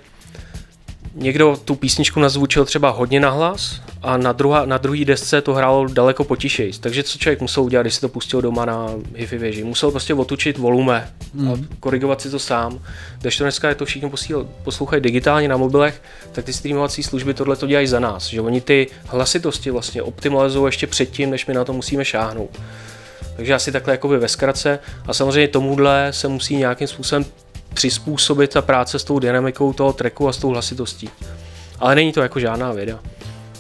někdo 1.18 1.58
tu 1.66 1.76
písničku 1.76 2.20
nazvučil 2.20 2.66
třeba 2.66 2.90
hodně 2.90 3.20
nahlas 3.20 3.82
a 4.02 4.18
na, 4.18 4.32
druhá, 4.32 4.66
na 4.66 4.78
druhý 4.78 5.06
desce 5.06 5.42
to 5.42 5.54
hrálo 5.54 5.88
daleko 5.88 6.24
potišej. 6.24 6.72
Takže 6.80 7.04
co 7.04 7.18
člověk 7.18 7.42
musel 7.42 7.64
udělat, 7.64 7.84
když 7.84 7.94
si 7.94 8.02
to 8.02 8.10
pustil 8.10 8.42
doma 8.42 8.66
na 8.66 8.90
hi-fi 9.16 9.38
věži? 9.38 9.64
Musel 9.64 9.92
prostě 9.92 10.14
otučit 10.14 10.58
volume 10.58 11.14
mm. 11.34 11.50
a 11.50 11.54
hmm. 11.54 11.68
korigovat 11.80 12.22
si 12.22 12.30
to 12.30 12.40
sám. 12.40 12.80
Když 13.22 13.38
to 13.38 13.44
dneska 13.44 13.70
je 13.70 13.76
to 13.76 13.86
všichni 13.86 14.12
poslouchají 14.64 15.02
digitálně 15.02 15.48
na 15.48 15.58
mobilech, 15.58 16.02
tak 16.32 16.46
ty 16.46 16.54
streamovací 16.54 17.04
služby 17.04 17.34
tohle 17.34 17.56
to 17.56 17.68
dělají 17.68 17.88
za 17.88 18.00
nás. 18.00 18.28
Že 18.28 18.42
oni 18.42 18.62
ty 18.62 18.88
hlasitosti 19.06 19.72
vlastně 19.72 20.02
optimalizují 20.02 20.68
ještě 20.68 20.88
předtím, 20.88 21.30
než 21.30 21.46
my 21.46 21.54
na 21.54 21.66
to 21.66 21.74
musíme 21.74 22.06
šáhnout. 22.06 22.60
Takže 23.36 23.54
asi 23.54 23.72
takhle 23.72 23.94
jakoby 23.94 24.18
ve 24.18 24.28
zkratce. 24.28 24.80
A 25.06 25.14
samozřejmě 25.14 25.48
tomuhle 25.48 26.08
se 26.12 26.28
musí 26.28 26.56
nějakým 26.56 26.88
způsobem 26.88 27.26
přizpůsobit 27.74 28.54
ta 28.54 28.62
práce 28.62 29.00
s 29.00 29.04
tou 29.04 29.20
dynamikou 29.20 29.74
toho 29.74 29.94
tracku 29.94 30.28
a 30.28 30.34
s 30.34 30.38
tou 30.38 30.50
hlasitostí. 30.50 31.10
Ale 31.80 31.96
není 31.96 32.12
to 32.12 32.22
jako 32.22 32.40
žádná 32.40 32.72
věda. 32.72 33.00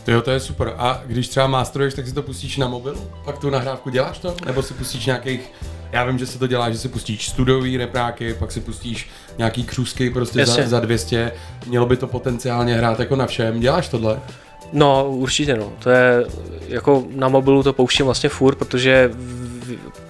Jo, 0.07 0.21
to 0.21 0.31
je 0.31 0.39
super. 0.39 0.73
A 0.77 1.01
když 1.05 1.27
třeba 1.27 1.47
mástruješ, 1.47 1.93
tak 1.93 2.07
si 2.07 2.13
to 2.13 2.21
pustíš 2.23 2.57
na 2.57 2.67
mobilu? 2.67 3.11
Pak 3.25 3.37
tu 3.37 3.49
nahrávku 3.49 3.89
děláš 3.89 4.19
to? 4.19 4.35
Nebo 4.45 4.63
si 4.63 4.73
pustíš 4.73 5.05
nějakých 5.05 5.51
já 5.91 6.03
vím, 6.05 6.17
že 6.17 6.25
se 6.25 6.39
to 6.39 6.47
dělá, 6.47 6.69
že 6.71 6.77
si 6.77 6.89
pustíš 6.89 7.29
studový 7.29 7.77
repráky, 7.77 8.33
pak 8.33 8.51
si 8.51 8.59
pustíš 8.59 9.09
nějaký 9.37 9.63
křůzky 9.63 10.09
prostě 10.09 10.45
za, 10.45 10.67
za 10.67 10.79
200. 10.79 11.31
Mělo 11.67 11.85
by 11.85 11.97
to 11.97 12.07
potenciálně 12.07 12.75
hrát 12.75 12.99
jako 12.99 13.15
na 13.15 13.27
všem. 13.27 13.59
Děláš 13.59 13.89
tohle? 13.89 14.19
No, 14.73 15.09
určitě 15.09 15.55
no. 15.55 15.73
To 15.83 15.89
je, 15.89 16.25
jako 16.67 17.05
na 17.15 17.27
mobilu 17.27 17.63
to 17.63 17.73
pouštím 17.73 18.05
vlastně 18.05 18.29
furt, 18.29 18.55
protože 18.55 19.11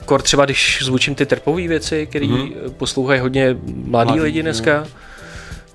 kor 0.08 0.22
třeba 0.22 0.46
když 0.46 0.80
zvučím 0.84 1.16
ty 1.16 1.26
trpové 1.26 1.68
věci, 1.68 2.06
které 2.06 2.26
mm-hmm. 2.26 2.70
poslouchají 2.78 3.20
hodně 3.20 3.58
mladí, 3.66 3.88
mladí 3.90 4.20
lidi 4.20 4.42
dneska, 4.42 4.80
no. 4.80 4.88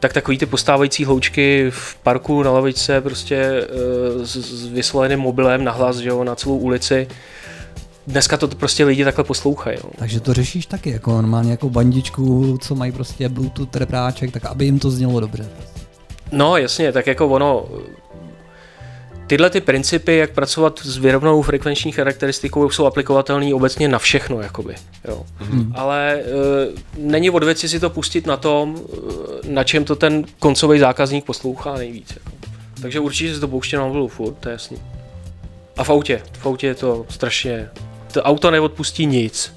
tak 0.01 0.12
takový 0.12 0.39
ty 0.39 0.47
postávající 0.47 1.05
hloučky 1.05 1.66
v 1.70 1.97
parku 2.03 2.43
na 2.43 2.51
lavičce 2.51 3.01
prostě 3.01 3.66
uh, 4.16 4.24
s, 4.24 4.37
s 4.37 4.66
vysvoleným 4.66 5.18
mobilem 5.18 5.64
na 5.64 5.72
hlas, 5.72 5.97
že 5.97 6.09
jo, 6.09 6.24
na 6.24 6.35
celou 6.35 6.57
ulici, 6.57 7.09
dneska 8.07 8.37
to 8.37 8.49
prostě 8.49 8.85
lidi 8.85 9.05
takhle 9.05 9.24
poslouchají. 9.24 9.76
Jo. 9.85 9.91
Takže 9.99 10.20
to 10.20 10.35
řešíš 10.35 10.66
taky, 10.66 10.91
jako 10.91 11.12
normálně 11.12 11.51
jako 11.51 11.70
bandičku, 11.70 12.59
co 12.61 12.74
mají 12.74 12.93
prostě 12.93 13.28
Bluetooth 13.28 13.76
repráček, 13.76 14.33
tak 14.33 14.45
aby 14.45 14.64
jim 14.64 14.78
to 14.78 14.91
znělo 14.91 15.20
dobře. 15.20 15.49
No 16.33 16.57
jasně, 16.57 16.93
tak 16.93 17.07
jako 17.07 17.28
ono, 17.28 17.66
Tyhle 19.33 19.51
ty 19.51 19.61
principy, 19.61 20.16
jak 20.16 20.30
pracovat 20.30 20.80
s 20.85 20.97
vyrovnanou 20.97 21.43
frekvenční 21.43 21.93
charakteristikou, 21.93 22.70
jsou 22.70 22.87
aplikovatelné 22.87 23.55
obecně 23.55 23.89
na 23.89 23.99
všechno. 23.99 24.41
Jakoby, 24.41 24.74
jo. 25.09 25.26
Hmm. 25.39 25.72
Ale 25.76 26.14
e, 26.14 26.22
není 26.99 27.30
od 27.30 27.45
věci 27.45 27.68
si 27.68 27.80
to 27.80 27.91
pustit 27.91 28.26
na 28.26 28.37
tom, 28.37 28.80
e, 29.45 29.53
na 29.53 29.64
čem 29.64 29.85
to 29.85 29.97
ten 29.97 30.24
koncový 30.39 30.78
zákazník 30.78 31.24
poslouchá 31.24 31.74
nejvíc. 31.74 32.11
Jako. 32.11 32.30
Takže 32.83 33.01
určitě 33.01 33.35
si 33.35 33.41
to 33.41 33.49
pouště 33.49 33.76
na 33.76 33.87
mobilu 33.87 34.09
furt, 34.09 34.35
to 34.35 34.49
je 34.49 34.53
jasný. 34.53 34.76
A 35.76 35.85
v 35.85 35.91
autě. 35.91 36.22
V 36.39 36.47
autě 36.47 36.66
je 36.66 36.74
to 36.74 37.07
strašně... 37.09 37.68
To 38.12 38.22
auto 38.22 38.51
neodpustí 38.51 39.07
nic. 39.07 39.55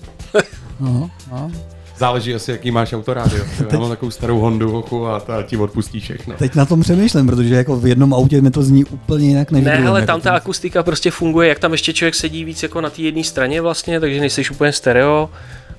Aha, 0.81 1.09
aha. 1.31 1.51
Záleží 1.97 2.35
asi, 2.35 2.51
jaký 2.51 2.71
máš 2.71 2.93
autorádio. 2.93 3.45
Já 3.71 3.79
mám 3.79 3.89
takovou 3.89 4.11
starou 4.11 4.39
Hondu 4.39 4.71
hochu 4.71 5.07
a 5.07 5.19
ta 5.19 5.43
ti 5.43 5.57
odpustí 5.57 5.99
všechno. 5.99 6.35
Teď 6.37 6.55
na 6.55 6.65
tom 6.65 6.81
přemýšlím, 6.81 7.27
protože 7.27 7.55
jako 7.55 7.75
v 7.75 7.87
jednom 7.87 8.13
autě 8.13 8.41
mi 8.41 8.51
to 8.51 8.63
zní 8.63 8.85
úplně 8.85 9.27
jinak 9.27 9.51
než 9.51 9.63
Ne, 9.63 9.87
ale 9.87 10.05
tam 10.05 10.21
ta 10.21 10.31
akustika 10.31 10.83
prostě 10.83 11.11
funguje, 11.11 11.49
jak 11.49 11.59
tam 11.59 11.71
ještě 11.71 11.93
člověk 11.93 12.15
sedí 12.15 12.45
víc 12.45 12.63
jako 12.63 12.81
na 12.81 12.89
té 12.89 13.01
jedné 13.01 13.23
straně 13.23 13.61
vlastně, 13.61 13.99
takže 13.99 14.19
nejsi 14.19 14.43
úplně 14.51 14.71
stereo 14.71 15.29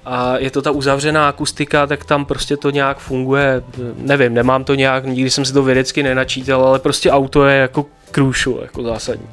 a 0.05 0.39
je 0.39 0.51
to 0.51 0.62
ta 0.62 0.71
uzavřená 0.71 1.29
akustika, 1.29 1.87
tak 1.87 2.05
tam 2.05 2.25
prostě 2.25 2.57
to 2.57 2.71
nějak 2.71 2.99
funguje, 2.99 3.62
nevím, 3.99 4.35
nemám 4.35 4.64
to 4.64 4.75
nějak, 4.75 5.07
nikdy 5.07 5.31
jsem 5.31 5.45
si 5.45 5.53
to 5.53 5.62
vědecky 5.62 6.03
nenačítal, 6.03 6.64
ale 6.64 6.79
prostě 6.79 7.11
auto 7.11 7.45
je 7.45 7.57
jako 7.57 7.87
krůšu, 8.11 8.59
jako 8.62 8.83
zásadní. 8.83 9.27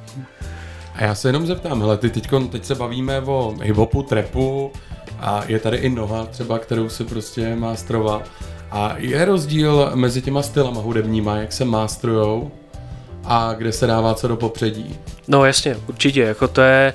A 0.96 1.04
já 1.04 1.16
se 1.16 1.30
jenom 1.30 1.48
zeptám, 1.48 1.82
hele, 1.82 1.98
ty 1.98 2.10
teďko, 2.10 2.40
teď 2.40 2.66
se 2.66 2.76
bavíme 2.76 3.22
o 3.22 3.56
hiphopu, 3.62 4.04
trepu, 4.04 4.72
a 5.24 5.44
je 5.48 5.60
tady 5.60 5.78
i 5.78 5.90
noha 5.90 6.26
třeba, 6.26 6.60
kterou 6.60 6.90
se 6.90 7.04
prostě 7.04 7.56
mástrova. 7.56 8.24
A 8.72 8.96
je 8.98 9.26
rozdíl 9.26 9.92
mezi 9.96 10.22
těma 10.22 10.42
stylama 10.42 10.82
hudebníma, 10.82 11.38
jak 11.38 11.54
se 11.54 11.66
mástrujou 11.66 12.52
a 13.24 13.54
kde 13.54 13.72
se 13.72 13.88
dává 13.88 14.14
co 14.14 14.28
do 14.28 14.38
popředí. 14.38 15.00
No 15.28 15.46
jasně, 15.46 15.78
určitě, 15.88 16.22
jako 16.22 16.48
to 16.48 16.62
je... 16.62 16.94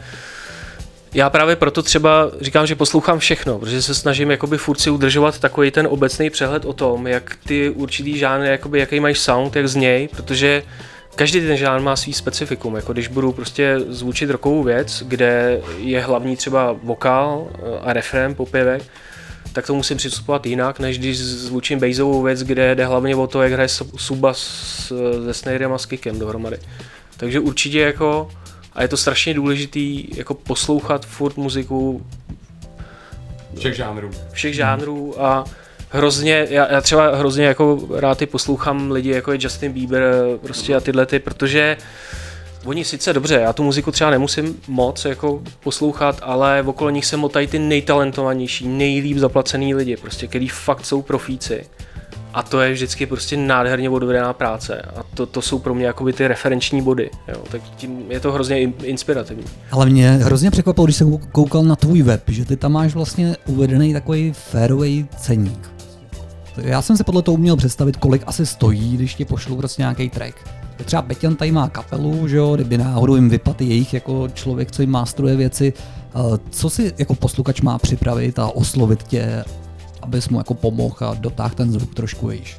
Já 1.14 1.30
právě 1.30 1.56
proto 1.56 1.82
třeba 1.82 2.30
říkám, 2.40 2.66
že 2.66 2.74
poslouchám 2.74 3.18
všechno, 3.18 3.58
protože 3.58 3.82
se 3.82 3.94
snažím 3.94 4.30
jakoby 4.30 4.58
furt 4.58 4.80
si 4.80 4.90
udržovat 4.90 5.38
takový 5.38 5.70
ten 5.70 5.86
obecný 5.90 6.30
přehled 6.30 6.64
o 6.64 6.72
tom, 6.72 7.06
jak 7.06 7.36
ty 7.46 7.70
určitý 7.70 8.18
žánry, 8.18 8.48
jakoby, 8.48 8.78
jaký 8.78 9.00
máš 9.00 9.18
sound, 9.18 9.56
jak 9.56 9.68
zněj, 9.68 10.08
protože 10.08 10.62
každý 11.18 11.40
ten 11.40 11.56
žánr 11.56 11.82
má 11.82 11.96
svý 11.96 12.12
specifikum, 12.12 12.76
jako 12.76 12.92
když 12.92 13.08
budu 13.08 13.32
prostě 13.32 13.80
zvučit 13.88 14.30
rokovou 14.30 14.62
věc, 14.62 15.02
kde 15.06 15.60
je 15.78 16.00
hlavní 16.00 16.36
třeba 16.36 16.76
vokál 16.82 17.48
eh, 17.54 17.78
a 17.82 17.92
refrén, 17.92 18.34
popěvek, 18.34 18.82
tak 19.52 19.66
to 19.66 19.74
musím 19.74 19.96
přistupovat 19.96 20.46
jinak, 20.46 20.80
než 20.80 20.98
když 20.98 21.18
zvučím 21.18 21.80
bassovou 21.80 22.22
věc, 22.22 22.42
kde 22.42 22.74
jde 22.74 22.86
hlavně 22.86 23.16
o 23.16 23.26
to, 23.26 23.42
jak 23.42 23.52
hraje 23.52 23.68
suba 23.96 24.34
se 24.34 24.94
snarem 25.34 25.72
a 25.72 25.78
s 25.78 25.86
kickem 25.86 26.18
dohromady. 26.18 26.58
Takže 27.16 27.40
určitě 27.40 27.80
jako, 27.80 28.30
a 28.72 28.82
je 28.82 28.88
to 28.88 28.96
strašně 28.96 29.34
důležitý, 29.34 30.16
jako 30.16 30.34
poslouchat 30.34 31.06
furt 31.06 31.36
muziku 31.36 32.06
všech 33.58 33.74
žánrů. 33.74 34.10
Všech 34.32 34.54
žánrů 34.54 35.22
a 35.22 35.44
hrozně, 35.90 36.46
já, 36.50 36.72
já 36.72 36.80
třeba 36.80 37.16
hrozně 37.16 37.44
jako 37.44 37.78
rád 37.94 38.18
ty 38.18 38.26
poslouchám 38.26 38.90
lidi 38.90 39.10
jako 39.10 39.32
je 39.32 39.38
Justin 39.40 39.72
Bieber 39.72 40.02
prostě 40.40 40.76
a 40.76 40.80
tyhle 40.80 41.06
ty, 41.06 41.18
protože 41.18 41.76
Oni 42.64 42.84
sice 42.84 43.12
dobře, 43.12 43.34
já 43.34 43.52
tu 43.52 43.62
muziku 43.62 43.90
třeba 43.90 44.10
nemusím 44.10 44.56
moc 44.68 45.04
jako 45.04 45.42
poslouchat, 45.60 46.20
ale 46.22 46.62
okolo 46.66 46.90
nich 46.90 47.06
se 47.06 47.16
motají 47.16 47.46
ty 47.46 47.58
nejtalentovanější, 47.58 48.68
nejlíp 48.68 49.18
zaplacený 49.18 49.74
lidi, 49.74 49.96
prostě, 49.96 50.26
který 50.26 50.48
fakt 50.48 50.86
jsou 50.86 51.02
profíci. 51.02 51.64
A 52.34 52.42
to 52.42 52.60
je 52.60 52.72
vždycky 52.72 53.06
prostě 53.06 53.36
nádherně 53.36 53.90
odvedená 53.90 54.32
práce. 54.32 54.82
A 54.96 55.02
to, 55.14 55.26
to 55.26 55.42
jsou 55.42 55.58
pro 55.58 55.74
mě 55.74 55.86
jakoby 55.86 56.12
ty 56.12 56.28
referenční 56.28 56.82
body. 56.82 57.10
Jo. 57.28 57.42
Tak 57.50 57.62
tím 57.76 58.04
je 58.08 58.20
to 58.20 58.32
hrozně 58.32 58.60
inspirativní. 58.62 59.44
Ale 59.70 59.86
mě 59.86 60.10
hrozně 60.10 60.50
překvapilo, 60.50 60.84
když 60.84 60.96
jsem 60.96 61.18
koukal 61.18 61.62
na 61.62 61.76
tvůj 61.76 62.02
web, 62.02 62.22
že 62.28 62.44
ty 62.44 62.56
tam 62.56 62.72
máš 62.72 62.94
vlastně 62.94 63.36
uvedený 63.46 63.92
takový 63.92 64.32
fairway 64.32 65.04
ceník. 65.18 65.77
Já 66.60 66.82
jsem 66.82 66.96
si 66.96 67.04
podle 67.04 67.22
toho 67.22 67.34
uměl 67.34 67.56
představit, 67.56 67.96
kolik 67.96 68.22
asi 68.26 68.46
stojí, 68.46 68.96
když 68.96 69.14
ti 69.14 69.24
pošlu 69.24 69.56
prostě 69.56 69.82
nějaký 69.82 70.10
track. 70.10 70.34
Třeba 70.84 71.02
Beťan 71.02 71.36
tady 71.36 71.52
má 71.52 71.68
kapelu, 71.68 72.28
že 72.28 72.36
jo, 72.36 72.54
kdyby 72.54 72.78
náhodou 72.78 73.14
jim 73.14 73.28
vypadl 73.28 73.64
jejich 73.64 73.94
jako 73.94 74.28
člověk, 74.28 74.72
co 74.72 74.82
jim 74.82 74.90
mástruje 74.90 75.36
věci. 75.36 75.72
Co 76.50 76.70
si 76.70 76.92
jako 76.98 77.14
posluchač 77.14 77.60
má 77.60 77.78
připravit 77.78 78.38
a 78.38 78.46
oslovit 78.46 79.02
tě, 79.02 79.44
abys 80.02 80.28
mu 80.28 80.38
jako 80.38 80.54
pomohl 80.54 80.96
a 81.00 81.14
dotáhl 81.14 81.54
ten 81.54 81.72
zvuk 81.72 81.94
trošku 81.94 82.26
vejš? 82.26 82.58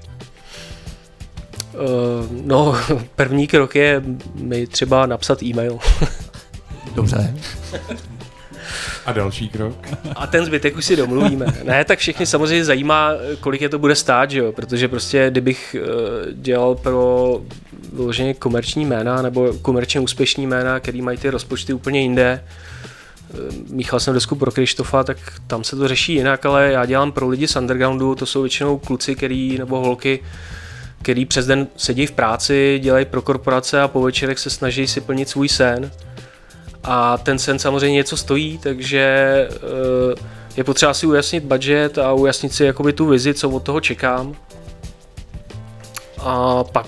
Uh, 1.73 2.45
no, 2.45 2.75
první 3.15 3.47
krok 3.47 3.75
je 3.75 4.03
mi 4.35 4.67
třeba 4.67 5.05
napsat 5.05 5.43
e-mail. 5.43 5.79
Dobře. 6.95 7.35
A 9.05 9.11
další 9.11 9.49
krok? 9.49 9.87
A 10.15 10.27
ten 10.27 10.45
zbytek 10.45 10.77
už 10.77 10.85
si 10.85 10.95
domluvíme. 10.95 11.45
Ne, 11.63 11.85
tak 11.85 11.99
všechny 11.99 12.25
samozřejmě 12.25 12.65
zajímá, 12.65 13.11
kolik 13.39 13.61
je 13.61 13.69
to 13.69 13.79
bude 13.79 13.95
stát, 13.95 14.31
že 14.31 14.39
jo? 14.39 14.51
protože 14.51 14.87
prostě 14.87 15.27
kdybych 15.29 15.75
eh, 15.79 16.33
dělal 16.33 16.75
pro 16.75 17.41
vyloženě 17.93 18.33
komerční 18.33 18.85
jména 18.85 19.21
nebo 19.21 19.53
komerčně 19.61 19.99
úspěšní 19.99 20.47
jména, 20.47 20.79
který 20.79 21.01
mají 21.01 21.17
ty 21.17 21.29
rozpočty 21.29 21.73
úplně 21.73 22.01
jinde, 22.01 22.43
eh, 22.43 23.37
míchal 23.69 23.99
jsem 23.99 24.13
desku 24.13 24.35
pro 24.35 24.51
Krištofa, 24.51 25.03
tak 25.03 25.17
tam 25.47 25.63
se 25.63 25.75
to 25.75 25.87
řeší 25.87 26.13
jinak, 26.13 26.45
ale 26.45 26.71
já 26.71 26.85
dělám 26.85 27.11
pro 27.11 27.27
lidi 27.27 27.47
z 27.47 27.55
undergroundu, 27.55 28.15
to 28.15 28.25
jsou 28.25 28.41
většinou 28.41 28.77
kluci, 28.77 29.15
který, 29.15 29.57
nebo 29.57 29.79
holky, 29.79 30.19
který 31.01 31.25
přes 31.25 31.45
den 31.45 31.67
sedí 31.75 32.05
v 32.05 32.11
práci, 32.11 32.79
dělají 32.83 33.05
pro 33.05 33.21
korporace 33.21 33.81
a 33.81 33.87
po 33.87 34.01
večerech 34.01 34.39
se 34.39 34.49
snaží 34.49 34.87
si 34.87 35.01
plnit 35.01 35.29
svůj 35.29 35.49
sen. 35.49 35.91
A 36.83 37.17
ten 37.17 37.39
sen 37.39 37.59
samozřejmě 37.59 37.95
něco 37.95 38.17
stojí, 38.17 38.57
takže 38.57 38.99
eh, 39.51 40.15
je 40.57 40.63
potřeba 40.63 40.93
si 40.93 41.07
ujasnit 41.07 41.43
budget 41.43 41.97
a 41.97 42.13
ujasnit 42.13 42.53
si 42.53 42.63
jakoby 42.63 42.93
tu 42.93 43.07
vizi, 43.07 43.33
co 43.33 43.49
od 43.49 43.63
toho 43.63 43.81
čekám. 43.81 44.35
A 46.17 46.63
pak 46.63 46.85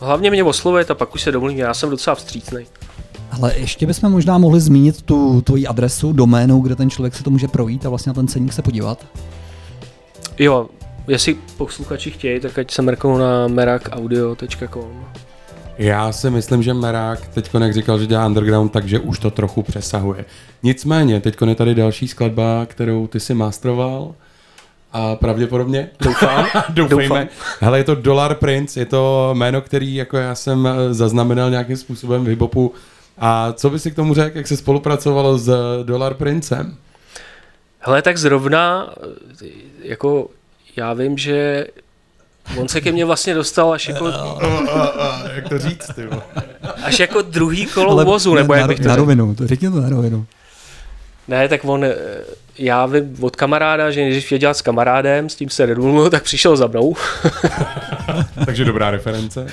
hlavně 0.00 0.30
mě 0.30 0.44
oslovit 0.44 0.90
a 0.90 0.94
pak 0.94 1.14
už 1.14 1.22
se 1.22 1.32
domluvím, 1.32 1.58
já 1.58 1.74
jsem 1.74 1.90
docela 1.90 2.14
vstřícný. 2.14 2.66
Ale 3.30 3.54
ještě 3.56 3.86
bychom 3.86 4.12
možná 4.12 4.38
mohli 4.38 4.60
zmínit 4.60 5.02
tu 5.02 5.40
tvoji 5.40 5.66
adresu, 5.66 6.12
doménu, 6.12 6.60
kde 6.60 6.76
ten 6.76 6.90
člověk 6.90 7.14
se 7.14 7.24
to 7.24 7.30
může 7.30 7.48
projít 7.48 7.86
a 7.86 7.88
vlastně 7.88 8.10
na 8.10 8.14
ten 8.14 8.28
ceník 8.28 8.52
se 8.52 8.62
podívat. 8.62 9.06
Jo, 10.38 10.68
jestli 11.08 11.36
posluchači 11.56 12.10
chtějí, 12.10 12.40
tak 12.40 12.58
ať 12.58 12.70
se 12.70 12.82
mrknou 12.82 13.18
na 13.18 13.48
merakaudio.com. 13.48 15.04
Já 15.80 16.12
si 16.12 16.30
myslím, 16.30 16.62
že 16.62 16.74
Merák 16.74 17.28
teď 17.28 17.50
jak 17.60 17.74
říkal, 17.74 17.98
že 17.98 18.06
dělá 18.06 18.26
underground, 18.26 18.72
takže 18.72 18.98
už 18.98 19.18
to 19.18 19.30
trochu 19.30 19.62
přesahuje. 19.62 20.24
Nicméně, 20.62 21.20
teď 21.20 21.36
je 21.46 21.54
tady 21.54 21.74
další 21.74 22.08
skladba, 22.08 22.66
kterou 22.66 23.06
ty 23.06 23.20
si 23.20 23.34
mastroval. 23.34 24.14
A 24.92 25.16
pravděpodobně, 25.16 25.90
doufám, 26.00 26.46
doufejme. 26.68 27.02
Doufám. 27.02 27.28
Hele, 27.60 27.78
je 27.78 27.84
to 27.84 27.94
Dollar 27.94 28.34
Prince, 28.34 28.80
je 28.80 28.86
to 28.86 29.30
jméno, 29.34 29.60
který 29.60 29.94
jako 29.94 30.16
já 30.16 30.34
jsem 30.34 30.66
eh, 30.66 30.94
zaznamenal 30.94 31.50
nějakým 31.50 31.76
způsobem 31.76 32.24
v 32.24 32.28
hiphopu. 32.28 32.74
A 33.18 33.52
co 33.52 33.70
by 33.70 33.78
si 33.78 33.90
k 33.90 33.94
tomu 33.94 34.14
řekl, 34.14 34.36
jak 34.36 34.46
se 34.46 34.56
spolupracovalo 34.56 35.38
s 35.38 35.52
Dollar 35.82 36.14
Princem? 36.14 36.76
Hele, 37.78 38.02
tak 38.02 38.18
zrovna, 38.18 38.94
eh, 39.42 39.46
jako 39.82 40.28
já 40.76 40.92
vím, 40.92 41.18
že 41.18 41.66
On 42.56 42.68
se 42.68 42.80
ke 42.80 42.92
mně 42.92 43.04
vlastně 43.04 43.34
dostal 43.34 43.72
až 43.72 43.88
jako... 43.88 44.08
jak 45.34 45.48
to 45.48 45.58
říct, 45.58 45.90
ty 45.94 46.08
Až 46.82 47.00
jako 47.00 47.22
druhý 47.22 47.66
kolo 47.66 47.90
Ale 47.90 48.04
vozu, 48.04 48.34
nebo 48.34 48.54
jak 48.54 48.68
bych 48.68 48.80
to 48.80 48.88
Na 48.88 48.96
rovinu, 48.96 49.34
to 49.34 49.46
řekni 49.46 49.70
to 49.70 49.80
na 49.80 49.88
rovinu. 49.88 50.26
Ne, 51.28 51.48
tak 51.48 51.60
on, 51.64 51.84
eh, 51.84 51.96
já 52.58 52.86
vím 52.86 53.16
od 53.20 53.36
kamaráda, 53.36 53.90
že 53.90 54.08
když 54.08 54.30
věděl 54.30 54.54
s 54.54 54.62
kamarádem, 54.62 55.28
s 55.28 55.34
tím 55.34 55.50
se 55.50 55.66
nedumluvil, 55.66 56.10
tak 56.10 56.22
přišel 56.22 56.56
za 56.56 56.66
mnou. 56.66 56.96
Takže 58.44 58.64
dobrá 58.64 58.90
reference. 58.90 59.46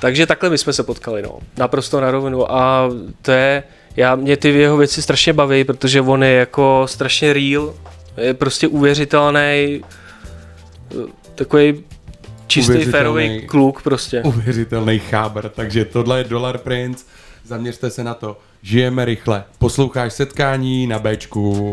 Takže 0.00 0.26
takhle 0.26 0.50
my 0.50 0.58
jsme 0.58 0.72
se 0.72 0.82
potkali, 0.82 1.22
no. 1.22 1.38
Naprosto 1.56 2.00
na 2.00 2.10
rovinu. 2.10 2.52
A 2.52 2.90
to 3.22 3.30
je, 3.30 3.62
já, 3.96 4.14
mě 4.16 4.36
ty 4.36 4.48
jeho 4.48 4.76
věci 4.76 5.02
strašně 5.02 5.32
baví, 5.32 5.64
protože 5.64 6.00
on 6.00 6.24
je 6.24 6.32
jako 6.32 6.82
strašně 6.88 7.32
real, 7.32 7.74
je 8.16 8.34
prostě 8.34 8.68
uvěřitelný, 8.68 9.82
takový 11.34 11.84
čistý 12.46 12.84
férový 12.84 13.46
kluk 13.46 13.82
prostě. 13.82 14.22
Uvěřitelný 14.22 14.98
chábr, 14.98 15.48
takže 15.48 15.84
tohle 15.84 16.18
je 16.18 16.24
Dollar 16.24 16.58
Prince, 16.58 17.04
zaměřte 17.44 17.90
se 17.90 18.04
na 18.04 18.14
to. 18.14 18.38
Žijeme 18.62 19.04
rychle. 19.04 19.44
Posloucháš 19.58 20.12
setkání 20.12 20.86
na 20.86 20.98
Bčku. 20.98 21.72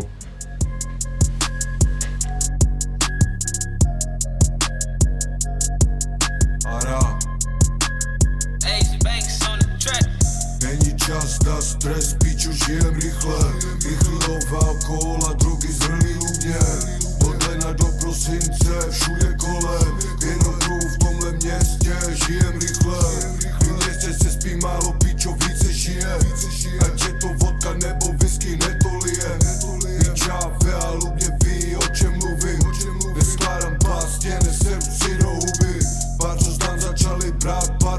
čas 11.06 12.23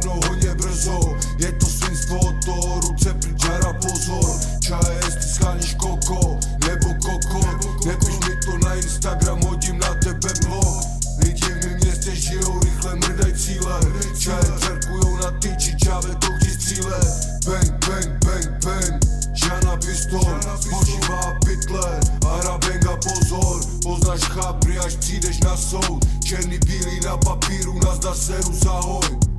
padnou 0.05 0.21
hodně 0.29 0.55
brzo. 0.55 1.17
Je 1.39 1.53
to 1.53 1.67
svinstvo 1.67 2.19
od 2.19 2.45
toho, 2.45 2.81
ruce 2.81 3.15
pryčara, 3.15 3.73
pozor. 3.73 4.41
Čaje, 4.61 5.01
jestli 5.05 5.23
scháníš 5.23 5.75
koko, 5.75 6.39
nebo 6.69 6.95
koko. 6.95 7.41
Nepiš 7.87 8.15
mi 8.29 8.37
to 8.45 8.59
na 8.59 8.75
Instagram, 8.75 9.41
hodím 9.43 9.79
na 9.79 9.95
tebe 9.95 10.29
blog 10.47 10.85
Lidi 11.19 11.45
v 11.45 11.65
mém 11.65 11.77
městě 11.77 12.17
žijou 12.17 12.61
rychle, 12.61 12.95
mrdaj 12.95 13.33
cíle. 13.33 13.81
Čaje 14.19 14.53
čerkujou 14.61 15.17
na 15.17 15.31
tyči, 15.31 15.77
čáve 15.77 16.15
to 16.15 16.27
chci 16.37 16.51
stříle. 16.51 17.01
Bang, 17.47 17.87
bang, 17.87 18.25
bang, 18.25 18.65
bang 18.65 19.05
Žana 19.35 19.77
pistol, 19.77 20.41
spočívá 20.61 21.35
pytle 21.45 22.01
Arabenga 22.31 22.97
pozor, 22.97 23.61
poznáš 23.83 24.21
chápry, 24.21 24.79
až 24.79 24.97
přijdeš 24.97 25.41
na 25.41 25.57
soud. 25.57 26.05
Černý 26.25 26.59
bílý 26.59 27.01
na 27.05 27.17
papíru, 27.17 27.79
nazdar 27.79 28.15
seru 28.15 28.53
zahoj. 28.53 29.05
Ahoj. 29.05 29.34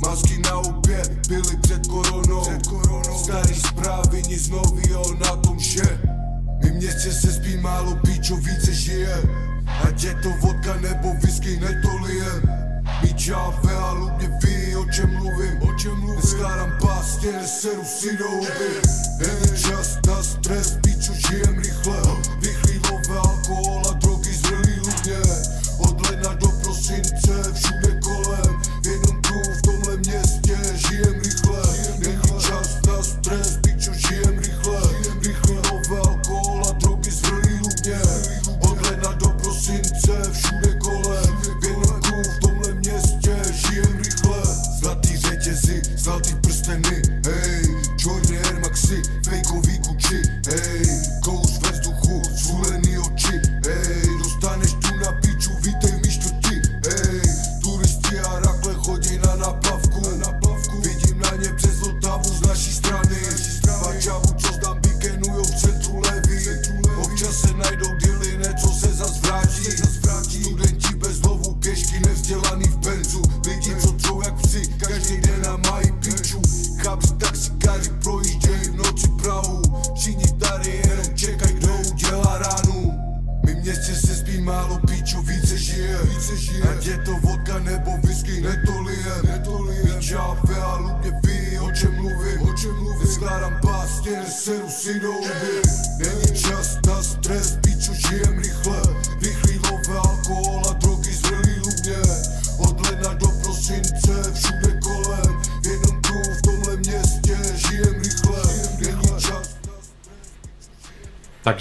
Masky 0.00 0.38
na 0.38 0.56
obě 0.58 1.02
byly 1.28 1.56
před 1.56 1.86
koronou, 1.86 2.40
před 2.40 2.66
koronou. 2.66 3.18
Starý 3.18 3.54
zprávy, 3.54 4.22
nic 4.28 4.48
novýho 4.48 5.14
na 5.14 5.36
tom, 5.36 5.58
že 5.58 6.00
My 6.62 6.70
městě 6.70 7.12
se 7.12 7.32
spí 7.32 7.56
málo, 7.56 7.96
píčo 8.06 8.36
více 8.36 8.72
žije. 8.72 9.22
Ať 9.88 10.04
je 10.04 10.14
to 10.14 10.28
vodka 10.40 10.74
nebo 10.76 11.14
whisky, 11.22 11.60
netolijem 11.60 12.42
My 13.02 13.14
čáve 13.14 13.74
a 13.74 13.92
lubně 13.92 14.30
ví, 14.42 14.76
o 14.76 14.84
čem 14.84 15.10
mluvím, 15.12 15.62
o 15.62 15.74
čem 15.74 16.00
mluvím. 16.00 16.16
Neskládám 16.16 16.72
pastě, 16.80 17.32
neseru 17.32 17.84
si 17.84 18.16
do 18.16 18.28
huby 18.30 18.80
Není 19.20 19.62
čas 19.62 19.98
na 20.06 20.22
stres, 20.22 20.78
píčo, 20.82 21.12
žijem 21.12 21.58
rychle 21.58 21.96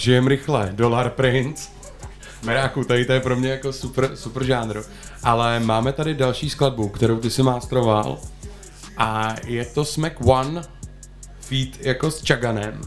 žijem 0.06 0.28
rychle, 0.28 0.70
Dollar 0.74 1.10
Prince. 1.10 1.70
Meráku, 2.44 2.84
tady 2.84 3.06
to 3.06 3.14
je 3.14 3.20
pro 3.20 3.36
mě 3.36 3.50
jako 3.50 3.74
super, 3.74 4.10
super 4.16 4.44
žánr. 4.44 4.82
Ale 5.24 5.60
máme 5.60 5.94
tady 5.94 6.14
další 6.14 6.50
skladbu, 6.50 6.90
kterou 6.90 7.20
ty 7.20 7.30
si 7.30 7.44
mástroval. 7.44 8.18
A 8.98 9.36
je 9.48 9.66
to 9.66 9.86
Smack 9.86 10.16
One 10.26 10.62
feat 11.40 11.70
jako 11.80 12.12
s 12.12 12.28
Chaganem. 12.28 12.82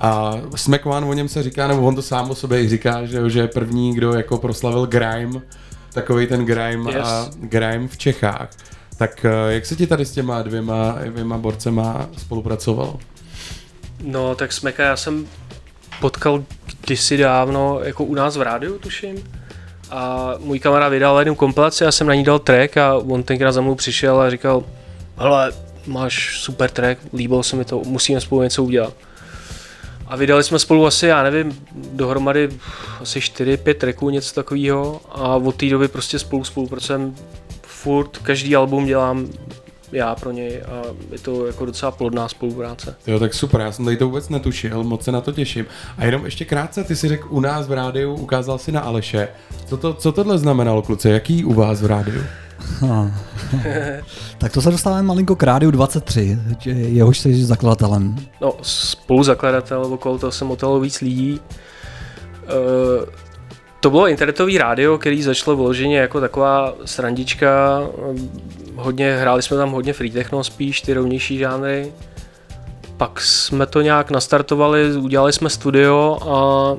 A 0.00 0.34
Smack 0.56 0.86
One, 0.86 1.06
o 1.06 1.12
něm 1.12 1.28
se 1.28 1.42
říká, 1.42 1.68
nebo 1.68 1.82
on 1.82 1.94
to 1.94 2.02
sám 2.02 2.30
o 2.30 2.34
sobě 2.34 2.68
říká, 2.68 3.06
že, 3.06 3.30
že 3.30 3.40
je 3.40 3.48
první, 3.48 3.94
kdo 3.94 4.12
jako 4.12 4.38
proslavil 4.38 4.86
grime 4.86 5.40
takový 5.92 6.26
ten 6.26 6.44
grime 6.44 6.92
yes. 6.92 7.04
a 7.04 7.30
grime 7.40 7.88
v 7.88 7.96
Čechách. 7.96 8.50
Tak 8.98 9.24
eh, 9.24 9.52
jak 9.52 9.66
se 9.66 9.76
ti 9.76 9.86
tady 9.86 10.04
s 10.04 10.10
těma 10.10 10.42
dvěma, 10.42 10.98
dvěma 11.06 11.38
borcema 11.38 12.08
spolupracovalo? 12.16 12.98
No, 14.02 14.34
tak 14.34 14.52
Smeka 14.52 14.82
já 14.82 14.96
jsem 14.96 15.26
potkal 16.04 16.44
kdysi 16.80 17.16
dávno, 17.16 17.80
jako 17.82 18.04
u 18.04 18.14
nás 18.14 18.36
v 18.36 18.42
rádiu, 18.42 18.78
tuším. 18.78 19.24
A 19.90 20.32
můj 20.38 20.58
kamarád 20.58 20.92
vydal 20.92 21.18
jednu 21.18 21.34
kompilaci, 21.34 21.84
já 21.84 21.92
jsem 21.92 22.06
na 22.06 22.14
ní 22.14 22.24
dal 22.24 22.38
track 22.38 22.76
a 22.76 22.94
on 22.94 23.22
tenkrát 23.22 23.52
za 23.52 23.60
mnou 23.60 23.74
přišel 23.74 24.20
a 24.20 24.30
říkal, 24.30 24.64
hele, 25.16 25.52
máš 25.86 26.38
super 26.40 26.70
track, 26.70 27.00
líbilo 27.14 27.42
se 27.42 27.56
mi 27.56 27.64
to, 27.64 27.82
musíme 27.84 28.20
spolu 28.20 28.42
něco 28.42 28.64
udělat. 28.64 28.94
A 30.06 30.16
vydali 30.16 30.44
jsme 30.44 30.58
spolu 30.58 30.86
asi, 30.86 31.06
já 31.06 31.22
nevím, 31.22 31.66
dohromady 31.72 32.48
asi 33.00 33.18
4-5 33.20 33.74
tracků, 33.74 34.10
něco 34.10 34.34
takového. 34.34 35.00
A 35.10 35.36
od 35.36 35.56
té 35.56 35.66
doby 35.66 35.88
prostě 35.88 36.18
spolu 36.18 36.44
spolupracujeme 36.44 37.12
furt, 37.62 38.18
každý 38.18 38.56
album 38.56 38.86
dělám 38.86 39.28
já 39.94 40.14
pro 40.14 40.30
něj 40.30 40.62
a 40.62 40.82
je 41.12 41.18
to 41.18 41.46
jako 41.46 41.64
docela 41.64 41.92
plodná 41.92 42.28
spolupráce. 42.28 42.96
Jo, 43.06 43.18
tak 43.18 43.34
super, 43.34 43.60
já 43.60 43.72
jsem 43.72 43.84
tady 43.84 43.96
to 43.96 44.06
vůbec 44.06 44.28
netušil, 44.28 44.84
moc 44.84 45.04
se 45.04 45.12
na 45.12 45.20
to 45.20 45.32
těším. 45.32 45.66
A 45.98 46.04
jenom 46.04 46.24
ještě 46.24 46.44
krátce, 46.44 46.84
ty 46.84 46.96
si 46.96 47.08
řekl 47.08 47.28
u 47.30 47.40
nás 47.40 47.68
v 47.68 47.72
rádiu, 47.72 48.14
ukázal 48.14 48.58
si 48.58 48.72
na 48.72 48.80
Aleše. 48.80 49.28
Co, 49.66 49.76
to, 49.76 49.94
co 49.94 50.12
tohle 50.12 50.38
znamenalo, 50.38 50.82
kluci, 50.82 51.08
jaký 51.08 51.44
u 51.44 51.52
vás 51.52 51.82
v 51.82 51.86
rádiu? 51.86 52.22
No. 52.82 53.10
tak 54.38 54.52
to 54.52 54.62
se 54.62 54.70
dostáváme 54.70 55.02
malinko 55.02 55.36
k 55.36 55.42
rádiu 55.42 55.70
23, 55.70 56.38
jehož 56.66 57.18
jsi 57.18 57.44
zakladatelem. 57.44 58.16
No, 58.40 58.54
spoluzakladatel, 58.62 59.84
okolo 59.84 60.18
toho 60.18 60.32
jsem 60.32 60.50
otalo 60.50 60.80
víc 60.80 61.00
lidí. 61.00 61.40
Uh, 62.44 63.08
to 63.84 63.90
bylo 63.90 64.08
internetový 64.08 64.58
rádio, 64.58 64.98
který 64.98 65.22
začalo 65.22 65.56
vloženě 65.56 65.98
jako 65.98 66.20
taková 66.20 66.74
srandička. 66.84 67.82
Hodně, 68.76 69.16
hráli 69.16 69.42
jsme 69.42 69.56
tam 69.56 69.70
hodně 69.70 69.92
free 69.92 70.10
techno 70.10 70.44
spíš, 70.44 70.80
ty 70.80 70.94
rovnější 70.94 71.38
žánry. 71.38 71.92
Pak 72.96 73.20
jsme 73.20 73.66
to 73.66 73.80
nějak 73.80 74.10
nastartovali, 74.10 74.96
udělali 74.96 75.32
jsme 75.32 75.50
studio 75.50 76.18
a 76.22 76.76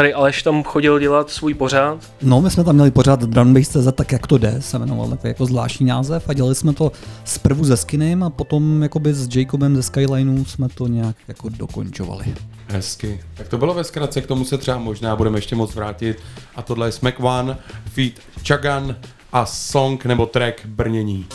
tady 0.00 0.14
Aleš 0.14 0.42
tam 0.42 0.62
chodil 0.62 0.98
dělat 0.98 1.30
svůj 1.30 1.54
pořád. 1.54 1.98
No, 2.22 2.40
my 2.40 2.50
jsme 2.50 2.64
tam 2.64 2.74
měli 2.74 2.90
pořád 2.90 3.20
Drumbase.cz, 3.20 3.88
tak 3.94 4.12
jak 4.12 4.26
to 4.26 4.38
jde, 4.38 4.56
se 4.62 4.78
jmenoval 4.78 5.08
takový 5.08 5.28
jako 5.28 5.46
zvláštní 5.46 5.86
název 5.86 6.28
a 6.28 6.32
dělali 6.32 6.54
jsme 6.54 6.72
to 6.72 6.92
zprvu 7.24 7.64
se 7.64 7.76
Skinem 7.76 8.22
a 8.22 8.30
potom 8.30 8.82
jakoby 8.82 9.14
s 9.14 9.36
Jacobem 9.36 9.76
ze 9.76 9.82
Skylineu 9.82 10.44
jsme 10.44 10.68
to 10.68 10.86
nějak 10.86 11.16
jako 11.28 11.48
dokončovali. 11.48 12.24
Hezky. 12.68 13.20
Tak 13.34 13.48
to 13.48 13.58
bylo 13.58 13.74
ve 13.74 13.84
zkratce, 13.84 14.20
k 14.20 14.26
tomu 14.26 14.44
se 14.44 14.58
třeba 14.58 14.78
možná 14.78 15.16
budeme 15.16 15.38
ještě 15.38 15.56
moc 15.56 15.74
vrátit. 15.74 16.18
A 16.56 16.62
tohle 16.62 16.88
je 16.88 16.92
Smack 16.92 17.20
One, 17.20 17.56
feat 17.84 18.12
Chagan 18.48 18.96
a 19.32 19.46
song 19.46 20.04
nebo 20.04 20.26
track 20.26 20.66
Brnění. 20.66 21.26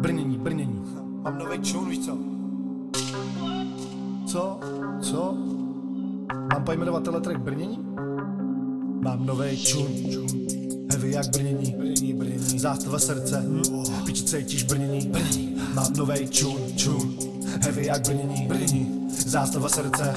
Brnění, 0.00 0.38
Brnění. 0.38 0.82
Mám 1.22 1.38
nový 1.38 1.58
čun, 1.58 1.92
Mám 6.62 6.66
pojmenovat 6.66 7.22
track 7.22 7.40
Brnění? 7.40 7.78
Mám 9.02 9.26
nový 9.26 9.56
čun, 9.56 9.86
čun. 10.12 10.26
Heavy 10.90 11.12
jak 11.12 11.26
Brnění, 11.30 11.74
Brnění, 11.78 12.14
Brnění. 12.14 12.58
Zástava 12.58 12.98
srdce, 12.98 13.44
oh. 13.72 14.04
piči 14.04 14.24
cítíš 14.24 14.62
Brnění, 14.62 15.08
Brnění. 15.08 15.56
Mám 15.74 15.92
nový 15.96 16.28
čun, 16.28 16.58
čun. 16.76 17.18
Heavy 17.62 17.86
jak 17.86 18.02
Brnění, 18.02 18.46
Brnění. 18.46 19.08
Zástava 19.26 19.68
srdce, 19.68 20.14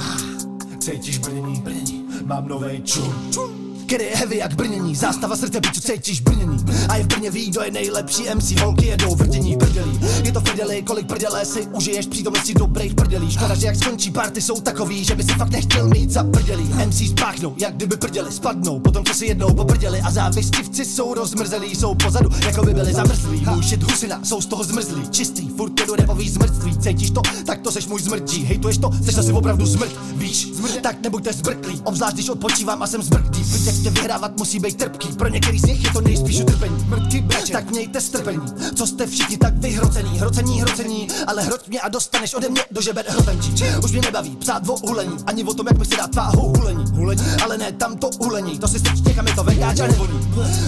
cítíš 0.80 1.18
Brnění, 1.18 1.62
Brnění. 1.62 2.06
Mám 2.26 2.48
nový 2.48 2.82
čun, 2.82 3.14
čun 3.32 3.55
který 3.86 4.06
je 4.06 4.16
heavy 4.16 4.38
jak 4.38 4.56
brnění. 4.56 4.96
Zástava 4.96 5.36
srdce, 5.36 5.60
biču, 5.60 5.82
cítíš 5.82 6.22
brnění. 6.22 6.66
A 6.90 6.96
je 6.96 7.04
v 7.04 7.08
Brně 7.08 7.32
ví, 7.32 7.50
kdo 7.50 7.62
je 7.62 7.72
nejlepší 7.72 8.24
MC 8.36 8.52
Holky 8.52 8.86
jedou 8.86 9.16
vrdění 9.16 9.58
prdelí 9.58 10.00
Je 10.24 10.32
to 10.32 10.42
prdeli, 10.42 10.82
kolik 10.82 11.08
prdelé 11.08 11.46
si 11.46 11.62
užiješ 11.62 12.06
přítomnosti 12.06 12.54
dobrých 12.54 12.94
prdelí 12.94 13.32
Škoda, 13.32 13.56
že 13.56 13.68
jak 13.68 13.76
skončí 13.76 14.12
party 14.12 14.42
jsou 14.42 14.62
takový, 14.62 15.04
že 15.04 15.16
by 15.16 15.24
si 15.24 15.32
fakt 15.32 15.50
nechtěl 15.50 15.90
mít 15.90 16.12
za 16.12 16.24
prdelí 16.24 16.64
MC 16.86 17.10
spáchnou, 17.10 17.54
jak 17.58 17.76
kdyby 17.76 17.98
prdeli 17.98 18.32
spadnou. 18.32 18.80
Potom 18.80 19.06
co 19.06 19.14
si 19.14 19.26
jednou 19.26 19.54
poprdeli 19.54 20.02
a 20.02 20.12
závistivci 20.12 20.86
jsou 20.86 21.14
rozmrzelí 21.14 21.76
Jsou 21.76 21.96
pozadu, 21.96 22.30
jako 22.46 22.64
by 22.64 22.74
byli 22.74 22.94
zamrzlí. 22.94 23.46
Můj 23.50 23.64
shit 23.64 23.84
husina, 23.84 24.20
jsou 24.24 24.42
z 24.42 24.46
toho 24.46 24.64
zmrzlí. 24.64 25.10
Čistý, 25.12 25.50
furt 25.50 25.80
jedu 25.80 25.96
repový 25.96 26.30
zmrtví 26.30 26.78
Cítíš 26.78 27.12
to? 27.12 27.22
Tak 27.46 27.62
to 27.62 27.72
seš 27.72 27.88
můj 27.88 28.02
zmrtí. 28.02 28.44
Hejtuješ 28.44 28.78
to? 28.78 28.90
Seš 29.06 29.18
asi 29.18 29.32
opravdu 29.32 29.66
zmrt, 29.66 29.92
víš? 30.16 30.48
Zmrt, 30.54 30.82
tak 30.82 31.04
nebuďte 31.04 31.34
zbrklí. 31.34 31.82
Obzvlášť 31.84 32.14
když 32.14 32.30
odpočívám 32.30 32.84
a 32.84 32.88
jsem 32.88 33.02
zmrklý 33.04 33.44
ještě 33.76 33.90
vyhrávat 33.90 34.38
musí 34.38 34.60
být 34.60 34.78
trpký. 34.78 35.08
Pro 35.08 35.28
některý 35.28 35.60
z 35.60 35.64
nich 35.64 35.84
je 35.84 35.90
to 35.94 36.02
nejspíš 36.02 36.42
utrpení. 36.42 36.86
Mrtky 36.88 37.22
breče, 37.22 37.54
tak 37.54 37.72
mějte 37.72 38.02
strpení. 38.02 38.42
Co 38.76 38.88
jste 38.88 39.08
všichni 39.08 39.38
tak 39.38 39.54
vyhrocení, 39.58 40.20
hrocení, 40.20 40.62
hrocení, 40.62 41.08
ale 41.28 41.44
hroť 41.44 41.68
mě 41.68 41.82
a 41.82 41.90
dostaneš 41.90 42.34
ode 42.34 42.50
mě 42.50 42.62
do 42.72 42.82
žeber 42.82 43.06
hrotenčí. 43.08 43.64
Už 43.84 43.92
mě 43.92 44.02
nebaví 44.02 44.36
psát 44.36 44.70
o 44.70 44.88
hulení, 44.88 45.18
ani 45.26 45.44
o 45.44 45.54
tom, 45.54 45.68
jak 45.68 45.78
bych 45.78 45.88
si 45.88 45.98
dát 45.98 46.12
tváhu 46.12 46.54
hulení. 46.58 46.84
Hulení, 46.92 47.22
ale 47.44 47.58
ne 47.58 47.72
tam 47.72 47.98
to 47.98 48.10
hulení, 48.20 48.60
to 48.60 48.68
si 48.68 48.80
strč 48.80 49.00
je 49.28 49.36
to 49.36 49.44
vegáč 49.44 49.80
a 49.80 49.88
nevoní. 49.88 50.20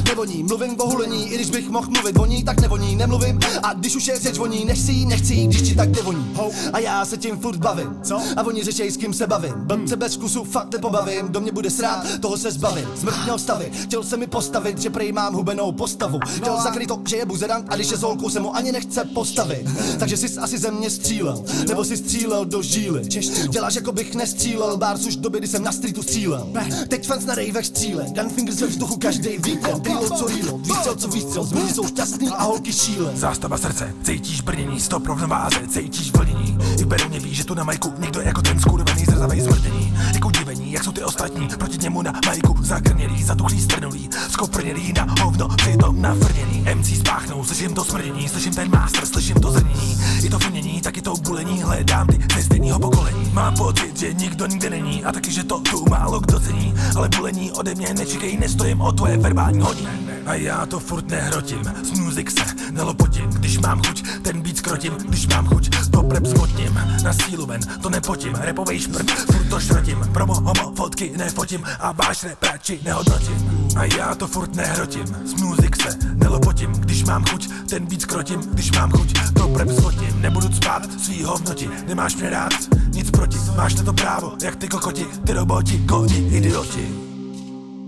Nevoní, 0.08 0.43
mluvím 0.43 0.82
o 0.82 0.89
hulení, 0.89 1.30
i 1.32 1.36
když 1.36 1.49
bych 1.49 1.70
mohl 1.70 1.88
mluvit 1.89 2.18
voní, 2.18 2.43
tak 2.43 2.62
nevoní, 2.62 2.95
nemluvím. 2.95 3.39
A 3.64 3.74
když 3.74 3.95
už 3.95 4.08
je 4.08 4.20
řeč 4.20 4.38
voní, 4.38 4.66
nechci, 4.66 5.05
nechci, 5.05 5.47
když 5.47 5.62
ti 5.62 5.76
tak 5.76 5.89
nevoní. 5.89 6.36
A 6.74 6.80
já 6.80 7.05
se 7.05 7.18
tím 7.18 7.38
furt 7.38 7.58
bavím. 7.58 7.97
Co? 8.03 8.22
A 8.36 8.43
oni 8.43 8.64
řešej, 8.64 8.91
s 8.91 8.97
kým 8.97 9.14
se 9.14 9.28
bavím. 9.28 9.53
Blbce 9.58 9.95
bez 9.95 10.18
kusu 10.18 10.43
fakt 10.43 10.74
nepobavím, 10.74 11.28
do 11.30 11.41
mě 11.41 11.51
bude 11.51 11.70
srát, 11.70 12.05
toho 12.20 12.38
se 12.38 12.51
zbavím. 12.51 12.88
Smrt 13.00 13.39
stavy. 13.39 13.72
Chtěl 13.84 14.04
se 14.04 14.18
mi 14.18 14.28
postavit, 14.28 14.78
že 14.78 14.89
prej 14.89 15.12
mám 15.12 15.34
hubenou 15.34 15.72
postavu. 15.72 16.20
Chtěl 16.28 16.56
no 16.58 16.64
zakryt 16.64 16.88
to, 16.88 17.02
že 17.08 17.16
je 17.16 17.26
buzerant 17.26 17.66
a 17.70 17.76
když 17.76 17.91
je 17.91 17.98
zolkou 17.98 18.30
se 18.30 18.39
mu 18.39 18.56
ani 18.56 18.72
nechce 18.72 19.06
postavit. 19.14 19.68
Takže 20.00 20.18
jsi 20.18 20.39
asi 20.39 20.58
ze 20.58 20.72
mě 20.72 20.89
střílel, 20.89 21.43
nebo 21.68 21.86
si 21.86 21.98
střílel 21.98 22.45
do 22.45 22.62
žíly. 22.62 23.02
Děláš 23.50 23.76
jako 23.76 23.91
bych 23.91 24.16
nestřílel, 24.16 24.78
bárs 24.78 25.06
už 25.06 25.16
doby, 25.16 25.38
kdy 25.38 25.48
jsem 25.48 25.64
na 25.64 25.72
streetu 25.72 26.04
střílel. 26.04 26.48
Teď 26.88 27.08
fans 27.08 27.26
na 27.26 27.36
ravech 27.36 27.66
stříle, 27.66 28.06
gunfingers 28.16 28.60
ve 28.60 28.68
vzduchu 28.68 28.98
každý 28.98 29.30
víkend. 29.30 29.88
Reload 29.88 30.18
co 30.18 30.28
reload, 30.28 30.68
výstřel 30.68 30.95
co 30.95 31.08
výstřel, 31.08 31.43
zmluví 31.43 31.74
jsou 31.74 31.88
šťastný 31.88 32.28
a 32.28 32.43
holky 32.43 32.74
šíle. 32.74 33.12
Zástava 33.16 33.58
srdce, 33.58 33.93
cítíš 34.04 34.41
brnění, 34.41 34.80
stop 34.80 35.06
rovnováze, 35.08 35.60
cítíš 35.68 36.12
vlnění. 36.12 36.58
I 36.80 36.84
v 36.84 37.24
ví, 37.24 37.36
že 37.36 37.45
tu 37.45 37.54
na 37.54 37.64
majku 37.64 37.93
někdo 38.00 38.22
jako 38.22 38.41
ten 38.41 38.60
skurvený 38.60 39.06
zrzavej 39.06 39.41
zmrtění. 39.41 39.98
Jako 40.14 40.32
jak 40.72 40.84
jsou 40.84 40.91
ty 40.91 41.03
ostatní, 41.03 41.47
proti 41.47 41.78
němu 41.78 42.01
na 42.01 42.13
majku 42.26 42.55
zakrnělý, 42.59 43.24
zatuchlý, 43.24 43.61
strnulý, 43.61 44.09
skoprnělý 44.30 44.93
na 44.93 45.15
hovno, 45.22 45.47
přitom 45.47 46.01
nafrněný. 46.01 46.65
MC 46.76 46.99
spáchnou, 46.99 47.43
slyším 47.43 47.74
to 47.74 47.86
smrdění, 47.86 48.30
slyším 48.30 48.53
ten 48.53 48.72
master, 48.72 49.05
slyším 49.05 49.36
to 49.36 49.51
zrnění. 49.51 49.97
I 50.24 50.30
to 50.30 50.39
frnění, 50.39 50.82
taky 50.82 51.01
to 51.01 51.15
bulení, 51.15 51.63
hledám 51.63 52.07
ty 52.07 52.20
ze 52.36 52.43
stejného 52.43 52.80
pokolení. 52.80 53.30
Mám 53.34 53.55
pocit, 53.55 53.99
že 53.99 54.13
nikdo 54.13 54.45
nikde 54.45 54.70
není 54.70 55.05
a 55.05 55.11
taky, 55.11 55.32
že 55.32 55.43
to 55.43 55.59
tu 55.59 55.86
málo 55.89 56.20
kdo 56.20 56.39
cení. 56.39 56.74
Ale 56.95 57.09
bulení 57.09 57.51
ode 57.51 57.76
mě 57.76 57.93
nečekej, 57.93 58.38
nestojím 58.38 58.82
o 58.82 58.91
tvoje 58.91 59.18
verbální 59.18 59.59
hodí. 59.59 59.88
A 60.26 60.34
já 60.34 60.65
to 60.65 60.80
furt 60.80 61.09
nehrotím, 61.09 61.63
z 61.84 61.99
music 61.99 62.39
se 62.39 62.72
nelopotím, 62.72 63.30
když 63.30 63.57
mám 63.57 63.82
chuť, 63.84 64.03
ten 64.22 64.41
beat 64.41 64.57
skrotím, 64.57 64.93
když 64.93 65.28
mám 65.28 65.47
chuť, 65.47 65.70
to 65.91 66.03
prep 66.03 66.26
zmotním, 66.26 66.82
na 67.03 67.13
sílu 67.13 67.45
ven, 67.45 67.61
to 67.82 67.89
nepotím, 67.89 68.34
repovej 68.36 68.80
šmrt, 68.80 69.11
furt 69.11 69.49
to 69.49 69.59
šrotím, 69.59 69.97
promo 70.13 70.34
homo, 70.60 70.76
fotky 70.76 71.12
nefotím 71.18 71.64
a 71.80 71.91
váš 71.91 72.24
reprači 72.24 72.80
nehodnotím. 72.84 73.68
A 73.78 73.84
já 73.97 74.16
to 74.16 74.28
furt 74.28 74.55
nehrotím, 74.55 75.05
z 75.05 75.34
music 75.41 75.82
se 75.82 75.97
nelopotím, 76.14 76.72
když 76.72 77.03
mám 77.03 77.26
chuť, 77.26 77.49
ten 77.70 77.86
beat 77.86 78.01
skrotím, 78.01 78.39
když 78.39 78.72
mám 78.72 78.91
chuť, 78.91 79.14
to 79.34 79.47
prep 79.47 79.70
zmotím, 79.70 80.22
nebudu 80.22 80.53
spát 80.53 81.01
svý 81.01 81.24
hovnoti, 81.24 81.70
nemáš 81.88 82.16
mě 82.16 82.30
rád, 82.30 82.53
nic 82.89 83.12
proti, 83.12 83.38
máš 83.55 83.76
na 83.76 83.84
to 83.84 83.93
právo, 83.93 84.34
jak 84.43 84.55
ty 84.55 84.68
kokoti, 84.68 85.05
ty 85.26 85.34
roboti, 85.34 85.78
koni, 85.78 86.18
idioti. 86.18 86.89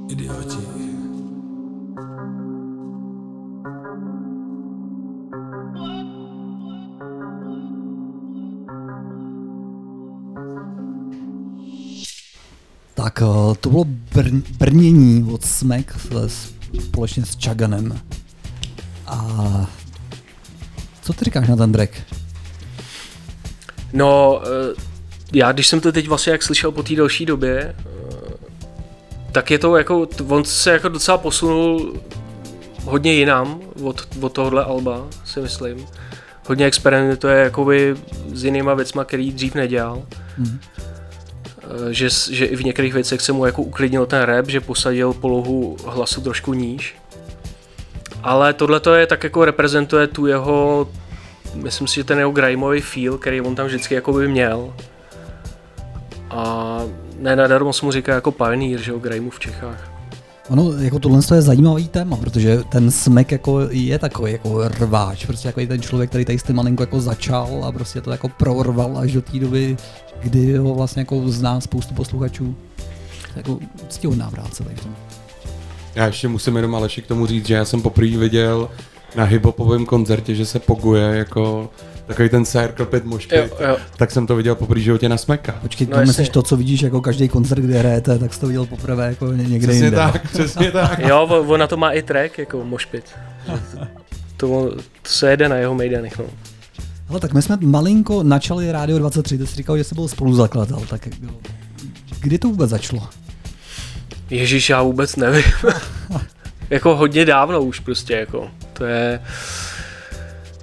Idioti. 0.10 0.79
Tak 13.10 13.22
eh, 13.22 13.56
to 13.62 13.70
bylo 13.70 13.84
br- 14.14 14.44
brnění 14.58 15.32
od 15.34 15.46
Smek 15.46 15.96
společně 16.80 17.26
s 17.26 17.46
Chaganem. 17.46 18.00
A 19.08 19.70
co 21.02 21.14
ty 21.14 21.26
říkáš 21.26 21.48
na 21.48 21.56
ten 21.56 21.72
track? 21.72 21.92
No, 23.94 24.42
eh, 24.44 24.76
já 25.34 25.52
když 25.52 25.68
jsem 25.68 25.80
to 25.80 25.92
teď 25.92 26.08
vlastně 26.08 26.32
jak 26.32 26.44
slyšel 26.44 26.72
po 26.72 26.84
té 26.84 26.96
další 26.96 27.26
době, 27.26 27.76
eh, 27.80 28.34
tak 29.32 29.52
je 29.52 29.60
to 29.60 29.78
jako, 29.78 30.08
on 30.28 30.46
se 30.46 30.72
jako 30.72 30.90
docela 30.90 31.18
posunul 31.18 31.94
hodně 32.84 33.14
jinam 33.14 33.62
od, 33.84 34.08
od 34.22 34.34
tohohle 34.34 34.64
alba, 34.64 35.08
si 35.26 35.40
myslím. 35.40 35.86
Hodně 36.48 36.66
experimentuje 36.66 37.44
jakoby 37.44 37.96
s 38.34 38.44
jinýma 38.44 38.74
věcma, 38.74 39.06
který 39.06 39.32
dřív 39.32 39.56
nedělal. 39.56 40.04
Mm. 40.38 40.60
Eh, 41.70 41.94
že, 41.94 42.10
že 42.32 42.46
i 42.46 42.56
v 42.56 42.64
některých 42.64 42.94
věcech 42.94 43.22
se 43.22 43.32
mu 43.32 43.46
jako 43.46 43.62
uklidnil 43.62 44.06
ten 44.06 44.22
rap, 44.22 44.50
že 44.50 44.62
posadil 44.62 45.14
polohu 45.14 45.78
hlasu 45.86 46.22
trošku 46.22 46.54
níž. 46.54 46.96
Ale 48.24 48.54
tohle 48.54 48.80
to 48.80 48.94
je 48.94 49.08
tak 49.08 49.24
jako 49.24 49.46
reprezentuje 49.46 50.08
tu 50.08 50.26
jeho, 50.26 50.88
myslím 51.56 51.88
si, 51.88 51.96
že 51.96 52.04
ten 52.04 52.20
jeho 52.20 52.32
grimeový 52.32 52.82
feel, 52.82 53.18
který 53.18 53.42
on 53.42 53.56
tam 53.56 53.68
vždycky 53.68 53.96
jako 53.96 54.14
by 54.14 54.28
měl. 54.28 54.74
A 56.30 56.80
ne 57.20 57.36
nadarmo 57.36 57.74
se 57.74 57.86
mu 57.86 57.92
říká 57.92 58.14
jako 58.14 58.32
pioneer, 58.32 58.82
že 58.82 58.92
jo, 58.92 59.00
grimeu 59.00 59.30
v 59.30 59.40
Čechách. 59.40 59.92
Ono, 60.50 60.72
jako 60.72 61.00
tohle 61.00 61.22
je 61.36 61.42
zajímavý 61.42 61.88
téma, 61.88 62.18
protože 62.18 62.64
ten 62.70 62.92
smek 62.92 63.32
jako 63.32 63.60
je 63.70 64.00
takový 64.00 64.32
jako 64.32 64.68
rváč, 64.68 65.26
prostě 65.26 65.48
jako 65.48 65.62
ten 65.68 65.82
člověk, 65.82 66.10
který 66.10 66.26
tady 66.26 66.40
s 66.40 66.44
tím 66.44 66.56
malinko 66.56 66.84
jako 66.84 67.02
začal 67.02 67.66
a 67.66 67.72
prostě 67.72 68.02
to 68.02 68.12
jako 68.12 68.30
prorval 68.30 68.98
až 68.98 69.12
do 69.12 69.22
té 69.22 69.40
doby, 69.40 69.78
kdy 70.22 70.58
ho 70.58 70.76
vlastně 70.76 71.02
jako 71.02 71.24
zná 71.32 71.62
spoustu 71.62 71.94
posluchačů. 71.94 72.56
Jako 73.36 73.60
ctihodná 73.88 74.32
práce 74.32 74.64
takže. 74.64 74.90
Já 75.96 76.06
ještě 76.06 76.28
musím 76.28 76.56
jenom 76.56 76.76
Aleši 76.76 77.02
k 77.02 77.08
tomu 77.08 77.26
říct, 77.26 77.48
že 77.48 77.54
já 77.54 77.66
jsem 77.66 77.82
poprvé 77.82 78.18
viděl 78.18 78.70
na 79.16 79.24
hiphopovém 79.24 79.86
koncertě, 79.86 80.36
že 80.36 80.46
se 80.46 80.60
poguje 80.60 81.04
jako 81.04 81.70
takový 82.08 82.30
ten 82.30 82.46
circle 82.46 82.86
pit 82.86 83.06
mošpit, 83.06 83.38
jo, 83.60 83.68
jo. 83.70 83.78
tak 83.98 84.12
jsem 84.12 84.28
to 84.28 84.36
viděl 84.36 84.56
poprvé 84.56 84.82
životě 84.82 85.10
na 85.10 85.18
Smeka. 85.18 85.52
Počkej, 85.62 85.88
no 85.88 85.98
to 85.98 86.06
myslíš 86.06 86.30
to, 86.30 86.42
co 86.42 86.58
vidíš 86.58 86.82
jako 86.82 87.02
každý 87.02 87.28
koncert, 87.30 87.60
kde 87.60 87.80
hrajete, 87.80 88.20
tak 88.20 88.34
jsi 88.34 88.40
to 88.40 88.48
viděl 88.48 88.66
poprvé 88.66 89.08
jako 89.08 89.34
někde 89.34 89.68
přesně 89.68 89.86
jinde. 89.86 89.98
tak, 89.98 90.32
přesně 90.32 90.72
tak. 90.82 91.00
jo, 91.00 91.44
on 91.48 91.60
na 91.60 91.68
to 91.68 91.78
má 91.78 91.92
i 91.92 92.02
track, 92.02 92.38
jako 92.38 92.66
mošpit. 92.66 93.04
To, 94.38 94.48
to 95.02 95.10
se 95.10 95.30
jede 95.30 95.50
na 95.50 95.56
jeho 95.56 95.76
mejdanech, 95.76 96.18
no. 96.18 96.26
Ale 97.10 97.20
tak 97.20 97.34
my 97.34 97.42
jsme 97.42 97.58
malinko 97.62 98.24
načali 98.24 98.72
Radio 98.72 99.00
23, 99.00 99.38
ty 99.38 99.48
jsi 99.48 99.56
říkal, 99.56 99.78
že 99.78 99.84
jsi 99.84 99.96
byl 99.96 100.08
spoluzakladatel, 100.08 100.80
tak 100.90 101.08
kdy 102.20 102.38
to 102.40 102.48
vůbec 102.48 102.70
začalo? 102.70 103.08
Ježíš, 104.30 104.70
já 104.70 104.82
vůbec 104.82 105.16
nevím. 105.16 105.44
jako 106.70 106.96
hodně 106.96 107.26
dávno 107.26 107.62
už 107.62 107.80
prostě, 107.80 108.14
jako. 108.14 108.52
To 108.74 108.86
je... 108.86 109.22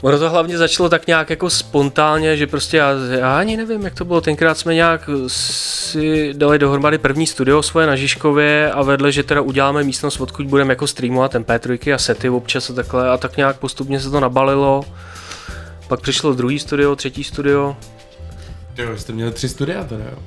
Ono 0.03 0.19
to 0.19 0.31
hlavně 0.31 0.59
začalo 0.59 0.89
tak 0.89 1.07
nějak 1.07 1.31
jako 1.31 1.51
spontánně, 1.51 2.37
že 2.37 2.47
prostě 2.47 2.77
já, 2.77 2.91
já 3.19 3.39
ani 3.39 3.57
nevím, 3.57 3.83
jak 3.83 3.95
to 3.95 4.05
bylo. 4.05 4.21
Tenkrát 4.21 4.59
jsme 4.59 4.75
nějak 4.75 5.11
si 5.27 6.35
dali 6.35 6.59
dohromady 6.59 6.99
první 6.99 7.27
studio 7.27 7.63
svoje 7.63 7.87
na 7.87 7.97
Žižkově 7.97 8.71
a 8.73 8.83
vedle, 8.83 9.13
že 9.13 9.23
teda 9.23 9.41
uděláme 9.41 9.85
místnost, 9.85 10.21
odkud 10.21 10.47
budeme 10.47 10.73
jako 10.73 10.87
streamovat 10.87 11.35
MP3 11.35 11.95
a 11.95 11.99
sety 11.99 12.29
občas 12.29 12.71
a 12.71 12.73
takhle 12.73 13.11
a 13.11 13.17
tak 13.17 13.37
nějak 13.37 13.59
postupně 13.59 14.01
se 14.01 14.11
to 14.11 14.21
nabalilo. 14.21 14.85
Pak 15.89 16.01
přišlo 16.01 16.35
druhý 16.35 16.59
studio, 16.59 16.97
třetí 16.97 17.25
studio. 17.25 17.77
Jo, 18.77 18.99
jste 18.99 19.13
měli 19.13 19.33
tři 19.33 19.49
studia 19.49 19.85
teda 19.85 20.05
jo? 20.05 20.19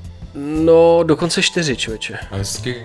No, 0.64 1.04
dokonce 1.04 1.42
čtyři, 1.42 1.78
člověče. 1.78 2.18
Hezky. 2.32 2.76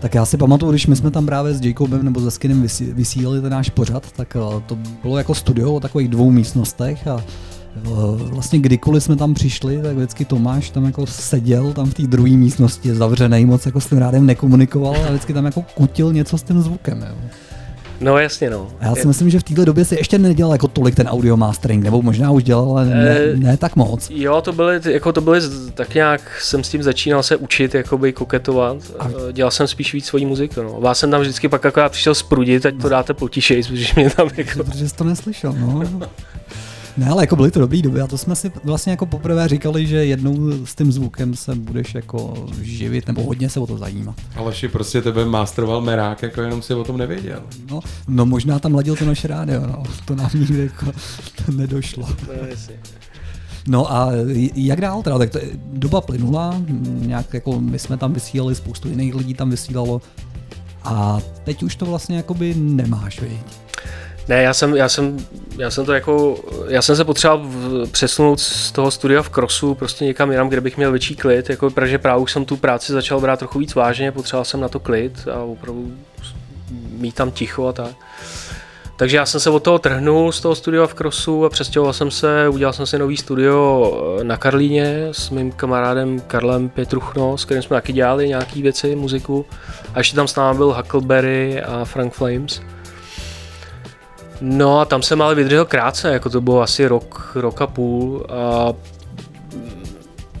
Tak 0.00 0.14
já 0.14 0.24
si 0.26 0.36
pamatuju, 0.36 0.72
když 0.72 0.86
my 0.86 0.96
jsme 0.96 1.10
tam 1.10 1.26
právě 1.26 1.54
s 1.54 1.60
Jacobem 1.60 2.04
nebo 2.04 2.20
se 2.20 2.30
Skinem 2.30 2.66
vysílali 2.92 3.40
ten 3.40 3.50
náš 3.50 3.70
pořad, 3.70 4.12
tak 4.12 4.36
eh, 4.36 4.62
to 4.66 4.78
bylo 5.02 5.18
jako 5.18 5.34
studio 5.34 5.74
o 5.74 5.80
takových 5.80 6.08
dvou 6.08 6.30
místnostech 6.30 7.06
a 7.06 7.24
eh, 7.76 7.80
vlastně 8.16 8.58
kdykoliv 8.58 9.02
jsme 9.02 9.16
tam 9.16 9.34
přišli, 9.34 9.82
tak 9.82 9.96
vždycky 9.96 10.24
Tomáš 10.24 10.70
tam 10.70 10.84
jako 10.84 11.06
seděl 11.06 11.72
tam 11.72 11.90
v 11.90 11.94
té 11.94 12.02
druhé 12.02 12.30
místnosti 12.30 12.94
zavřený, 12.94 13.44
moc 13.44 13.66
jako 13.66 13.80
s 13.80 13.86
tím 13.86 13.98
rádem 13.98 14.26
nekomunikoval 14.26 14.96
a 15.06 15.08
vždycky 15.08 15.32
tam 15.32 15.44
jako 15.44 15.64
kutil 15.74 16.12
něco 16.12 16.38
s 16.38 16.42
tím 16.42 16.62
zvukem. 16.62 17.06
Jo. 17.08 17.16
No 18.02 18.18
jasně 18.18 18.50
no. 18.50 18.68
Já 18.80 18.94
si 18.94 19.06
myslím, 19.06 19.30
že 19.30 19.40
v 19.40 19.42
této 19.42 19.64
době 19.64 19.84
si 19.84 19.94
ještě 19.94 20.18
nedělal 20.18 20.52
jako 20.52 20.68
tolik 20.68 20.94
ten 20.94 21.08
audio 21.08 21.36
mastering, 21.36 21.84
nebo 21.84 22.02
možná 22.02 22.30
už 22.30 22.44
dělal, 22.44 22.70
ale 22.70 22.86
ne, 22.86 23.18
e, 23.18 23.36
ne 23.36 23.56
tak 23.56 23.76
moc. 23.76 24.10
Jo, 24.10 24.40
to 24.40 24.52
byly, 24.52 24.80
jako 24.84 25.12
to 25.12 25.20
byly, 25.20 25.40
tak 25.74 25.94
nějak 25.94 26.40
jsem 26.40 26.64
s 26.64 26.68
tím 26.68 26.82
začínal 26.82 27.22
se 27.22 27.36
učit, 27.36 27.74
jakoby 27.74 28.12
koketovat. 28.12 28.76
A... 28.98 29.08
Eh, 29.08 29.32
dělal 29.32 29.50
jsem 29.50 29.66
spíš 29.66 29.94
víc 29.94 30.06
svojí 30.06 30.26
muziku, 30.26 30.62
no. 30.62 30.80
Vás 30.80 30.98
jsem 30.98 31.10
tam 31.10 31.20
vždycky 31.20 31.48
pak 31.48 31.64
jako 31.64 31.80
přišel 31.88 32.14
sprudit, 32.14 32.66
ať 32.66 32.74
to 32.82 32.88
dáte 32.88 33.14
potišej, 33.14 33.62
protože 33.62 33.86
mě 33.96 34.10
tam 34.10 34.28
jako... 34.36 34.64
Protože 34.64 34.88
jsi 34.88 34.96
to 34.96 35.04
neslyšel, 35.04 35.52
no. 35.52 35.82
Ne, 36.96 37.08
ale 37.08 37.22
jako 37.22 37.36
byly 37.36 37.50
to 37.50 37.60
dobrý 37.60 37.82
doby 37.82 38.00
a 38.00 38.06
to 38.06 38.18
jsme 38.18 38.36
si 38.36 38.52
vlastně 38.64 38.90
jako 38.90 39.06
poprvé 39.06 39.48
říkali, 39.48 39.86
že 39.86 40.04
jednou 40.04 40.66
s 40.66 40.74
tím 40.74 40.92
zvukem 40.92 41.36
se 41.36 41.54
budeš 41.54 41.94
jako 41.94 42.46
živit 42.62 43.06
nebo 43.06 43.22
hodně 43.22 43.50
se 43.50 43.60
o 43.60 43.66
to 43.66 43.78
zajímat. 43.78 44.14
Aleši 44.36 44.68
prostě 44.68 45.02
tebe 45.02 45.24
masteroval 45.24 45.80
merák, 45.80 46.22
jako 46.22 46.42
jenom 46.42 46.62
si 46.62 46.74
o 46.74 46.84
tom 46.84 46.96
nevěděl. 46.96 47.42
No, 47.70 47.80
no 48.08 48.26
možná 48.26 48.58
tam 48.58 48.74
ladil 48.74 48.96
to 48.96 49.04
naše 49.04 49.28
rádio, 49.28 49.66
no. 49.66 49.82
To 50.04 50.14
nám 50.14 50.30
nikdy 50.34 50.58
jako 50.58 50.86
to 51.46 51.52
nedošlo. 51.52 52.08
No 53.68 53.92
a 53.92 54.10
jak 54.54 54.80
dál 54.80 55.02
teda? 55.02 55.18
Tak 55.18 55.30
to, 55.30 55.38
doba 55.72 56.00
plynula, 56.00 56.62
nějak 56.84 57.34
jako 57.34 57.60
my 57.60 57.78
jsme 57.78 57.96
tam 57.96 58.12
vysílali, 58.12 58.54
spoustu 58.54 58.88
jiných 58.88 59.14
lidí 59.14 59.34
tam 59.34 59.50
vysílalo 59.50 60.00
a 60.84 61.20
teď 61.44 61.62
už 61.62 61.76
to 61.76 61.86
vlastně 61.86 62.16
jakoby 62.16 62.54
nemáš, 62.54 63.20
vidět. 63.20 63.61
Ne, 64.28 64.42
já 64.42 64.54
jsem, 64.54 64.76
já 64.76 64.88
jsem, 64.88 65.16
já 65.58 65.70
jsem 65.70 65.86
to 65.86 65.92
jako, 65.92 66.36
já 66.68 66.82
jsem 66.82 66.96
se 66.96 67.04
potřeboval 67.04 67.46
přesunout 67.90 68.40
z 68.40 68.72
toho 68.72 68.90
studia 68.90 69.22
v 69.22 69.28
Krosu 69.28 69.74
prostě 69.74 70.04
někam 70.04 70.30
jinam, 70.30 70.48
kde 70.48 70.60
bych 70.60 70.76
měl 70.76 70.90
větší 70.90 71.16
klid, 71.16 71.50
jako, 71.50 71.70
protože 71.70 71.98
právě 71.98 72.22
už 72.22 72.32
jsem 72.32 72.44
tu 72.44 72.56
práci 72.56 72.92
začal 72.92 73.20
brát 73.20 73.38
trochu 73.38 73.58
víc 73.58 73.74
vážně, 73.74 74.12
potřeboval 74.12 74.44
jsem 74.44 74.60
na 74.60 74.68
to 74.68 74.80
klid 74.80 75.28
a 75.32 75.42
opravdu 75.42 75.92
mít 76.90 77.14
tam 77.14 77.30
ticho 77.30 77.66
a 77.66 77.72
tak. 77.72 77.96
Takže 78.96 79.16
já 79.16 79.26
jsem 79.26 79.40
se 79.40 79.50
od 79.50 79.62
toho 79.62 79.78
trhnul 79.78 80.32
z 80.32 80.40
toho 80.40 80.54
studia 80.54 80.86
v 80.86 80.94
Krosu 80.94 81.44
a 81.44 81.50
přestěhoval 81.50 81.92
jsem 81.92 82.10
se, 82.10 82.48
udělal 82.48 82.72
jsem 82.72 82.86
si 82.86 82.98
nový 82.98 83.16
studio 83.16 83.92
eh, 84.20 84.24
na 84.24 84.36
Karlíně 84.36 85.08
s 85.12 85.30
mým 85.30 85.52
kamarádem 85.52 86.20
Karlem 86.20 86.68
Pětruchno, 86.68 87.38
s 87.38 87.44
kterým 87.44 87.62
jsme 87.62 87.76
taky 87.76 87.92
dělali 87.92 88.28
nějaké 88.28 88.62
věci, 88.62 88.96
muziku. 88.96 89.46
A 89.94 89.98
ještě 89.98 90.16
tam 90.16 90.28
s 90.28 90.36
námi 90.36 90.56
byl 90.56 90.74
Huckleberry 90.74 91.62
a 91.62 91.84
Frank 91.84 92.12
Flames. 92.12 92.60
No 94.44 94.80
a 94.80 94.84
tam 94.84 95.02
jsem 95.02 95.22
ale 95.22 95.34
vydržel 95.34 95.64
krátce, 95.64 96.12
jako 96.12 96.30
to 96.30 96.40
bylo 96.40 96.62
asi 96.62 96.86
rok, 96.86 97.32
rok 97.34 97.62
a 97.62 97.66
půl 97.66 98.26
a 98.28 98.72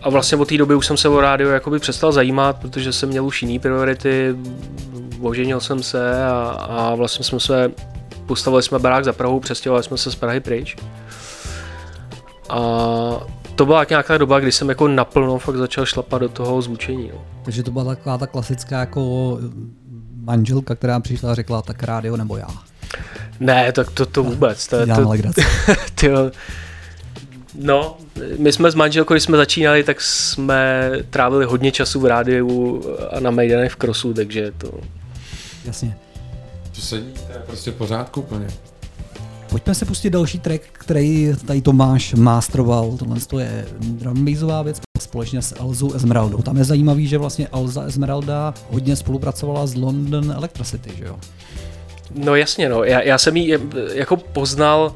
a 0.02 0.10
vlastně 0.10 0.38
od 0.38 0.48
té 0.48 0.58
doby 0.58 0.74
už 0.74 0.86
jsem 0.86 0.96
se 0.96 1.08
o 1.08 1.20
rádio 1.20 1.50
jakoby 1.50 1.78
přestal 1.78 2.12
zajímat, 2.12 2.56
protože 2.56 2.92
jsem 2.92 3.08
měl 3.08 3.26
už 3.26 3.42
jiný 3.42 3.58
priority, 3.58 4.36
oženil 5.20 5.60
jsem 5.60 5.82
se 5.82 6.24
a, 6.24 6.40
a 6.68 6.94
vlastně 6.94 7.24
jsme 7.24 7.40
se, 7.40 7.72
postavili 8.26 8.62
jsme 8.62 8.78
barák 8.78 9.04
za 9.04 9.12
Prahu, 9.12 9.40
přestěhovali 9.40 9.84
jsme 9.84 9.98
se 9.98 10.10
z 10.10 10.14
Prahy 10.14 10.40
pryč. 10.40 10.76
A 12.48 12.58
to 13.54 13.66
byla 13.66 13.86
nějaká 13.90 14.18
doba, 14.18 14.40
kdy 14.40 14.52
jsem 14.52 14.68
jako 14.68 14.88
naplno 14.88 15.38
fakt 15.38 15.56
začal 15.56 15.86
šlapat 15.86 16.20
do 16.20 16.28
toho 16.28 16.62
zvučení. 16.62 17.10
No. 17.14 17.24
Takže 17.42 17.62
to 17.62 17.70
byla 17.70 17.84
taková 17.84 18.18
ta 18.18 18.26
klasická 18.26 18.80
jako 18.80 19.38
manželka, 20.24 20.74
která 20.74 21.00
přišla 21.00 21.30
a 21.32 21.34
řekla 21.34 21.62
tak 21.62 21.82
rádio 21.82 22.16
nebo 22.16 22.36
já. 22.36 22.48
Ne, 23.40 23.72
tak 23.72 23.90
to, 23.90 24.06
to 24.06 24.22
vůbec. 24.22 24.66
To, 24.66 24.86
to, 24.86 25.12
to, 25.94 26.30
No, 27.54 27.96
my 28.38 28.52
jsme 28.52 28.70
s 28.70 28.74
manželkou, 28.74 29.14
když 29.14 29.22
jsme 29.22 29.36
začínali, 29.36 29.84
tak 29.84 30.00
jsme 30.00 30.90
trávili 31.10 31.44
hodně 31.44 31.72
času 31.72 32.00
v 32.00 32.06
rádiu 32.06 32.82
a 33.10 33.20
na 33.20 33.30
Mejdanech 33.30 33.72
v 33.72 33.76
Krosu, 33.76 34.14
takže 34.14 34.52
to... 34.58 34.80
Jasně. 35.64 35.96
To 36.74 36.80
sedí, 36.80 37.12
to 37.26 37.32
je 37.32 37.38
prostě 37.46 37.72
pořádku 37.72 38.20
úplně. 38.20 38.46
Pojďme 39.50 39.74
se 39.74 39.84
pustit 39.84 40.10
další 40.10 40.38
track, 40.38 40.62
který 40.72 41.32
tady 41.46 41.62
Tomáš 41.62 42.14
mástroval. 42.14 42.96
Tohle 42.98 43.42
je 43.42 43.66
drumbasová 43.80 44.62
věc 44.62 44.80
společně 45.00 45.42
s 45.42 45.54
Elzou 45.60 45.92
Esmeraldou. 45.92 46.42
Tam 46.42 46.56
je 46.56 46.64
zajímavý, 46.64 47.06
že 47.06 47.18
vlastně 47.18 47.48
Elza 47.48 47.82
Esmeralda 47.82 48.54
hodně 48.70 48.96
spolupracovala 48.96 49.66
s 49.66 49.74
London 49.74 50.32
Electricity, 50.32 50.90
že 50.96 51.04
jo? 51.04 51.18
No 52.14 52.34
jasně, 52.34 52.68
no. 52.68 52.84
Já, 52.84 53.02
já 53.02 53.18
jsem 53.18 53.36
ji 53.36 53.58
jako 53.94 54.16
poznal 54.16 54.94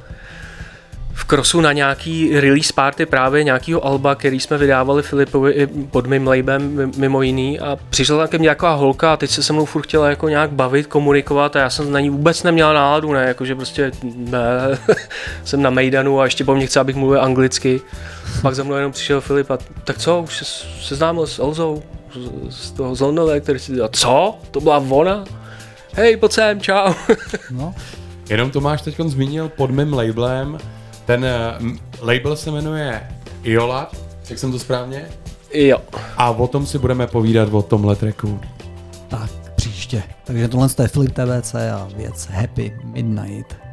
v 1.16 1.24
Krosu 1.24 1.60
na 1.60 1.72
nějaký 1.72 2.40
release 2.40 2.72
party 2.72 3.06
právě 3.06 3.44
nějakého 3.44 3.86
alba, 3.86 4.14
který 4.14 4.40
jsme 4.40 4.58
vydávali 4.58 5.02
Filipovi 5.02 5.68
pod 5.90 6.06
mým 6.06 6.26
labem 6.26 6.92
mimo 6.96 7.22
jiný 7.22 7.60
a 7.60 7.78
přišla 7.90 8.18
tam 8.18 8.28
ke 8.28 8.38
mně 8.38 8.42
nějaká 8.42 8.74
holka 8.74 9.12
a 9.12 9.16
teď 9.16 9.30
se 9.30 9.42
se 9.42 9.52
mnou 9.52 9.64
furt 9.64 9.82
chtěla 9.82 10.10
jako 10.10 10.28
nějak 10.28 10.50
bavit, 10.50 10.86
komunikovat 10.86 11.56
a 11.56 11.58
já 11.58 11.70
jsem 11.70 11.92
na 11.92 12.00
ní 12.00 12.10
vůbec 12.10 12.42
neměl 12.42 12.74
náladu, 12.74 13.12
ne, 13.12 13.24
jakože 13.24 13.54
prostě 13.54 13.92
ne, 14.14 14.40
jsem 15.44 15.62
na 15.62 15.70
Mejdanu 15.70 16.20
a 16.20 16.24
ještě 16.24 16.44
po 16.44 16.54
mně 16.54 16.66
chce, 16.66 16.80
abych 16.80 16.96
mluvil 16.96 17.22
anglicky. 17.22 17.80
Pak 18.42 18.54
za 18.54 18.64
mnou 18.64 18.74
jenom 18.74 18.92
přišel 18.92 19.20
Filip 19.20 19.50
a 19.50 19.58
tak 19.84 19.98
co, 19.98 20.20
už 20.20 20.36
se 20.36 20.44
seznámil 20.82 21.26
s 21.26 21.38
Elzou 21.38 21.82
z 22.50 22.70
toho 22.70 22.94
Zlondové, 22.94 23.40
který 23.40 23.58
si 23.58 23.80
a 23.80 23.88
co? 23.88 24.38
To 24.50 24.60
byla 24.60 24.84
ona? 24.88 25.24
Hej, 25.96 26.16
pojď 26.16 26.32
sem, 26.32 26.60
čau. 26.60 26.92
no. 27.50 27.74
Jenom 28.30 28.50
Tomáš 28.50 28.82
teď 28.82 29.00
zmínil 29.06 29.48
pod 29.48 29.70
mým 29.70 29.92
labelem, 29.92 30.58
ten 31.04 31.24
uh, 31.24 31.76
label 32.00 32.36
se 32.36 32.50
jmenuje 32.50 33.02
Iola, 33.42 33.90
jak 34.30 34.38
jsem 34.38 34.52
to 34.52 34.58
správně? 34.58 35.06
Jo. 35.54 35.78
A 36.16 36.30
o 36.30 36.46
tom 36.46 36.66
si 36.66 36.78
budeme 36.78 37.06
povídat 37.06 37.48
o 37.52 37.62
tomhle 37.62 37.96
tracku. 37.96 38.40
Tak, 39.08 39.30
příště. 39.56 40.02
Takže 40.24 40.48
tohle 40.48 40.68
je 40.82 40.88
Flip 40.88 41.12
TVC 41.12 41.54
a 41.54 41.88
věc 41.96 42.26
Happy 42.26 42.76
Midnight. 42.84 43.65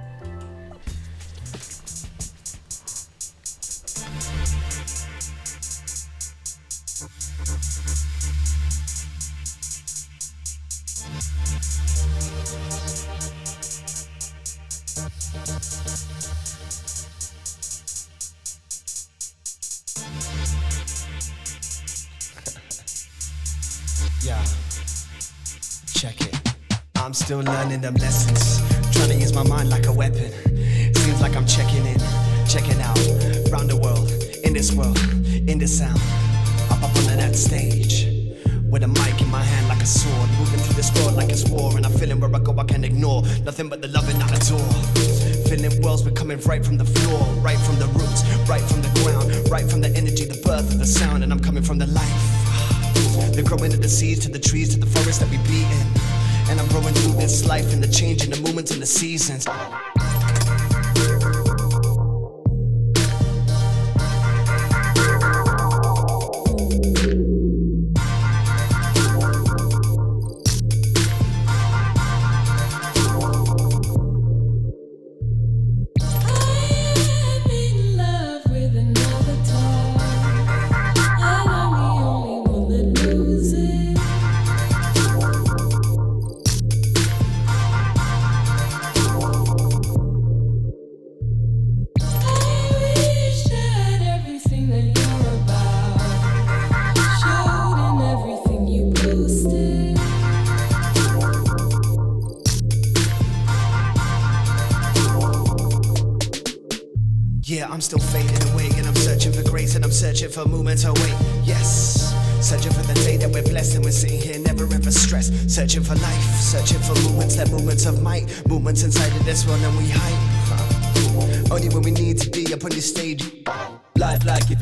Learning 27.74 27.82
them 27.82 27.95
lessons. 27.95 28.61
Trying 28.95 29.09
to 29.09 29.15
use 29.15 29.34
my 29.34 29.43
mind 29.43 29.69
like 29.69 29.88
a 29.88 29.91
weapon. 29.91 30.32
Seems 30.93 31.21
like 31.21 31.36
I'm 31.36 31.45
checking 31.45 31.86
in, 31.86 31.99
checking 32.47 32.80
out. 32.82 32.97
Round 33.51 33.69
the 33.69 33.80
world, 33.82 34.11
in 34.43 34.53
this 34.53 34.71
world, 34.74 34.97
in 35.49 35.57
this 35.57 35.80
sound. 35.80 35.99
Up 36.69 36.84
up 36.84 36.95
on 36.95 37.17
that 37.17 37.36
stage. 37.36 38.07
With 38.69 38.84
a 38.84 38.88
mic 38.88 39.21
in 39.21 39.30
my 39.30 39.41
hand 39.41 39.67
like 39.67 39.82
a 39.82 39.86
sword. 39.86 40.30
Moving 40.39 40.59
through 40.59 40.76
this 40.76 40.93
world 40.95 41.15
like 41.15 41.30
it's 41.30 41.49
war. 41.49 41.76
And 41.76 41.86
I'm 41.86 41.93
feeling 41.93 42.19
where 42.19 42.36
I 42.36 42.39
go, 42.39 42.55
I 42.59 42.63
can't 42.63 42.86
ignore. 42.86 43.24
Nothing 43.43 43.69
but 43.69 43.82
the 43.82 43.88
loving 43.88 44.21
I 44.21 44.28
adore. 44.36 44.74
Feeling 45.49 45.82
worlds 45.82 46.03
becoming 46.03 46.39
right 46.41 46.63
from 46.63 46.78
the 46.78 46.86
floor. 46.86 47.26
Right 47.41 47.59
from 47.59 47.78
the 47.80 47.88
roots, 47.88 48.21
right 48.47 48.65
from 48.69 48.82
the 48.82 48.91
ground. 49.01 49.49
Right 49.49 49.69
from 49.69 49.82
the 49.82 49.89
energy, 49.89 50.26
the 50.26 50.39
birth 50.45 50.71
of 50.74 50.80
the 50.80 50.86
sound. 50.86 51.24
And 51.24 51.32
I'm 51.32 51.39
coming 51.39 51.63
from 51.63 51.80
the 51.80 51.88
life. 51.88 52.24
They're 53.34 53.43
growing 53.43 53.71
to 53.71 53.78
the 53.78 53.89
seeds, 53.89 54.19
to 54.26 54.30
the 54.30 54.39
trees, 54.39 54.74
to 54.74 54.80
the 54.80 54.86
forest 54.86 55.21
that 55.21 55.30
we 55.30 55.38
be 55.49 55.63
in. 55.63 56.12
And 56.49 56.59
I'm 56.59 56.67
growing 56.67 56.93
through 56.93 57.13
this 57.13 57.45
life 57.45 57.73
and 57.73 57.81
the 57.83 57.87
change 57.87 58.23
in 58.23 58.31
the 58.31 58.39
movements 58.41 58.71
and 58.71 58.81
the 58.81 58.85
seasons. 58.85 59.47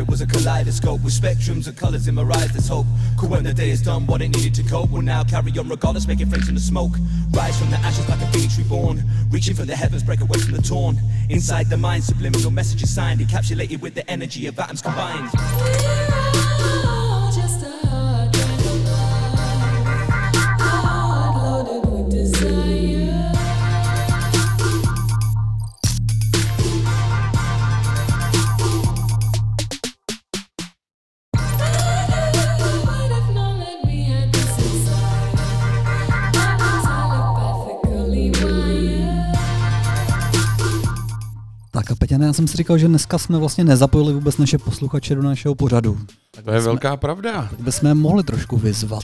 It 0.02 0.08
was 0.08 0.22
a 0.22 0.26
kaleidoscope 0.26 1.04
with 1.04 1.14
spectrums 1.14 1.68
of 1.68 1.76
colours 1.76 2.08
in 2.08 2.16
my 2.16 2.24
eyes. 2.24 2.52
There's 2.52 2.68
hope. 2.68 2.88
Cool 3.18 3.30
when 3.30 3.44
the 3.44 3.54
day 3.54 3.70
is 3.70 3.82
done, 3.82 4.08
what 4.08 4.22
it 4.22 4.30
needed 4.30 4.56
to 4.56 4.64
cope. 4.64 4.90
Will 4.90 5.04
now 5.04 5.24
carry 5.24 5.56
on 5.60 5.70
regardless, 5.70 6.08
making 6.08 6.28
friends 6.30 6.50
in 6.50 6.56
the 6.56 6.62
smoke. 6.62 6.94
Rise 7.30 7.58
from 7.60 7.70
the 7.70 7.78
ashes 7.78 8.10
like 8.10 8.20
a 8.20 8.28
phoenix 8.32 8.58
reborn. 8.58 9.04
Reaching 9.30 9.56
for 9.56 9.64
the 9.64 9.76
heavens, 9.76 10.02
break 10.04 10.22
away 10.22 10.40
from 10.40 10.54
the 10.54 10.62
torn. 10.62 11.00
Inside 11.30 11.70
the 11.70 11.78
mind, 11.78 12.04
subliminal 12.04 12.52
messages 12.52 12.94
signed, 12.94 13.22
encapsulated 13.22 13.80
with 13.80 13.94
the 13.94 14.10
energy 14.10 14.48
of 14.48 14.58
atoms 14.60 14.82
combined. 14.82 15.30
Já 42.32 42.36
jsem 42.36 42.48
si 42.48 42.58
říkal, 42.58 42.78
že 42.78 42.88
dneska 42.88 43.18
jsme 43.18 43.38
vlastně 43.38 43.64
nezapojili 43.64 44.14
vůbec 44.14 44.38
naše 44.38 44.58
posluchače 44.58 45.16
do 45.16 45.22
našeho 45.22 45.56
pořadu. 45.56 45.98
Tak 46.32 46.44
To 46.46 46.52
je 46.52 46.56
bychom- 46.58 46.66
velká 46.66 46.98
pravda. 46.98 47.32
Tak 47.50 47.60
bychom 47.60 47.88
je 47.90 47.94
mohli 47.94 48.24
trošku 48.24 48.58
vyzvat. 48.58 49.04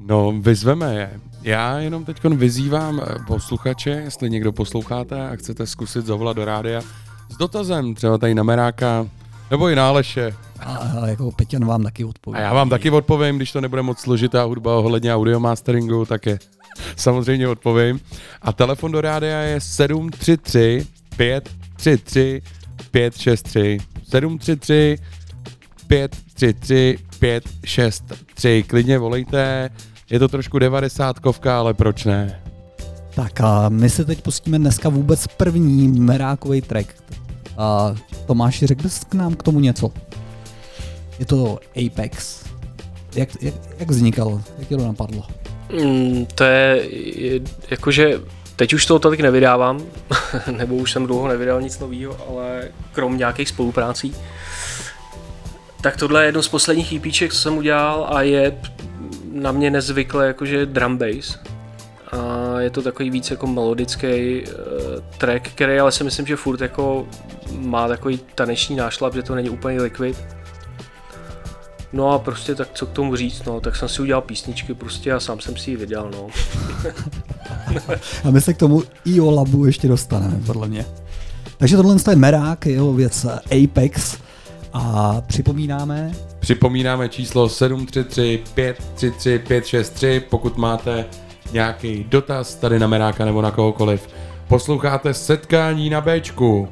No, 0.00 0.32
vyzveme 0.40 0.94
je. 0.94 1.10
Já 1.42 1.78
jenom 1.78 2.04
teď 2.04 2.24
vyzývám 2.24 3.00
eh, 3.02 3.14
posluchače, 3.26 3.90
jestli 3.90 4.30
někdo 4.30 4.52
posloucháte 4.52 5.28
a 5.28 5.36
chcete 5.36 5.66
zkusit 5.66 6.06
zavolat 6.06 6.36
do 6.36 6.44
rádia 6.44 6.80
s 7.28 7.36
dotazem, 7.36 7.94
třeba 7.94 8.18
tady 8.18 8.34
na 8.34 8.42
Meráka, 8.42 9.06
nebo 9.50 9.68
i 9.68 9.76
na 9.76 9.88
Aleše. 9.88 10.34
A, 10.60 10.74
a 10.76 11.06
jako 11.06 11.32
Peťan 11.32 11.64
vám 11.64 11.82
taky 11.82 12.04
odpoví. 12.04 12.36
A 12.38 12.40
já 12.40 12.52
vám 12.54 12.68
taky 12.70 12.90
odpovím, 12.90 13.36
když 13.36 13.52
to 13.52 13.60
nebude 13.60 13.82
moc 13.82 13.98
složitá 13.98 14.42
hudba 14.42 14.78
ohledně 14.78 15.14
audio 15.14 15.40
masteringu, 15.40 16.04
tak 16.04 16.26
je 16.26 16.38
samozřejmě 16.96 17.48
odpovím. 17.48 18.00
A 18.42 18.52
telefon 18.52 18.92
do 18.92 19.00
rádia 19.00 19.38
je 19.38 19.60
733 19.60 20.86
533 21.16 22.42
563 22.90 23.78
733 24.08 24.98
533 25.86 26.98
563. 27.20 28.64
Klidně 28.66 28.98
volejte, 28.98 29.70
je 30.10 30.18
to 30.18 30.28
trošku 30.28 30.58
devadesátkovka, 30.58 31.58
ale 31.58 31.74
proč 31.74 32.04
ne? 32.04 32.42
Tak 33.14 33.40
a 33.40 33.68
my 33.68 33.90
se 33.90 34.04
teď 34.04 34.22
pustíme 34.22 34.58
dneska 34.58 34.88
vůbec 34.88 35.26
první 35.26 35.88
merákový 35.88 36.60
track. 36.60 36.94
A 37.56 37.94
Tomáši, 38.26 38.66
řekl 38.66 38.82
bys 38.82 39.04
k 39.04 39.14
nám 39.14 39.34
k 39.34 39.42
tomu 39.42 39.60
něco? 39.60 39.92
Je 41.18 41.26
to 41.26 41.58
Apex. 41.86 42.44
Jak, 43.14 43.42
jak, 43.42 43.54
jak 43.78 43.90
vznikal? 43.90 44.42
Jak 44.58 44.68
tě 44.68 44.76
to 44.76 44.86
napadlo? 44.86 45.22
Mm, 45.84 46.26
to 46.34 46.44
je, 46.44 46.88
je 47.20 47.40
jakože 47.70 48.20
teď 48.58 48.72
už 48.72 48.86
toho 48.86 48.98
tolik 48.98 49.20
nevydávám, 49.20 49.80
nebo 50.50 50.74
už 50.74 50.92
jsem 50.92 51.06
dlouho 51.06 51.28
nevydal 51.28 51.62
nic 51.62 51.78
nového, 51.78 52.16
ale 52.28 52.68
krom 52.92 53.18
nějakých 53.18 53.48
spoluprácí. 53.48 54.14
Tak 55.80 55.96
tohle 55.96 56.22
je 56.22 56.26
jedno 56.26 56.42
z 56.42 56.48
posledních 56.48 56.92
EPček, 56.92 57.32
co 57.32 57.38
jsem 57.38 57.58
udělal 57.58 58.06
a 58.10 58.22
je 58.22 58.58
na 59.32 59.52
mě 59.52 59.70
nezvykle 59.70 60.26
jakože 60.26 60.66
drum 60.66 60.98
bass. 60.98 61.38
A 62.12 62.60
je 62.60 62.70
to 62.70 62.82
takový 62.82 63.10
víc 63.10 63.30
jako 63.30 63.46
melodický 63.46 64.06
uh, 64.06 64.52
track, 65.18 65.48
který 65.48 65.78
ale 65.78 65.92
si 65.92 66.04
myslím, 66.04 66.26
že 66.26 66.36
furt 66.36 66.60
jako 66.60 67.08
má 67.58 67.88
takový 67.88 68.20
taneční 68.34 68.76
nášlap, 68.76 69.14
že 69.14 69.22
to 69.22 69.34
není 69.34 69.50
úplně 69.50 69.82
liquid. 69.82 70.37
No 71.92 72.12
a 72.12 72.18
prostě 72.18 72.54
tak 72.54 72.68
co 72.72 72.86
k 72.86 72.92
tomu 72.92 73.16
říct, 73.16 73.44
no, 73.44 73.60
tak 73.60 73.76
jsem 73.76 73.88
si 73.88 74.02
udělal 74.02 74.22
písničky 74.22 74.74
prostě 74.74 75.12
a 75.12 75.20
sám 75.20 75.40
jsem 75.40 75.56
si 75.56 75.70
ji 75.70 75.76
vydal, 75.76 76.10
no. 76.10 76.26
A 78.24 78.30
my 78.30 78.40
se 78.40 78.54
k 78.54 78.56
tomu 78.56 78.82
IO 79.04 79.30
Labu 79.30 79.64
ještě 79.64 79.88
dostaneme, 79.88 80.40
podle 80.46 80.68
mě. 80.68 80.86
Takže 81.58 81.76
tohle 81.76 81.96
je 82.10 82.16
merák, 82.16 82.66
jeho 82.66 82.92
věc 82.92 83.26
Apex. 83.64 84.18
A 84.72 85.20
připomínáme, 85.20 86.12
Připomínáme 86.40 87.08
číslo 87.08 87.48
733 87.48 88.42
533 88.54 89.38
563, 89.38 90.22
pokud 90.30 90.56
máte 90.56 91.04
nějaký 91.52 92.06
dotaz 92.08 92.54
tady 92.54 92.78
na 92.78 92.86
Meráka 92.86 93.24
nebo 93.24 93.42
na 93.42 93.50
kohokoliv. 93.50 94.08
Posloucháte 94.48 95.14
setkání 95.14 95.90
na 95.90 96.00
Bčku. 96.00 96.68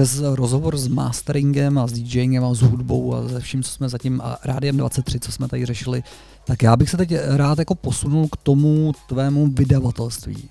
Přes 0.00 0.20
rozhovor 0.20 0.76
s 0.76 0.88
masteringem 0.88 1.78
a 1.78 1.86
s 1.86 1.92
DJingem 1.92 2.44
a 2.44 2.54
s 2.54 2.60
hudbou 2.60 3.14
a 3.14 3.28
se 3.28 3.40
vším, 3.40 3.62
co 3.62 3.70
jsme 3.70 3.88
zatím 3.88 4.20
a 4.20 4.38
Rádiem 4.44 4.76
23, 4.76 5.20
co 5.20 5.32
jsme 5.32 5.48
tady 5.48 5.66
řešili, 5.66 6.02
tak 6.44 6.62
já 6.62 6.76
bych 6.76 6.90
se 6.90 6.96
teď 6.96 7.12
rád 7.36 7.58
jako 7.58 7.74
posunul 7.74 8.28
k 8.32 8.36
tomu 8.36 8.92
tvému 9.08 9.46
vydavatelství 9.46 10.50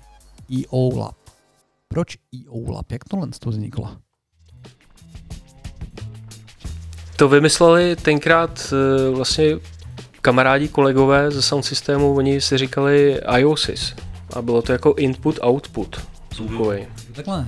EO 0.58 0.98
Lab. 0.98 1.16
Proč 1.88 2.16
EO 2.34 2.72
Lab? 2.72 2.92
Jak 2.92 3.04
tohle 3.04 3.28
to 3.40 3.50
vzniklo? 3.50 3.96
To 7.16 7.28
vymysleli 7.28 7.96
tenkrát 7.96 8.72
eh, 8.72 9.10
vlastně 9.10 9.44
kamarádi, 10.20 10.68
kolegové 10.68 11.30
ze 11.30 11.42
sound 11.42 11.64
systému, 11.64 12.14
oni 12.14 12.40
si 12.40 12.58
říkali 12.58 13.20
IOSIS 13.38 13.94
a 14.32 14.42
bylo 14.42 14.62
to 14.62 14.72
jako 14.72 14.94
input, 14.94 15.38
output 15.42 16.00
zvukový. 16.34 16.86
Takhle. 17.12 17.46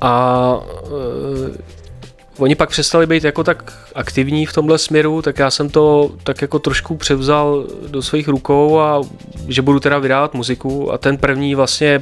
A 0.00 0.54
uh, 0.82 1.56
oni 2.38 2.54
pak 2.54 2.70
přestali 2.70 3.06
být 3.06 3.24
jako 3.24 3.44
tak 3.44 3.72
aktivní 3.94 4.46
v 4.46 4.52
tomhle 4.52 4.78
směru, 4.78 5.22
tak 5.22 5.38
já 5.38 5.50
jsem 5.50 5.70
to 5.70 6.10
tak 6.22 6.42
jako 6.42 6.58
trošku 6.58 6.96
převzal 6.96 7.64
do 7.88 8.02
svých 8.02 8.28
rukou 8.28 8.78
a 8.78 9.02
že 9.48 9.62
budu 9.62 9.80
teda 9.80 9.98
vydávat 9.98 10.34
muziku 10.34 10.92
a 10.92 10.98
ten 10.98 11.16
první 11.16 11.54
vlastně 11.54 12.00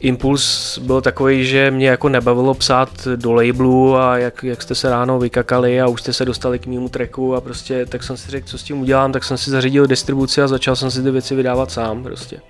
impuls 0.00 0.78
byl 0.78 1.00
takový, 1.00 1.46
že 1.46 1.70
mě 1.70 1.88
jako 1.88 2.08
nebavilo 2.08 2.54
psát 2.54 3.08
do 3.16 3.32
labelu 3.32 3.96
a 3.96 4.18
jak, 4.18 4.44
jak 4.44 4.62
jste 4.62 4.74
se 4.74 4.90
ráno 4.90 5.18
vykakali 5.18 5.80
a 5.80 5.86
už 5.86 6.00
jste 6.00 6.12
se 6.12 6.24
dostali 6.24 6.58
k 6.58 6.66
mému 6.66 6.88
tracku 6.88 7.34
a 7.34 7.40
prostě 7.40 7.86
tak 7.86 8.02
jsem 8.02 8.16
si 8.16 8.30
řekl, 8.30 8.48
co 8.48 8.58
s 8.58 8.62
tím 8.62 8.80
udělám, 8.80 9.12
tak 9.12 9.24
jsem 9.24 9.38
si 9.38 9.50
zařídil 9.50 9.86
distribuci 9.86 10.42
a 10.42 10.48
začal 10.48 10.76
jsem 10.76 10.90
si 10.90 11.02
ty 11.02 11.10
věci 11.10 11.34
vydávat 11.34 11.70
sám 11.70 12.02
prostě. 12.02 12.40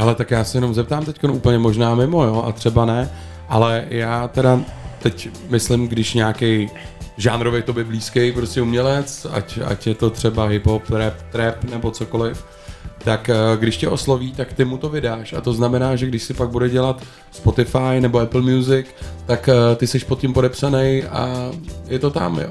Ale 0.00 0.14
tak 0.14 0.30
já 0.30 0.44
se 0.44 0.56
jenom 0.58 0.74
zeptám 0.74 1.04
teď 1.04 1.24
úplně 1.24 1.58
možná 1.58 1.94
mimo, 1.94 2.24
jo, 2.24 2.44
a 2.46 2.52
třeba 2.52 2.84
ne, 2.84 3.10
ale 3.48 3.84
já 3.88 4.28
teda 4.28 4.60
teď 5.02 5.28
myslím, 5.48 5.88
když 5.88 6.14
nějaký 6.14 6.70
žánrově 7.16 7.62
tobě 7.62 7.84
blízký 7.84 8.32
prostě 8.32 8.62
umělec, 8.62 9.26
ať, 9.32 9.58
ať 9.64 9.86
je 9.86 9.94
to 9.94 10.10
třeba 10.10 10.48
hip-hop, 10.48 10.82
rap, 10.90 11.14
trap 11.32 11.64
nebo 11.64 11.90
cokoliv, 11.90 12.44
tak 13.04 13.28
eh, 13.28 13.34
když 13.58 13.76
tě 13.76 13.88
osloví, 13.88 14.32
tak 14.32 14.52
ty 14.52 14.64
mu 14.64 14.78
to 14.78 14.88
vydáš. 14.88 15.32
A 15.32 15.40
to 15.40 15.52
znamená, 15.52 15.96
že 15.96 16.06
když 16.06 16.22
si 16.22 16.34
pak 16.34 16.48
bude 16.48 16.68
dělat 16.68 17.02
Spotify 17.30 18.00
nebo 18.00 18.18
Apple 18.18 18.40
Music, 18.40 18.86
tak 19.26 19.48
eh, 19.48 19.76
ty 19.76 19.86
jsi 19.86 19.98
pod 19.98 20.20
tím 20.20 20.32
podepsaný 20.32 21.02
a 21.04 21.50
je 21.88 21.98
to 21.98 22.10
tam, 22.10 22.38
jo. 22.38 22.50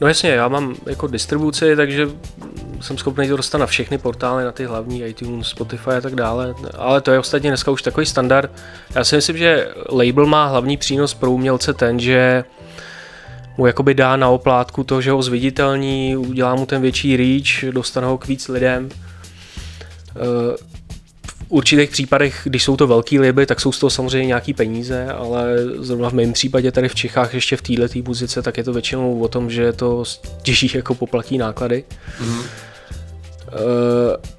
No 0.00 0.08
jasně, 0.08 0.30
já 0.30 0.48
mám 0.48 0.74
jako 0.86 1.06
distribuci, 1.06 1.76
takže 1.76 2.08
jsem 2.80 2.98
schopný 2.98 3.28
to 3.28 3.36
dostat 3.36 3.58
na 3.58 3.66
všechny 3.66 3.98
portály, 3.98 4.44
na 4.44 4.52
ty 4.52 4.64
hlavní 4.64 5.02
iTunes, 5.02 5.46
Spotify 5.46 5.90
a 5.90 6.00
tak 6.00 6.14
dále, 6.14 6.54
ale 6.78 7.00
to 7.00 7.10
je 7.10 7.18
ostatně 7.18 7.50
dneska 7.50 7.70
už 7.70 7.82
takový 7.82 8.06
standard. 8.06 8.50
Já 8.94 9.04
si 9.04 9.16
myslím, 9.16 9.36
že 9.36 9.68
label 9.88 10.26
má 10.26 10.46
hlavní 10.46 10.76
přínos 10.76 11.14
pro 11.14 11.30
umělce 11.30 11.74
ten, 11.74 12.00
že 12.00 12.44
mu 13.56 13.66
jakoby 13.66 13.94
dá 13.94 14.16
na 14.16 14.28
oplátku 14.28 14.84
to, 14.84 15.00
že 15.00 15.10
ho 15.10 15.22
zviditelní, 15.22 16.16
udělá 16.16 16.54
mu 16.54 16.66
ten 16.66 16.82
větší 16.82 17.16
reach, 17.16 17.74
dostane 17.74 18.06
ho 18.06 18.18
k 18.18 18.26
víc 18.26 18.48
lidem. 18.48 18.88
V 21.48 21.52
určitých 21.52 21.90
případech, 21.90 22.40
když 22.44 22.64
jsou 22.64 22.76
to 22.76 22.86
velký 22.86 23.18
liby, 23.18 23.46
tak 23.46 23.60
jsou 23.60 23.72
z 23.72 23.78
toho 23.78 23.90
samozřejmě 23.90 24.26
nějaký 24.26 24.54
peníze, 24.54 25.06
ale 25.06 25.56
zrovna 25.78 26.10
v 26.10 26.12
mém 26.12 26.32
případě 26.32 26.72
tady 26.72 26.88
v 26.88 26.94
Čechách 26.94 27.34
ještě 27.34 27.56
v 27.56 27.62
této 27.62 27.98
muzice, 28.06 28.42
tak 28.42 28.58
je 28.58 28.64
to 28.64 28.72
většinou 28.72 29.20
o 29.20 29.28
tom, 29.28 29.50
že 29.50 29.72
to 29.72 30.04
těží 30.42 30.70
jako 30.74 30.94
poplatí 30.94 31.38
náklady. 31.38 31.84
Uh, 32.20 33.60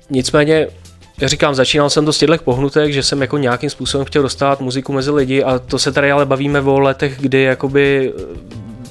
nicméně, 0.10 0.68
já 1.22 1.28
říkám, 1.28 1.56
začínal 1.56 1.90
jsem 1.90 2.06
to 2.06 2.14
z 2.14 2.18
těchto 2.18 2.38
pohnutek, 2.44 2.94
že 2.94 3.04
jsem 3.04 3.22
jako 3.22 3.38
nějakým 3.38 3.70
způsobem 3.70 4.06
chtěl 4.06 4.22
dostat 4.22 4.62
muziku 4.62 4.94
mezi 4.94 5.12
lidi 5.12 5.44
a 5.44 5.60
to 5.60 5.80
se 5.80 5.92
tady 5.92 6.12
ale 6.12 6.26
bavíme 6.26 6.62
o 6.62 6.80
letech, 6.80 7.18
kdy 7.20 7.42
jakoby 7.42 8.14
eh, 8.18 8.22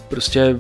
prostě 0.09 0.57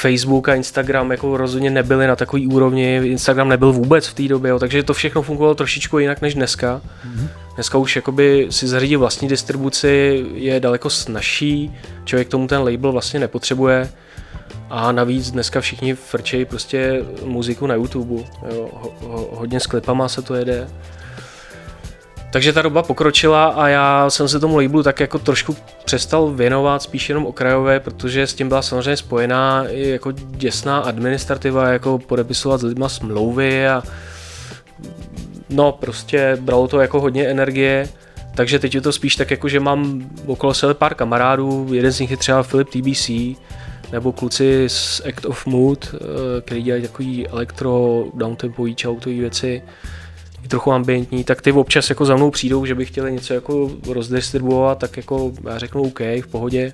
Facebook 0.00 0.48
a 0.48 0.54
Instagram 0.54 1.10
jako 1.10 1.36
rozhodně 1.36 1.70
nebyly 1.70 2.06
na 2.06 2.16
takový 2.16 2.46
úrovni, 2.46 3.00
Instagram 3.04 3.48
nebyl 3.48 3.72
vůbec 3.72 4.06
v 4.06 4.14
té 4.14 4.28
době, 4.28 4.50
jo, 4.50 4.58
takže 4.58 4.82
to 4.82 4.94
všechno 4.94 5.22
fungovalo 5.22 5.54
trošičku 5.54 5.98
jinak 5.98 6.20
než 6.20 6.34
dneska. 6.34 6.80
Dneska 7.54 7.78
už 7.78 7.96
jakoby 7.96 8.46
si 8.50 8.68
zařídit 8.68 8.96
vlastní 8.96 9.28
distribuci 9.28 10.24
je 10.34 10.60
daleko 10.60 10.90
snažší, 10.90 11.74
člověk 12.04 12.28
tomu 12.28 12.46
ten 12.46 12.60
label 12.60 12.92
vlastně 12.92 13.20
nepotřebuje. 13.20 13.88
A 14.70 14.92
navíc 14.92 15.30
dneska 15.30 15.60
všichni 15.60 15.94
frčejí 15.94 16.44
prostě 16.44 17.02
muziku 17.24 17.66
na 17.66 17.74
YouTube. 17.74 18.14
Jo. 18.14 18.68
Ho, 18.72 18.92
ho, 19.00 19.28
hodně 19.32 19.60
s 19.60 19.66
klipama 19.66 20.08
se 20.08 20.22
to 20.22 20.34
jede. 20.34 20.68
Takže 22.30 22.52
ta 22.52 22.62
doba 22.62 22.82
pokročila 22.82 23.46
a 23.46 23.68
já 23.68 24.10
jsem 24.10 24.28
se 24.28 24.40
tomu 24.40 24.56
labelu 24.56 24.82
tak 24.82 25.00
jako 25.00 25.18
trošku 25.18 25.56
přestal 25.84 26.30
věnovat 26.30 26.82
spíš 26.82 27.08
jenom 27.08 27.26
okrajové, 27.26 27.80
protože 27.80 28.26
s 28.26 28.34
tím 28.34 28.48
byla 28.48 28.62
samozřejmě 28.62 28.96
spojená 28.96 29.64
i 29.68 29.88
jako 29.88 30.12
děsná 30.12 30.78
administrativa, 30.78 31.68
jako 31.68 31.98
podepisovat 31.98 32.60
s 32.60 32.64
lidma 32.64 32.88
smlouvy 32.88 33.68
a 33.68 33.82
no 35.50 35.72
prostě 35.72 36.38
bralo 36.40 36.68
to 36.68 36.80
jako 36.80 37.00
hodně 37.00 37.28
energie. 37.28 37.88
Takže 38.34 38.58
teď 38.58 38.74
je 38.74 38.80
to 38.80 38.92
spíš 38.92 39.16
tak 39.16 39.30
jako, 39.30 39.48
že 39.48 39.60
mám 39.60 40.10
okolo 40.26 40.54
sebe 40.54 40.74
pár 40.74 40.94
kamarádů, 40.94 41.68
jeden 41.72 41.92
z 41.92 42.00
nich 42.00 42.10
je 42.10 42.16
třeba 42.16 42.42
Filip 42.42 42.68
TBC, 42.68 43.10
nebo 43.92 44.12
kluci 44.12 44.64
z 44.66 45.02
Act 45.08 45.24
of 45.24 45.46
Mood, 45.46 45.94
eh, 45.94 46.40
který 46.40 46.62
dělají 46.62 46.82
takový 46.82 47.28
elektro, 47.28 48.04
downtempový, 48.14 48.76
choutový 48.82 49.20
věci, 49.20 49.62
i 50.46 50.48
trochu 50.48 50.72
ambientní, 50.72 51.24
tak 51.24 51.42
ty 51.42 51.52
občas 51.52 51.90
jako 51.90 52.04
za 52.04 52.16
mnou 52.16 52.30
přijdou, 52.30 52.66
že 52.66 52.74
by 52.74 52.86
chtěli 52.86 53.12
něco 53.12 53.34
jako 53.34 53.70
rozdistribuovat, 53.88 54.78
tak 54.78 54.96
jako 54.96 55.32
já 55.44 55.58
řeknu 55.58 55.82
OK, 55.82 56.00
v 56.00 56.26
pohodě. 56.30 56.72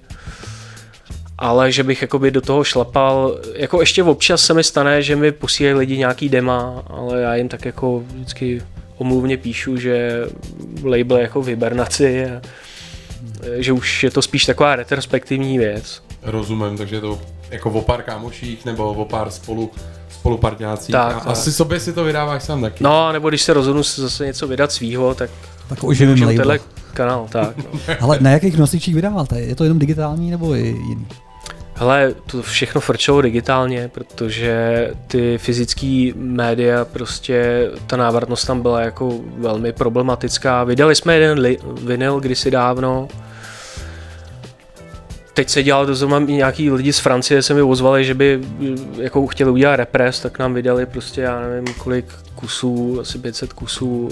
Ale 1.38 1.72
že 1.72 1.82
bych 1.82 2.02
jakoby 2.02 2.30
do 2.30 2.40
toho 2.40 2.64
šlapal, 2.64 3.38
jako 3.54 3.80
ještě 3.80 4.02
občas 4.02 4.44
se 4.44 4.54
mi 4.54 4.64
stane, 4.64 5.02
že 5.02 5.16
mi 5.16 5.32
posílají 5.32 5.74
lidi 5.74 5.98
nějaký 5.98 6.28
dema, 6.28 6.82
ale 6.86 7.20
já 7.20 7.34
jim 7.34 7.48
tak 7.48 7.64
jako 7.64 8.02
vždycky 8.06 8.62
omluvně 8.98 9.36
píšu, 9.36 9.76
že 9.76 10.24
label 10.84 11.16
je 11.16 11.22
jako 11.22 11.42
v 11.42 11.46
hibernaci 11.46 12.26
a 12.26 12.42
že 13.56 13.72
už 13.72 14.04
je 14.04 14.10
to 14.10 14.22
spíš 14.22 14.44
taková 14.44 14.76
retrospektivní 14.76 15.58
věc. 15.58 16.02
Rozumím, 16.22 16.76
takže 16.76 16.96
je 16.96 17.00
to 17.00 17.20
jako 17.50 17.70
o 17.70 17.82
pár 17.82 18.02
kámoších 18.02 18.64
nebo 18.64 18.92
o 18.92 19.04
pár 19.04 19.30
spolu, 19.30 19.70
spoluparťácích. 20.22 20.92
Tak, 20.92 21.16
a 21.16 21.20
tak. 21.20 21.28
asi 21.28 21.52
sobě 21.52 21.80
si 21.80 21.92
to 21.92 22.04
vydáváš 22.04 22.42
sám 22.42 22.62
taky. 22.62 22.84
No, 22.84 23.12
nebo 23.12 23.28
když 23.28 23.42
se 23.42 23.52
rozhodnu 23.52 23.82
zase 23.82 24.26
něco 24.26 24.46
vydat 24.46 24.72
svýho, 24.72 25.14
tak 25.14 25.30
Tak 25.68 25.84
oživím 25.84 26.22
label. 26.22 26.36
tenhle 26.36 26.58
kanál, 26.94 27.26
tak. 27.30 27.56
No. 27.56 27.80
Ale 28.00 28.18
na 28.20 28.30
jakých 28.30 28.58
nosičích 28.58 28.94
vydáváte? 28.94 29.40
Je 29.40 29.54
to 29.54 29.64
jenom 29.64 29.78
digitální 29.78 30.30
nebo 30.30 30.54
i 30.54 30.60
jiný? 30.66 31.06
Hele, 31.74 32.14
to 32.26 32.42
všechno 32.42 32.80
frčelo 32.80 33.22
digitálně, 33.22 33.88
protože 33.94 34.88
ty 35.06 35.38
fyzické 35.38 36.10
média, 36.16 36.84
prostě 36.84 37.70
ta 37.86 37.96
návratnost 37.96 38.46
tam 38.46 38.60
byla 38.62 38.80
jako 38.80 39.12
velmi 39.36 39.72
problematická. 39.72 40.64
Vydali 40.64 40.94
jsme 40.94 41.14
jeden 41.14 41.38
li- 41.38 41.58
vinyl 41.82 42.20
kdysi 42.20 42.50
dávno, 42.50 43.08
Teď 45.34 45.48
se 45.48 45.62
dělal 45.62 45.86
to 45.86 45.94
zrovna 45.94 46.18
i 46.18 46.32
nějaký 46.32 46.70
lidi 46.70 46.92
z 46.92 46.98
Francie 46.98 47.42
se 47.42 47.54
mi 47.54 47.62
ozvali, 47.62 48.04
že 48.04 48.14
by 48.14 48.40
jako 48.96 49.26
chtěli 49.26 49.50
udělat 49.50 49.76
repres, 49.76 50.20
tak 50.20 50.38
nám 50.38 50.54
vydali 50.54 50.86
prostě 50.86 51.20
já 51.20 51.40
nevím 51.40 51.74
kolik 51.74 52.06
kusů, 52.34 53.00
asi 53.00 53.18
500 53.18 53.52
kusů, 53.52 54.08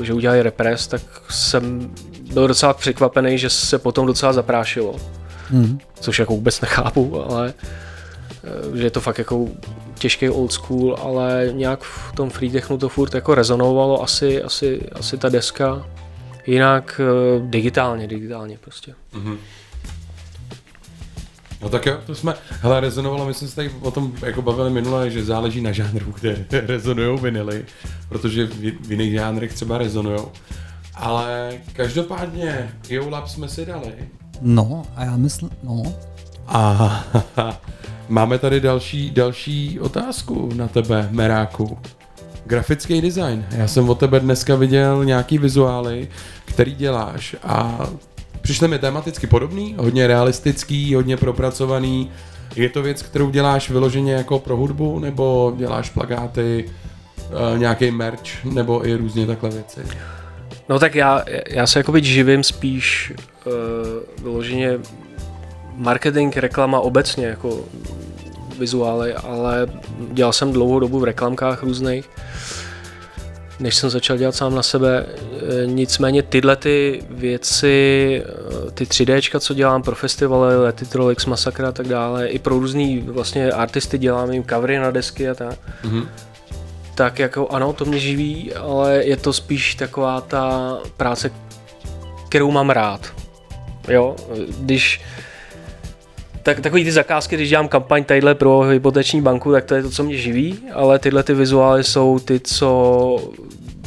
eh, 0.00 0.04
že 0.04 0.14
udělali 0.14 0.42
repres, 0.42 0.86
tak 0.86 1.02
jsem 1.30 1.90
byl 2.32 2.48
docela 2.48 2.74
překvapený, 2.74 3.38
že 3.38 3.50
se 3.50 3.78
potom 3.78 4.06
docela 4.06 4.32
zaprášilo 4.32 4.96
Mhm. 5.50 5.78
což 6.00 6.18
jako 6.18 6.32
vůbec 6.34 6.60
nechápu, 6.60 7.22
ale 7.30 7.54
eh, 8.44 8.76
že 8.78 8.84
je 8.84 8.90
to 8.90 9.00
fakt 9.00 9.18
jako 9.18 9.48
těžký 9.98 10.28
old 10.30 10.52
school, 10.52 10.96
ale 11.02 11.48
nějak 11.52 11.82
v 11.82 12.12
tom 12.14 12.30
free 12.30 12.50
technu 12.50 12.78
to 12.78 12.88
furt 12.88 13.14
jako 13.14 13.34
rezonovalo 13.34 14.02
asi, 14.02 14.42
asi, 14.42 14.80
asi 14.92 15.18
ta 15.18 15.28
deska, 15.28 15.86
jinak 16.46 17.00
eh, 17.04 17.40
digitálně, 17.40 18.06
digitálně 18.06 18.58
prostě. 18.64 18.94
No 21.62 21.68
tak 21.68 21.86
jo, 21.86 21.98
to 22.06 22.14
jsme, 22.14 22.34
hele, 22.60 22.80
rezonovalo, 22.80 23.26
my 23.26 23.34
jsme 23.34 23.48
se 23.48 23.56
tady 23.56 23.70
o 23.80 23.90
tom 23.90 24.12
jako 24.26 24.42
bavili 24.42 24.70
minule, 24.70 25.10
že 25.10 25.24
záleží 25.24 25.60
na 25.60 25.72
žánru, 25.72 26.14
kde 26.20 26.44
rezonují 26.66 27.18
vinily, 27.18 27.64
protože 28.08 28.46
v, 28.46 28.60
v 28.86 28.90
jiných 28.90 29.12
žánrech 29.12 29.52
třeba 29.52 29.78
rezonujou. 29.78 30.32
Ale 30.94 31.52
každopádně, 31.72 32.70
Geolab 32.88 33.28
jsme 33.28 33.48
si 33.48 33.66
dali. 33.66 33.92
No, 34.40 34.82
a 34.96 35.04
já 35.04 35.16
myslím, 35.16 35.50
no, 35.62 35.82
A 36.46 37.04
máme 38.08 38.38
tady 38.38 38.60
další, 38.60 39.10
další 39.10 39.80
otázku 39.80 40.50
na 40.54 40.68
tebe, 40.68 41.08
Meráku. 41.10 41.78
Grafický 42.44 43.00
design. 43.00 43.46
Já 43.50 43.68
jsem 43.68 43.88
od 43.88 43.98
tebe 43.98 44.20
dneska 44.20 44.54
viděl 44.54 45.04
nějaký 45.04 45.38
vizuály, 45.38 46.08
který 46.44 46.74
děláš 46.74 47.36
a 47.42 47.86
přišly 48.42 48.68
mi 48.68 48.78
tematicky 48.78 49.26
podobný, 49.26 49.74
hodně 49.78 50.06
realistický, 50.06 50.94
hodně 50.94 51.16
propracovaný. 51.16 52.10
Je 52.56 52.68
to 52.68 52.82
věc, 52.82 53.02
kterou 53.02 53.30
děláš 53.30 53.70
vyloženě 53.70 54.12
jako 54.12 54.38
pro 54.38 54.56
hudbu, 54.56 54.98
nebo 54.98 55.52
děláš 55.56 55.90
plagáty, 55.90 56.70
eh, 57.18 57.58
nějaký 57.58 57.90
merch, 57.90 58.44
nebo 58.44 58.86
i 58.86 58.94
různě 58.94 59.26
takhle 59.26 59.50
věci? 59.50 59.80
No 60.68 60.78
tak 60.78 60.94
já, 60.94 61.24
já 61.48 61.66
se 61.66 61.78
jakoby 61.78 62.04
živím 62.04 62.42
spíš 62.44 63.12
uh, 63.46 63.52
vyloženě 64.22 64.78
marketing, 65.76 66.36
reklama 66.36 66.80
obecně, 66.80 67.26
jako 67.26 67.60
vizuály, 68.58 69.14
ale 69.14 69.66
dělal 70.12 70.32
jsem 70.32 70.52
dlouhou 70.52 70.80
dobu 70.80 71.00
v 71.00 71.04
reklamkách 71.04 71.62
různých, 71.62 72.10
než 73.62 73.74
jsem 73.76 73.90
začal 73.90 74.16
dělat 74.16 74.34
sám 74.34 74.54
na 74.54 74.62
sebe. 74.62 75.06
E, 75.62 75.66
Nicméně 75.66 76.22
tyhle 76.22 76.56
ty 76.56 77.02
věci, 77.10 78.22
e, 78.68 78.70
ty 78.70 78.84
3Dčka, 78.84 79.40
co 79.40 79.54
dělám 79.54 79.82
pro 79.82 79.94
festivaly, 79.94 80.56
Lety 80.56 80.84
Trolix, 80.86 81.26
Masakra 81.26 81.68
a 81.68 81.72
tak 81.72 81.88
dále, 81.88 82.26
i 82.28 82.38
pro 82.38 82.58
různý 82.58 83.00
vlastně 83.00 83.52
artisty 83.52 83.98
dělám 83.98 84.30
jim 84.32 84.44
covery 84.44 84.78
na 84.78 84.90
desky 84.90 85.28
a 85.28 85.34
tak, 85.34 85.58
Mhm. 85.84 86.08
tak 86.94 87.18
jako 87.18 87.48
ano, 87.48 87.72
to 87.72 87.84
mě 87.84 87.98
živí, 87.98 88.54
ale 88.54 89.04
je 89.04 89.16
to 89.16 89.32
spíš 89.32 89.74
taková 89.74 90.20
ta 90.20 90.78
práce, 90.96 91.30
kterou 92.28 92.50
mám 92.50 92.70
rád. 92.70 93.12
Jo, 93.88 94.16
když 94.58 95.00
tak, 96.42 96.60
takový 96.60 96.84
ty 96.84 96.92
zakázky, 96.92 97.36
když 97.36 97.48
dělám 97.48 97.68
kampaň 97.68 98.04
tadyhle 98.04 98.34
pro 98.34 98.60
hypoteční 98.60 99.22
banku, 99.22 99.52
tak 99.52 99.64
to 99.64 99.74
je 99.74 99.82
to, 99.82 99.90
co 99.90 100.04
mě 100.04 100.16
živí, 100.16 100.58
ale 100.72 100.98
tyhle 100.98 101.22
ty 101.22 101.34
vizuály 101.34 101.84
jsou 101.84 102.18
ty, 102.18 102.40
co 102.40 103.32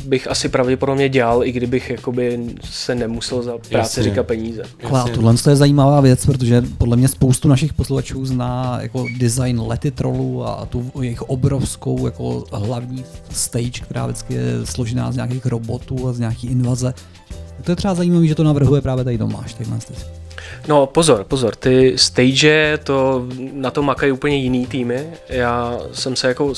bych 0.06 0.28
asi 0.28 0.50
pravděpodobně 0.50 1.10
dělal, 1.10 1.44
i 1.44 1.52
kdybych 1.52 1.90
jakoby 1.90 2.40
se 2.64 2.96
nemusel 2.96 3.44
za 3.44 3.52
práci 3.52 3.72
Jasně. 3.72 4.04
říkat 4.04 4.28
peníze. 4.28 4.64
A 4.94 5.04
tohle 5.04 5.36
je 5.50 5.56
zajímavá 5.56 6.02
věc, 6.02 6.26
protože 6.26 6.64
podle 6.78 6.98
mě 6.98 7.08
spoustu 7.08 7.48
našich 7.48 7.74
posluchačů 7.74 8.26
zná 8.26 8.78
jako 8.82 9.06
design 9.18 9.62
lety 9.62 9.92
trolů 9.92 10.48
a 10.48 10.66
tu 10.66 10.92
jejich 11.02 11.22
obrovskou 11.22 12.06
jako 12.06 12.44
hlavní 12.52 13.06
stage, 13.32 13.82
která 13.82 14.06
vždycky 14.06 14.34
je 14.34 14.44
složená 14.64 15.12
z 15.12 15.16
nějakých 15.16 15.46
robotů 15.46 16.08
a 16.08 16.14
z 16.14 16.20
nějaký 16.20 16.48
invaze. 16.48 16.94
To 17.64 17.72
je 17.72 17.76
třeba 17.76 17.94
zajímavé, 17.94 18.28
že 18.28 18.36
to 18.36 18.44
navrhuje 18.44 18.82
právě 18.82 19.04
tady 19.04 19.18
Tomáš. 19.18 19.56
Si. 19.80 19.94
No 20.68 20.86
pozor, 20.86 21.24
pozor, 21.24 21.56
ty 21.56 21.94
stage, 21.98 22.80
to 22.84 23.28
na 23.54 23.72
to 23.72 23.84
makají 23.84 24.12
úplně 24.12 24.38
jiný 24.38 24.68
týmy. 24.68 25.08
Já 25.30 25.80
jsem 25.94 26.16
se 26.16 26.28
jako 26.28 26.54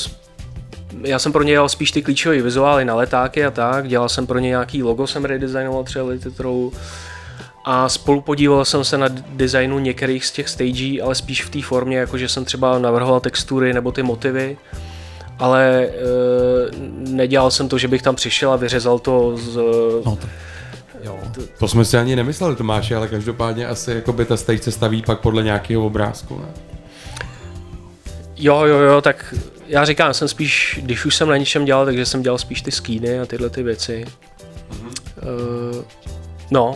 já 1.03 1.19
jsem 1.19 1.31
pro 1.31 1.43
ně 1.43 1.51
dělal 1.51 1.69
spíš 1.69 1.91
ty 1.91 2.01
klíčové 2.01 2.41
vizuály 2.41 2.85
na 2.85 2.95
letáky 2.95 3.45
a 3.45 3.51
tak, 3.51 3.87
dělal 3.87 4.09
jsem 4.09 4.27
pro 4.27 4.39
ně 4.39 4.49
nějaký 4.49 4.83
logo, 4.83 5.07
jsem 5.07 5.25
redesignoval 5.25 5.83
třeba 5.83 6.05
Lititrou 6.05 6.71
a 7.65 7.89
spolu 7.89 8.21
podíval 8.21 8.65
jsem 8.65 8.83
se 8.83 8.97
na 8.97 9.07
designu 9.29 9.79
některých 9.79 10.25
z 10.25 10.31
těch 10.31 10.49
stagí, 10.49 11.01
ale 11.01 11.15
spíš 11.15 11.43
v 11.43 11.49
té 11.49 11.61
formě, 11.61 11.97
jako 11.97 12.17
že 12.17 12.29
jsem 12.29 12.45
třeba 12.45 12.79
navrhoval 12.79 13.19
textury 13.19 13.73
nebo 13.73 13.91
ty 13.91 14.03
motivy, 14.03 14.57
ale 15.39 15.85
e, 15.85 15.91
nedělal 16.97 17.51
jsem 17.51 17.69
to, 17.69 17.77
že 17.77 17.87
bych 17.87 18.01
tam 18.01 18.15
přišel 18.15 18.51
a 18.51 18.55
vyřezal 18.55 18.99
to 18.99 19.37
z, 19.37 19.55
No 20.05 20.15
to, 20.15 20.27
jo. 21.03 21.19
To 21.59 21.67
jsme 21.67 21.85
si 21.85 21.97
ani 21.97 22.15
nemysleli, 22.15 22.55
Tomáši, 22.55 22.95
ale 22.95 23.07
každopádně 23.07 23.67
asi 23.67 23.91
jako 23.91 24.13
by 24.13 24.25
ta 24.25 24.37
stage 24.37 24.59
se 24.59 24.71
staví 24.71 25.01
pak 25.01 25.19
podle 25.19 25.43
nějakého 25.43 25.85
obrázku, 25.85 26.39
ne? 26.39 26.47
Jo, 28.35 28.65
jo, 28.65 28.77
jo, 28.77 29.01
tak 29.01 29.35
já 29.67 29.85
říkám, 29.85 30.13
jsem 30.13 30.27
spíš, 30.27 30.79
když 30.83 31.05
už 31.05 31.15
jsem 31.15 31.29
na 31.29 31.37
něčem 31.37 31.65
dělal, 31.65 31.85
takže 31.85 32.05
jsem 32.05 32.21
dělal 32.21 32.37
spíš 32.37 32.61
ty 32.61 32.71
skýny 32.71 33.19
a 33.19 33.25
tyhle 33.25 33.49
ty 33.49 33.63
věci. 33.63 34.05
Uh, 35.21 35.83
no, 36.51 36.75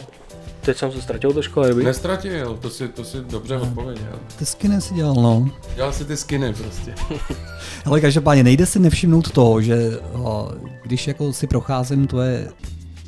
teď 0.61 0.77
jsem 0.77 0.91
se 0.91 1.01
ztratil 1.01 1.33
do 1.33 1.41
školy, 1.41 1.69
dobrý? 1.69 1.85
Nestratil, 1.85 2.57
to 2.61 2.69
si, 2.69 2.87
to 2.87 3.03
si 3.03 3.17
dobře 3.21 3.57
odpověděl. 3.57 4.19
Ty 4.37 4.45
skiny 4.45 4.81
si 4.81 4.93
dělal, 4.93 5.15
no. 5.15 5.49
Dělal 5.75 5.93
si 5.93 6.05
ty 6.05 6.17
skiny 6.17 6.53
prostě. 6.53 6.95
Ale 7.85 8.01
každopádně 8.01 8.43
nejde 8.43 8.65
si 8.65 8.79
nevšimnout 8.79 9.31
toho, 9.31 9.61
že 9.61 9.99
o, 10.13 10.51
když 10.83 11.07
jako 11.07 11.33
si 11.33 11.47
procházím 11.47 12.07
tvoje 12.07 12.47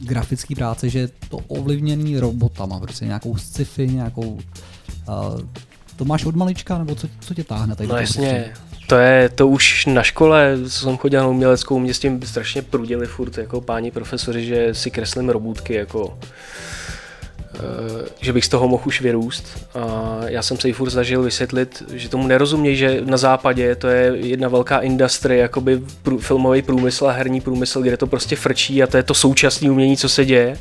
grafické 0.04 0.56
práce, 0.56 0.90
že 0.90 1.00
je 1.00 1.10
to 1.30 1.38
ovlivněný 1.38 2.20
robotama, 2.20 2.80
prostě 2.80 3.06
nějakou 3.06 3.38
sci-fi, 3.38 3.88
nějakou... 3.88 4.40
Uh, 5.10 5.42
to 5.96 6.06
máš 6.06 6.26
od 6.26 6.36
malička, 6.36 6.78
nebo 6.78 6.96
co, 6.96 7.08
co 7.20 7.34
tě 7.34 7.44
táhne 7.44 7.76
tady 7.76 7.90
No 7.90 7.98
jasně, 7.98 8.54
to 8.88 8.96
je 8.96 9.30
to 9.30 9.48
už 9.48 9.86
na 9.86 10.04
škole, 10.04 10.58
co 10.64 10.70
jsem 10.70 10.98
chodil 10.98 11.20
na 11.22 11.28
uměleckou, 11.28 11.80
mě 11.80 11.94
s 11.94 12.00
tím 12.00 12.22
strašně 12.22 12.62
prudili 12.62 13.08
furt 13.08 13.38
jako 13.38 13.62
páni 13.62 13.92
profesoři, 13.92 14.46
že 14.46 14.74
si 14.74 14.92
kreslím 14.92 15.30
robůtky, 15.30 15.74
jako 15.74 16.18
že 18.22 18.34
bych 18.34 18.46
z 18.46 18.50
toho 18.50 18.68
mohl 18.68 18.84
už 18.86 19.02
vyrůst. 19.02 19.68
A 19.76 20.20
já 20.26 20.44
jsem 20.44 20.58
se 20.58 20.68
jí 20.68 20.74
furt 20.74 20.90
snažil 20.90 21.22
vysvětlit, 21.24 21.84
že 21.94 22.10
tomu 22.10 22.28
nerozumějí, 22.28 22.76
že 22.76 23.02
na 23.06 23.18
západě 23.18 23.76
to 23.76 23.88
je 23.88 24.18
jedna 24.18 24.48
velká 24.48 24.80
industrie, 24.80 25.42
jakoby 25.42 25.82
prů, 26.04 26.20
filmový 26.20 26.62
průmysl 26.62 27.08
a 27.08 27.12
herní 27.12 27.42
průmysl, 27.42 27.82
kde 27.82 27.98
to 27.98 28.08
prostě 28.08 28.36
frčí 28.36 28.84
a 28.84 28.88
to 28.88 28.98
je 28.98 29.04
to 29.04 29.14
současné 29.14 29.72
umění, 29.72 29.98
co 29.98 30.10
se 30.10 30.26
děje. 30.26 30.58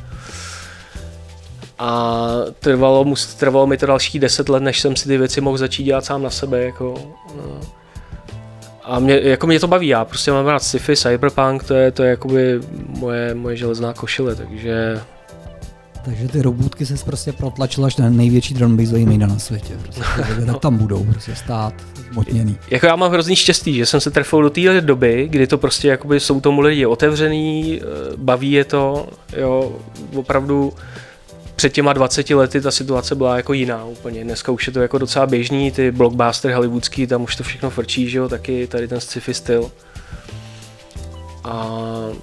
A 1.79 2.27
trvalo, 2.59 3.03
mu, 3.03 3.15
trvalo 3.39 3.67
mi 3.67 3.77
to 3.77 3.85
další 3.85 4.19
deset 4.19 4.49
let, 4.49 4.63
než 4.63 4.79
jsem 4.79 4.95
si 4.95 5.07
ty 5.07 5.17
věci 5.17 5.41
mohl 5.41 5.57
začít 5.57 5.83
dělat 5.83 6.05
sám 6.05 6.23
na 6.23 6.29
sebe. 6.29 6.63
Jako, 6.63 6.93
no. 7.37 7.59
A 8.83 8.99
mě, 8.99 9.19
jako 9.23 9.47
mě 9.47 9.59
to 9.59 9.67
baví, 9.67 9.87
já 9.87 10.05
prostě 10.05 10.31
mám 10.31 10.47
rád 10.47 10.63
sci-fi, 10.63 10.95
cyberpunk, 10.95 11.63
to 11.63 11.73
je, 11.73 11.91
to 11.91 12.03
je 12.03 12.09
jakoby 12.09 12.59
moje, 12.87 13.35
moje 13.35 13.57
železná 13.57 13.93
košile, 13.93 14.35
takže 14.35 15.01
Takže 16.05 16.27
ty 16.27 16.41
robotky 16.41 16.85
se 16.85 17.05
prostě 17.05 17.31
protlačil 17.31 17.85
až 17.85 17.97
na 17.97 18.09
největší 18.09 18.53
drumbasový 18.53 19.05
mejdan 19.05 19.29
na 19.29 19.39
světě. 19.39 19.73
Prostě, 19.83 20.03
tak 20.45 20.59
tam 20.59 20.77
budou 20.77 21.03
prostě 21.03 21.35
stát 21.35 21.73
zmotněný. 22.11 22.57
jako 22.71 22.85
já 22.85 22.95
mám 22.95 23.11
hrozný 23.11 23.35
štěstí, 23.35 23.73
že 23.73 23.85
jsem 23.85 23.99
se 24.01 24.11
trefil 24.11 24.41
do 24.41 24.49
téhle 24.49 24.81
doby, 24.81 25.27
kdy 25.29 25.47
to 25.47 25.57
prostě 25.57 25.87
jakoby 25.87 26.19
jsou 26.19 26.41
tomu 26.41 26.61
lidi 26.61 26.85
otevřený, 26.85 27.81
eh, 27.81 27.85
baví 28.17 28.51
je 28.51 28.65
to, 28.65 29.07
jo, 29.37 29.75
opravdu 30.15 30.73
před 31.55 31.73
těma 31.73 31.93
20 31.93 32.35
lety 32.35 32.61
ta 32.61 32.71
situace 32.71 33.15
byla 33.15 33.37
jako 33.37 33.53
jiná 33.53 33.85
úplně. 33.85 34.23
Dneska 34.23 34.51
už 34.51 34.67
je 34.67 34.73
to 34.73 34.81
jako 34.81 34.97
docela 34.97 35.25
běžný, 35.25 35.71
ty 35.71 35.91
blockbustery 35.91 36.53
hollywoodský, 36.53 37.07
tam 37.07 37.23
už 37.23 37.35
to 37.35 37.43
všechno 37.43 37.69
frčí, 37.69 38.09
že 38.09 38.17
jo, 38.17 38.29
taky 38.29 38.67
tady 38.67 38.87
ten 38.87 38.99
sci-fi 38.99 39.33
styl. 39.33 39.71
A, 41.43 41.79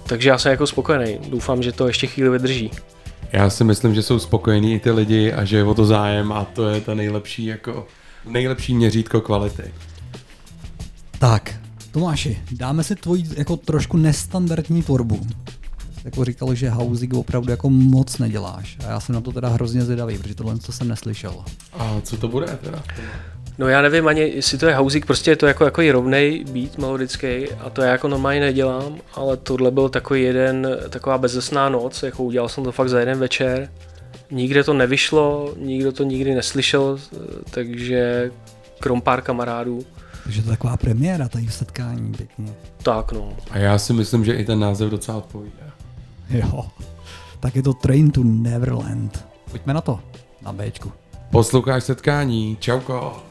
takže 0.06 0.28
já 0.28 0.38
jsem 0.38 0.50
jako 0.50 0.66
spokojený. 0.66 1.18
Doufám, 1.28 1.62
že 1.62 1.72
to 1.72 1.86
ještě 1.86 2.06
chvíli 2.06 2.30
vydrží. 2.30 2.70
Já 3.32 3.50
si 3.50 3.64
myslím, 3.64 3.94
že 3.94 4.02
jsou 4.02 4.18
spokojení 4.18 4.74
i 4.74 4.80
ty 4.80 4.90
lidi 4.90 5.32
a 5.32 5.44
že 5.44 5.56
je 5.56 5.64
o 5.64 5.74
to 5.74 5.84
zájem 5.84 6.32
a 6.32 6.44
to 6.44 6.68
je 6.68 6.80
ta 6.80 6.94
nejlepší 6.94 7.44
jako 7.44 7.86
nejlepší 8.24 8.74
měřítko 8.74 9.20
kvality. 9.20 9.62
Tak, 11.18 11.60
Tomáši, 11.90 12.42
dáme 12.52 12.84
si 12.84 12.96
tvoji 12.96 13.24
jako 13.36 13.56
trošku 13.56 13.96
nestandardní 13.96 14.82
tvorbu. 14.82 15.20
Jako 16.04 16.24
říkal, 16.24 16.54
že 16.54 16.70
Housing 16.70 17.14
opravdu 17.14 17.50
jako 17.50 17.70
moc 17.70 18.18
neděláš. 18.18 18.78
A 18.86 18.90
já 18.90 19.00
jsem 19.00 19.14
na 19.14 19.20
to 19.20 19.32
teda 19.32 19.48
hrozně 19.48 19.82
zvědavý, 19.82 20.18
protože 20.18 20.34
tohle 20.34 20.58
to 20.58 20.72
jsem 20.72 20.88
neslyšel. 20.88 21.44
A 21.72 22.00
co 22.02 22.16
to 22.16 22.28
bude 22.28 22.46
teda? 22.46 22.82
No 23.60 23.68
já 23.68 23.82
nevím 23.82 24.06
ani, 24.08 24.20
jestli 24.20 24.58
to 24.58 24.66
je 24.66 24.74
houzik, 24.74 25.06
prostě 25.06 25.30
je 25.30 25.36
to 25.36 25.46
jako, 25.46 25.64
jako 25.64 25.82
rovnej 25.92 26.44
beat 26.52 26.78
melodický 26.78 27.50
a 27.60 27.70
to 27.70 27.82
já 27.82 27.92
jako 27.92 28.08
normálně 28.08 28.40
nedělám, 28.40 28.98
ale 29.14 29.36
tohle 29.36 29.70
byl 29.70 29.88
takový 29.88 30.22
jeden, 30.22 30.68
taková 30.88 31.18
bezesná 31.18 31.68
noc, 31.68 32.02
jako 32.02 32.22
udělal 32.22 32.48
jsem 32.48 32.64
to 32.64 32.72
fakt 32.72 32.88
za 32.88 33.00
jeden 33.00 33.18
večer. 33.18 33.70
Nikde 34.30 34.64
to 34.64 34.74
nevyšlo, 34.74 35.54
nikdo 35.58 35.92
to 35.92 36.04
nikdy 36.04 36.34
neslyšel, 36.34 36.98
takže 37.50 38.30
krom 38.78 39.00
pár 39.00 39.22
kamarádů. 39.22 39.80
Takže 40.24 40.42
to 40.42 40.50
je 40.50 40.56
taková 40.56 40.76
premiéra 40.76 41.28
tady 41.28 41.46
v 41.46 41.54
setkání 41.54 42.12
pěkně. 42.12 42.52
Tak 42.82 43.12
no. 43.12 43.36
A 43.50 43.58
já 43.58 43.78
si 43.78 43.92
myslím, 43.92 44.24
že 44.24 44.34
i 44.34 44.44
ten 44.44 44.60
název 44.60 44.90
docela 44.90 45.18
odpovídá. 45.18 45.66
Jo. 46.30 46.64
Tak 47.40 47.56
je 47.56 47.62
to 47.62 47.72
Train 47.72 48.10
to 48.10 48.20
Neverland. 48.24 49.24
Pojďme 49.50 49.74
na 49.74 49.80
to. 49.80 50.00
Na 50.42 50.52
Bčku. 50.52 50.92
Posloucháš 51.30 51.84
setkání, 51.84 52.56
čauko. 52.60 53.29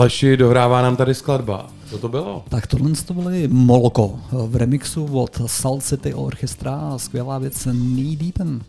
Aleši, 0.00 0.36
dohrává 0.36 0.82
nám 0.82 0.96
tady 0.96 1.14
skladba. 1.14 1.70
Co 1.90 1.98
to 1.98 2.08
bylo? 2.08 2.44
Tak 2.48 2.66
tohle 2.66 2.90
to 3.06 3.14
byly 3.14 3.48
Moloko 3.48 4.20
v 4.32 4.56
remixu 4.56 5.04
od 5.04 5.40
Salt 5.46 5.84
City 5.84 6.14
Orchestra, 6.14 6.98
skvělá 6.98 7.38
věc 7.38 7.62
Knee 7.62 8.16
Deepen. 8.16 8.62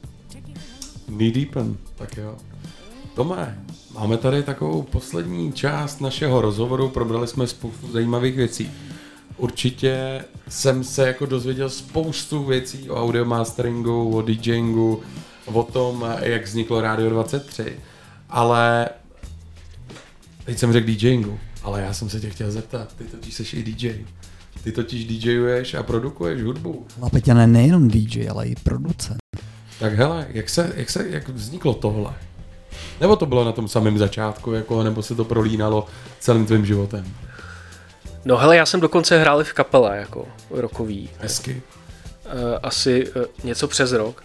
Knee 1.06 1.32
Deepen, 1.32 1.78
tak 1.96 2.18
jo. 2.18 2.36
Tome, 3.16 3.66
máme 3.94 4.18
tady 4.18 4.44
takovou 4.44 4.82
poslední 4.82 5.54
část 5.54 6.02
našeho 6.02 6.42
rozhovoru, 6.42 6.90
probrali 6.90 7.28
jsme 7.28 7.48
spoustu 7.48 7.92
zajímavých 7.92 8.36
věcí. 8.36 8.72
Určitě 9.38 10.24
jsem 10.50 10.84
se 10.84 11.08
jako 11.08 11.26
dozvěděl 11.26 11.70
spoustu 11.70 12.44
věcí 12.44 12.90
o 12.90 13.04
audio 13.04 13.26
masteringu, 13.26 14.18
o 14.18 14.22
DJingu, 14.22 15.02
o 15.46 15.64
tom, 15.64 16.06
jak 16.20 16.46
vzniklo 16.46 16.82
Radio 16.82 17.10
23, 17.10 17.80
ale 18.30 18.90
teď 20.52 20.60
jsem 20.60 20.74
řekl 20.74 20.88
DJingu, 20.88 21.40
ale 21.64 21.82
já 21.82 21.94
jsem 21.94 22.10
se 22.10 22.20
tě 22.20 22.30
chtěl 22.30 22.52
zeptat, 22.52 22.96
ty 22.98 23.04
totiž 23.04 23.34
jsi 23.34 23.58
i 23.58 23.64
DJ. 23.64 24.06
Ty 24.64 24.72
totiž 24.72 25.06
DJuješ 25.06 25.74
a 25.74 25.84
produkuješ 25.84 26.44
hudbu. 26.44 26.86
A 27.02 27.10
Peťa 27.10 27.34
ne, 27.34 27.48
nejenom 27.48 27.88
DJ, 27.88 28.30
ale 28.30 28.48
i 28.48 28.56
producent. 28.56 29.18
Tak 29.80 29.94
hele, 29.94 30.28
jak, 30.30 30.50
se, 30.50 30.74
jak, 30.76 30.90
se, 30.90 31.10
jak 31.10 31.30
vzniklo 31.30 31.74
tohle? 31.74 32.14
Nebo 33.02 33.16
to 33.16 33.26
bylo 33.26 33.46
na 33.46 33.52
tom 33.52 33.68
samém 33.68 33.98
začátku, 33.98 34.52
jako, 34.52 34.84
nebo 34.84 35.04
se 35.04 35.16
to 35.16 35.26
prolínalo 35.26 35.88
celým 36.20 36.46
tvým 36.46 36.66
životem? 36.66 37.06
No 38.26 38.38
hele, 38.38 38.56
já 38.56 38.66
jsem 38.66 38.80
dokonce 38.80 39.20
hrál 39.22 39.42
i 39.42 39.44
v 39.44 39.54
kapele, 39.54 39.98
jako 39.98 40.26
rokový. 40.50 41.10
Hezky. 41.20 41.62
eh, 42.26 42.60
asi 42.64 43.08
eh, 43.16 43.26
něco 43.44 43.68
přes 43.68 43.92
rok. 43.92 44.24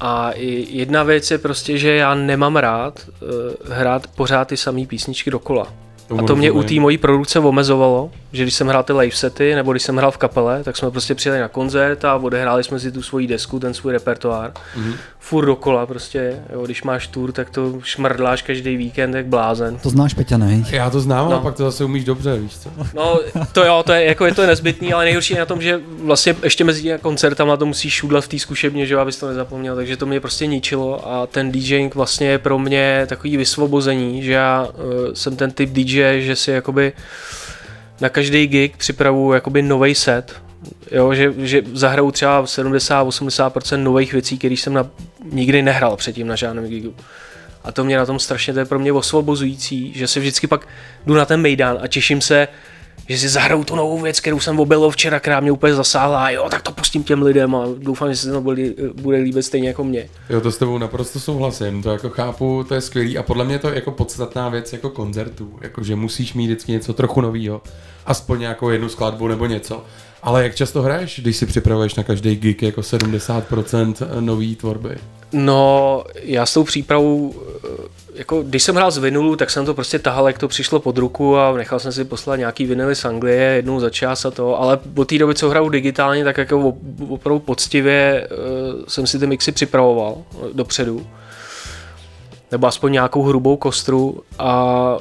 A 0.00 0.30
jedna 0.68 1.02
věc 1.02 1.30
je 1.30 1.38
prostě, 1.38 1.78
že 1.78 1.94
já 1.94 2.14
nemám 2.14 2.56
rád 2.56 3.00
eh, 3.08 3.74
hrát 3.74 4.06
pořád 4.06 4.48
ty 4.48 4.56
samé 4.56 4.86
písničky 4.86 5.30
dokola. 5.30 5.83
Tomu 6.08 6.20
A 6.20 6.26
to 6.26 6.36
mě 6.36 6.50
u 6.50 6.62
té 6.62 6.74
mojí 6.74 6.98
produkce 6.98 7.38
omezovalo, 7.38 8.10
že 8.32 8.42
když 8.42 8.54
jsem 8.54 8.68
hrál 8.68 8.82
ty 8.82 8.92
live 8.92 9.16
sety, 9.16 9.54
nebo 9.54 9.72
když 9.72 9.82
jsem 9.82 9.96
hrál 9.96 10.10
v 10.10 10.16
kapele, 10.16 10.64
tak 10.64 10.76
jsme 10.76 10.90
prostě 10.90 11.14
přijeli 11.14 11.40
na 11.40 11.48
koncert 11.48 12.04
a 12.04 12.16
odehráli 12.16 12.64
jsme 12.64 12.80
si 12.80 12.92
tu 12.92 13.02
svoji 13.02 13.26
desku, 13.26 13.60
ten 13.60 13.74
svůj 13.74 13.92
repertoár. 13.92 14.52
Mhm. 14.76 14.84
Mm-hmm. 14.90 14.96
Furt 15.18 15.46
dokola 15.46 15.86
prostě, 15.86 16.42
jo, 16.52 16.64
když 16.64 16.82
máš 16.82 17.06
tour, 17.06 17.32
tak 17.32 17.50
to 17.50 17.74
šmrdláš 17.82 18.42
každý 18.42 18.76
víkend 18.76 19.14
jak 19.14 19.26
blázen. 19.26 19.78
To 19.78 19.90
znáš, 19.90 20.14
Peťa, 20.14 20.36
ne? 20.36 20.64
Já 20.70 20.90
to 20.90 21.00
znám, 21.00 21.30
no. 21.30 21.36
a 21.36 21.40
pak 21.40 21.54
to 21.54 21.64
zase 21.64 21.84
umíš 21.84 22.04
dobře, 22.04 22.38
víš 22.38 22.58
co? 22.58 22.70
No, 22.94 23.20
to 23.52 23.64
jo, 23.64 23.82
to 23.86 23.92
je, 23.92 24.04
jako 24.04 24.26
je 24.26 24.34
to 24.34 24.46
nezbytný, 24.46 24.92
ale 24.92 25.04
nejhorší 25.04 25.34
je 25.34 25.40
na 25.40 25.46
tom, 25.46 25.62
že 25.62 25.80
vlastně 26.02 26.36
ještě 26.42 26.64
mezi 26.64 26.82
těmi 26.82 26.98
koncertama 26.98 27.56
to 27.56 27.66
musíš 27.66 27.94
šudlat 27.94 28.24
v 28.24 28.28
té 28.28 28.38
zkušebně, 28.38 28.86
že 28.86 28.94
jo, 28.94 29.00
abys 29.00 29.16
to 29.16 29.28
nezapomněl, 29.28 29.76
takže 29.76 29.96
to 29.96 30.06
mě 30.06 30.20
prostě 30.20 30.46
ničilo 30.46 31.12
a 31.12 31.26
ten 31.26 31.52
DJing 31.52 31.94
vlastně 31.94 32.28
je 32.28 32.38
pro 32.38 32.58
mě 32.58 33.06
takový 33.08 33.36
vysvobození, 33.36 34.22
že 34.22 34.32
já 34.32 34.68
uh, 34.74 35.12
jsem 35.14 35.36
ten 35.36 35.50
typ 35.50 35.70
DJ, 35.70 35.93
že 35.94 36.36
si 36.36 36.50
jakoby 36.50 36.92
na 38.00 38.08
každý 38.08 38.46
gig 38.46 38.76
připravuju 38.76 39.32
jakoby 39.32 39.62
nový 39.62 39.94
set, 39.94 40.34
jo, 40.90 41.14
že, 41.14 41.32
že 41.36 41.62
zahraju 41.72 42.10
třeba 42.10 42.44
70-80% 42.44 43.82
nových 43.82 44.12
věcí, 44.12 44.38
které 44.38 44.54
jsem 44.54 44.74
na, 44.74 44.90
nikdy 45.32 45.62
nehrál 45.62 45.96
předtím 45.96 46.26
na 46.26 46.36
žádném 46.36 46.68
gigu. 46.68 46.94
A 47.64 47.72
to 47.72 47.84
mě 47.84 47.96
na 47.96 48.06
tom 48.06 48.18
strašně, 48.18 48.52
to 48.52 48.58
je 48.58 48.64
pro 48.64 48.78
mě 48.78 48.92
osvobozující, 48.92 49.92
že 49.94 50.08
se 50.08 50.20
vždycky 50.20 50.46
pak 50.46 50.68
jdu 51.06 51.14
na 51.14 51.24
ten 51.24 51.40
Mejdan 51.40 51.78
a 51.82 51.88
těším 51.88 52.20
se, 52.20 52.48
že 53.08 53.18
si 53.18 53.28
zahraju 53.28 53.64
tu 53.64 53.76
novou 53.76 53.98
věc, 53.98 54.20
kterou 54.20 54.40
jsem 54.40 54.60
objevil 54.60 54.90
včera, 54.90 55.20
která 55.20 55.40
mě 55.40 55.52
úplně 55.52 55.74
zasáhla 55.74 56.24
a 56.24 56.30
jo, 56.30 56.46
tak 56.50 56.62
to 56.62 56.72
pustím 56.72 57.02
těm 57.02 57.22
lidem 57.22 57.54
a 57.54 57.64
doufám, 57.78 58.10
že 58.10 58.16
se 58.16 58.32
to 58.32 58.40
bude, 58.40 58.62
bude 58.94 59.18
líbit 59.18 59.42
stejně 59.42 59.68
jako 59.68 59.84
mě. 59.84 60.08
Jo, 60.30 60.40
to 60.40 60.52
s 60.52 60.58
tebou 60.58 60.78
naprosto 60.78 61.20
souhlasím, 61.20 61.82
to 61.82 61.90
jako 61.90 62.10
chápu, 62.10 62.64
to 62.68 62.74
je 62.74 62.80
skvělý 62.80 63.18
a 63.18 63.22
podle 63.22 63.44
mě 63.44 63.58
to 63.58 63.68
je 63.68 63.74
jako 63.74 63.90
podstatná 63.90 64.48
věc 64.48 64.72
jako 64.72 64.90
koncertů, 64.90 65.58
jako 65.60 65.82
že 65.82 65.96
musíš 65.96 66.34
mít 66.34 66.46
vždycky 66.46 66.72
něco 66.72 66.94
trochu 66.94 67.20
novýho, 67.20 67.62
aspoň 68.06 68.40
nějakou 68.40 68.68
jednu 68.68 68.88
skladbu 68.88 69.28
nebo 69.28 69.46
něco. 69.46 69.84
Ale 70.24 70.42
jak 70.42 70.54
často 70.54 70.82
hraješ, 70.82 71.20
když 71.20 71.36
si 71.36 71.46
připravuješ 71.46 71.94
na 71.94 72.02
každý 72.02 72.36
gig 72.36 72.62
jako 72.62 72.80
70% 72.80 74.20
nový 74.20 74.56
tvorby? 74.56 74.96
No, 75.32 76.04
já 76.22 76.46
s 76.46 76.54
tou 76.54 76.64
přípravou, 76.64 77.34
eh, 77.64 77.68
jako 78.14 78.42
když 78.42 78.62
jsem 78.62 78.74
hrál 78.74 78.90
z 78.90 78.98
vinulu, 78.98 79.36
tak 79.36 79.50
jsem 79.50 79.66
to 79.66 79.74
prostě 79.74 79.98
tahal, 79.98 80.26
jak 80.26 80.38
to 80.38 80.48
přišlo 80.48 80.80
pod 80.80 80.98
ruku 80.98 81.38
a 81.38 81.52
nechal 81.52 81.78
jsem 81.78 81.92
si 81.92 82.04
poslat 82.04 82.36
nějaký 82.36 82.66
vinily 82.66 82.94
z 82.94 83.04
Anglie 83.04 83.42
jednou 83.42 83.80
za 83.80 83.90
čas 83.90 84.24
a 84.24 84.30
to, 84.30 84.60
ale 84.60 84.78
od 84.96 85.08
té 85.08 85.18
doby, 85.18 85.34
co 85.34 85.50
hraju 85.50 85.68
digitálně, 85.68 86.24
tak 86.24 86.38
jako 86.38 86.58
op- 86.58 86.76
opravdu 87.08 87.38
poctivě 87.38 88.28
uh, 88.30 88.84
jsem 88.88 89.06
si 89.06 89.18
ty 89.18 89.26
mixy 89.26 89.52
připravoval 89.52 90.16
eh, 90.18 90.36
dopředu. 90.52 91.06
Nebo 92.52 92.66
aspoň 92.66 92.92
nějakou 92.92 93.22
hrubou 93.22 93.56
kostru 93.56 94.22
a 94.38 94.98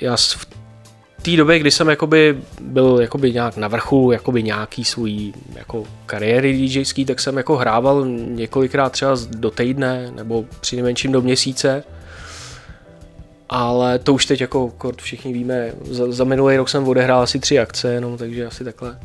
já 0.00 0.16
v 0.16 0.53
té 1.24 1.36
době, 1.36 1.58
kdy 1.58 1.70
jsem 1.70 1.88
jakoby 1.88 2.38
byl 2.60 2.98
jakoby 3.00 3.32
nějak 3.32 3.56
na 3.56 3.68
vrchu 3.68 4.10
jakoby 4.12 4.42
nějaký 4.42 4.84
svůj 4.84 5.32
jako 5.54 5.84
kariéry 6.06 6.52
DJský, 6.52 7.04
tak 7.04 7.20
jsem 7.20 7.36
jako 7.36 7.56
hrával 7.56 8.06
několikrát 8.28 8.92
třeba 8.92 9.16
do 9.36 9.50
týdne 9.50 10.10
nebo 10.16 10.44
při 10.60 10.76
nejmenším 10.76 11.12
do 11.12 11.22
měsíce. 11.22 11.84
Ale 13.48 13.98
to 13.98 14.14
už 14.14 14.26
teď 14.26 14.40
jako 14.40 14.68
kort 14.78 15.02
všichni 15.02 15.32
víme, 15.32 15.72
za, 15.90 16.12
za 16.12 16.24
minulý 16.24 16.56
rok 16.56 16.68
jsem 16.68 16.88
odehrál 16.88 17.22
asi 17.22 17.38
tři 17.38 17.58
akce 17.58 17.92
jenom, 17.94 18.16
takže 18.18 18.46
asi 18.46 18.64
takhle. 18.64 18.98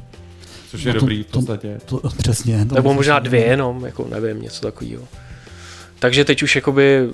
Což 0.72 0.84
je 0.84 0.88
No 0.88 0.94
to- 0.94 1.00
dobrý 1.00 1.24
v 1.24 1.26
to- 1.26 1.32
podstatě. 1.40 1.80
To, 1.86 2.02
přesně. 2.18 2.66
To 2.66 2.76
Nebo 2.76 2.94
možná 2.94 3.20
dvě 3.20 3.46
jenom, 3.46 3.86
jako 3.86 4.08
nevím, 4.12 4.41
něco 4.41 4.62
takového. 4.62 5.04
Takže 6.00 6.26
teď 6.26 6.44
už 6.44 6.56
jakoby 6.56 7.10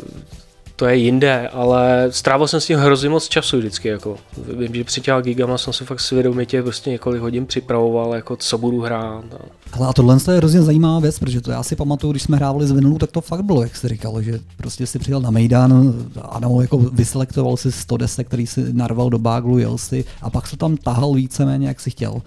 to 0.75 0.85
je 0.85 0.95
jinde, 0.95 1.47
ale 1.47 2.07
strávil 2.09 2.47
jsem 2.47 2.61
s 2.61 2.65
tím 2.65 2.79
hrozně 2.79 3.09
moc 3.09 3.27
času 3.27 3.57
vždycky. 3.57 3.87
Jako. 3.87 4.17
Vím, 4.57 4.75
že 4.75 4.83
při 4.83 5.01
těma 5.01 5.21
gigama 5.21 5.57
jsem 5.57 5.73
se 5.73 5.85
fakt 5.85 5.99
svědomitě 5.99 6.63
prostě 6.63 6.89
několik 6.89 7.21
hodin 7.21 7.45
připravoval, 7.45 8.15
jako 8.15 8.35
co 8.35 8.57
budu 8.57 8.81
hrát. 8.81 9.23
A... 9.33 9.37
Hele, 9.71 9.87
a 9.87 9.93
tohle 9.93 10.17
je 10.31 10.37
hrozně 10.37 10.61
zajímavá 10.61 10.99
věc, 10.99 11.19
protože 11.19 11.41
to 11.41 11.51
já 11.51 11.63
si 11.63 11.75
pamatuju, 11.75 12.11
když 12.11 12.23
jsme 12.23 12.37
hrávali 12.37 12.67
z 12.67 12.71
vinulu, 12.71 12.97
tak 12.97 13.11
to 13.11 13.21
fakt 13.21 13.43
bylo, 13.43 13.63
jak 13.63 13.75
jsi 13.75 13.87
říkal, 13.87 14.21
že 14.21 14.39
prostě 14.57 14.87
si 14.87 14.99
přijel 14.99 15.21
na 15.21 15.31
Mejdan, 15.31 15.93
ano, 16.21 16.61
jako 16.61 16.77
vyselektoval 16.77 17.57
si 17.57 17.71
100 17.71 17.97
desek, 17.97 18.27
který 18.27 18.47
si 18.47 18.73
narval 18.73 19.09
do 19.09 19.19
báglu, 19.19 19.57
jel 19.57 19.77
si 19.77 20.05
a 20.21 20.29
pak 20.29 20.47
se 20.47 20.57
tam 20.57 20.77
tahal 20.77 21.13
víceméně, 21.13 21.67
jak 21.67 21.79
si 21.79 21.89
chtěl. 21.89 22.21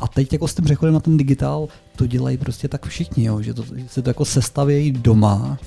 A 0.00 0.08
teď 0.08 0.32
jako 0.32 0.48
s 0.48 0.54
tím 0.54 0.64
přechodem 0.64 0.94
na 0.94 1.00
ten 1.00 1.16
digitál, 1.16 1.68
to 1.96 2.06
dělají 2.06 2.36
prostě 2.36 2.68
tak 2.68 2.86
všichni, 2.86 3.24
jo, 3.24 3.42
že 3.42 3.54
to, 3.54 3.64
to 4.02 4.10
jako 4.10 4.24
sestavějí 4.24 4.92
doma, 4.92 5.58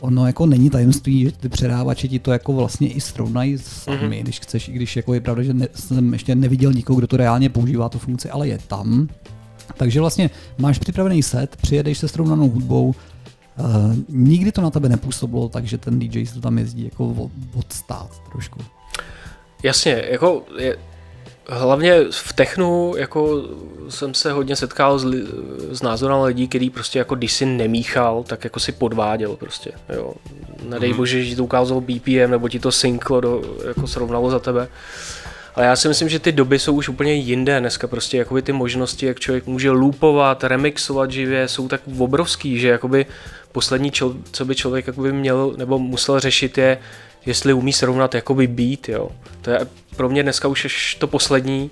ono 0.00 0.26
jako 0.26 0.46
není 0.46 0.70
tajemství, 0.70 1.24
že 1.24 1.32
ty 1.32 1.48
předávači 1.48 2.08
ti 2.08 2.18
to 2.18 2.32
jako 2.32 2.52
vlastně 2.52 2.88
i 2.88 3.00
srovnají 3.00 3.58
sami, 3.58 3.98
mm-hmm. 3.98 4.22
když 4.22 4.40
chceš, 4.40 4.68
i 4.68 4.72
když 4.72 4.96
jako 4.96 5.14
je 5.14 5.20
pravda, 5.20 5.42
že 5.42 5.54
ne, 5.54 5.68
jsem 5.74 6.12
ještě 6.12 6.34
neviděl 6.34 6.72
nikoho, 6.72 6.98
kdo 6.98 7.06
to 7.06 7.16
reálně 7.16 7.48
používá 7.48 7.88
tu 7.88 7.98
funkci, 7.98 8.30
ale 8.30 8.48
je 8.48 8.58
tam. 8.58 9.08
Takže 9.76 10.00
vlastně 10.00 10.30
máš 10.58 10.78
připravený 10.78 11.22
set, 11.22 11.56
přijedeš 11.56 11.98
se 11.98 12.08
srovnanou 12.08 12.48
hudbou, 12.48 12.86
uh, 12.88 13.96
nikdy 14.08 14.52
to 14.52 14.60
na 14.60 14.70
tebe 14.70 14.88
nepůsobilo, 14.88 15.48
takže 15.48 15.78
ten 15.78 15.98
DJ 15.98 16.26
to 16.26 16.40
tam 16.40 16.58
jezdí 16.58 16.84
jako 16.84 17.08
od, 17.08 17.30
odstát 17.54 18.10
trošku. 18.32 18.60
Jasně, 19.62 20.02
jako 20.10 20.42
je, 20.58 20.76
hlavně 21.48 22.04
v 22.10 22.32
technu 22.32 22.94
jako 22.96 23.42
jsem 23.88 24.14
se 24.14 24.32
hodně 24.32 24.56
setkal 24.56 24.98
s, 24.98 25.04
li, 25.04 25.22
s 25.70 25.82
názorem 25.82 26.20
lidí, 26.20 26.48
který 26.48 26.70
prostě 26.70 26.98
jako 26.98 27.14
když 27.14 27.32
si 27.32 27.46
nemíchal, 27.46 28.22
tak 28.22 28.44
jako 28.44 28.60
si 28.60 28.72
podváděl 28.72 29.36
prostě, 29.36 29.72
jo. 29.88 30.14
Nedej 30.62 30.94
bože, 30.94 31.24
že 31.24 31.30
ti 31.30 31.36
to 31.36 31.44
ukázalo 31.44 31.80
BPM, 31.80 32.30
nebo 32.30 32.48
ti 32.48 32.60
to 32.60 32.72
synklo, 32.72 33.20
do, 33.20 33.42
jako 33.68 33.86
srovnalo 33.86 34.30
za 34.30 34.38
tebe. 34.38 34.68
Ale 35.54 35.66
já 35.66 35.76
si 35.76 35.88
myslím, 35.88 36.08
že 36.08 36.18
ty 36.18 36.32
doby 36.32 36.58
jsou 36.58 36.74
už 36.74 36.88
úplně 36.88 37.12
jinde. 37.14 37.60
Dneska 37.60 37.86
prostě 37.86 38.18
jakoby 38.18 38.42
ty 38.42 38.52
možnosti, 38.52 39.06
jak 39.06 39.20
člověk 39.20 39.46
může 39.46 39.70
loopovat, 39.70 40.44
remixovat 40.44 41.10
živě, 41.10 41.48
jsou 41.48 41.68
tak 41.68 41.80
obrovský, 41.98 42.58
že 42.58 42.68
jakoby 42.68 43.06
poslední, 43.52 43.90
čo, 43.90 44.14
co 44.32 44.44
by 44.44 44.54
člověk 44.54 44.86
jakoby 44.86 45.12
měl 45.12 45.54
nebo 45.56 45.78
musel 45.78 46.20
řešit 46.20 46.58
je, 46.58 46.78
jestli 47.26 47.52
umí 47.52 47.72
srovnat 47.72 48.14
jakoby 48.14 48.46
beat, 48.46 48.88
jo. 48.88 49.08
To 49.42 49.50
je 49.50 49.66
pro 49.96 50.08
mě 50.08 50.22
dneska 50.22 50.48
už 50.48 50.94
to 50.94 51.06
poslední. 51.06 51.70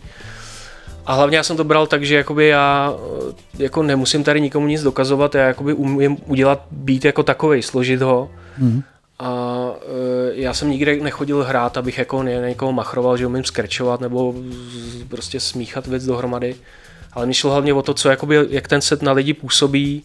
A 1.06 1.14
hlavně 1.14 1.36
já 1.36 1.42
jsem 1.42 1.56
to 1.56 1.64
bral 1.64 1.86
tak, 1.86 2.04
že 2.04 2.14
jakoby 2.16 2.46
já 2.46 2.94
eh, 3.58 3.62
jako 3.62 3.82
nemusím 3.82 4.24
tady 4.24 4.40
nikomu 4.40 4.66
nic 4.66 4.82
dokazovat, 4.82 5.34
já 5.34 5.46
jakoby 5.46 5.72
umím 5.72 6.16
udělat 6.26 6.62
beat 6.70 7.04
jako 7.04 7.22
takovej, 7.22 7.62
složit 7.62 8.02
ho. 8.02 8.30
Mhm. 8.58 8.82
A 9.18 9.70
e, 10.30 10.34
já 10.34 10.54
jsem 10.54 10.70
nikdy 10.70 11.00
nechodil 11.00 11.44
hrát, 11.44 11.76
abych 11.76 11.98
jako 11.98 12.22
ně- 12.22 12.40
někoho 12.48 12.72
machroval, 12.72 13.16
že 13.16 13.26
umím 13.26 13.44
skrčovat 13.44 14.00
nebo 14.00 14.34
z- 14.70 15.04
prostě 15.08 15.40
smíchat 15.40 15.86
věc 15.86 16.04
dohromady. 16.04 16.54
Ale 17.12 17.26
mi 17.26 17.34
šlo 17.34 17.50
hlavně 17.50 17.74
o 17.74 17.82
to, 17.82 17.94
co 17.94 18.08
jakoby, 18.08 18.36
jak 18.50 18.68
ten 18.68 18.80
set 18.80 19.02
na 19.02 19.12
lidi 19.12 19.34
působí, 19.34 20.02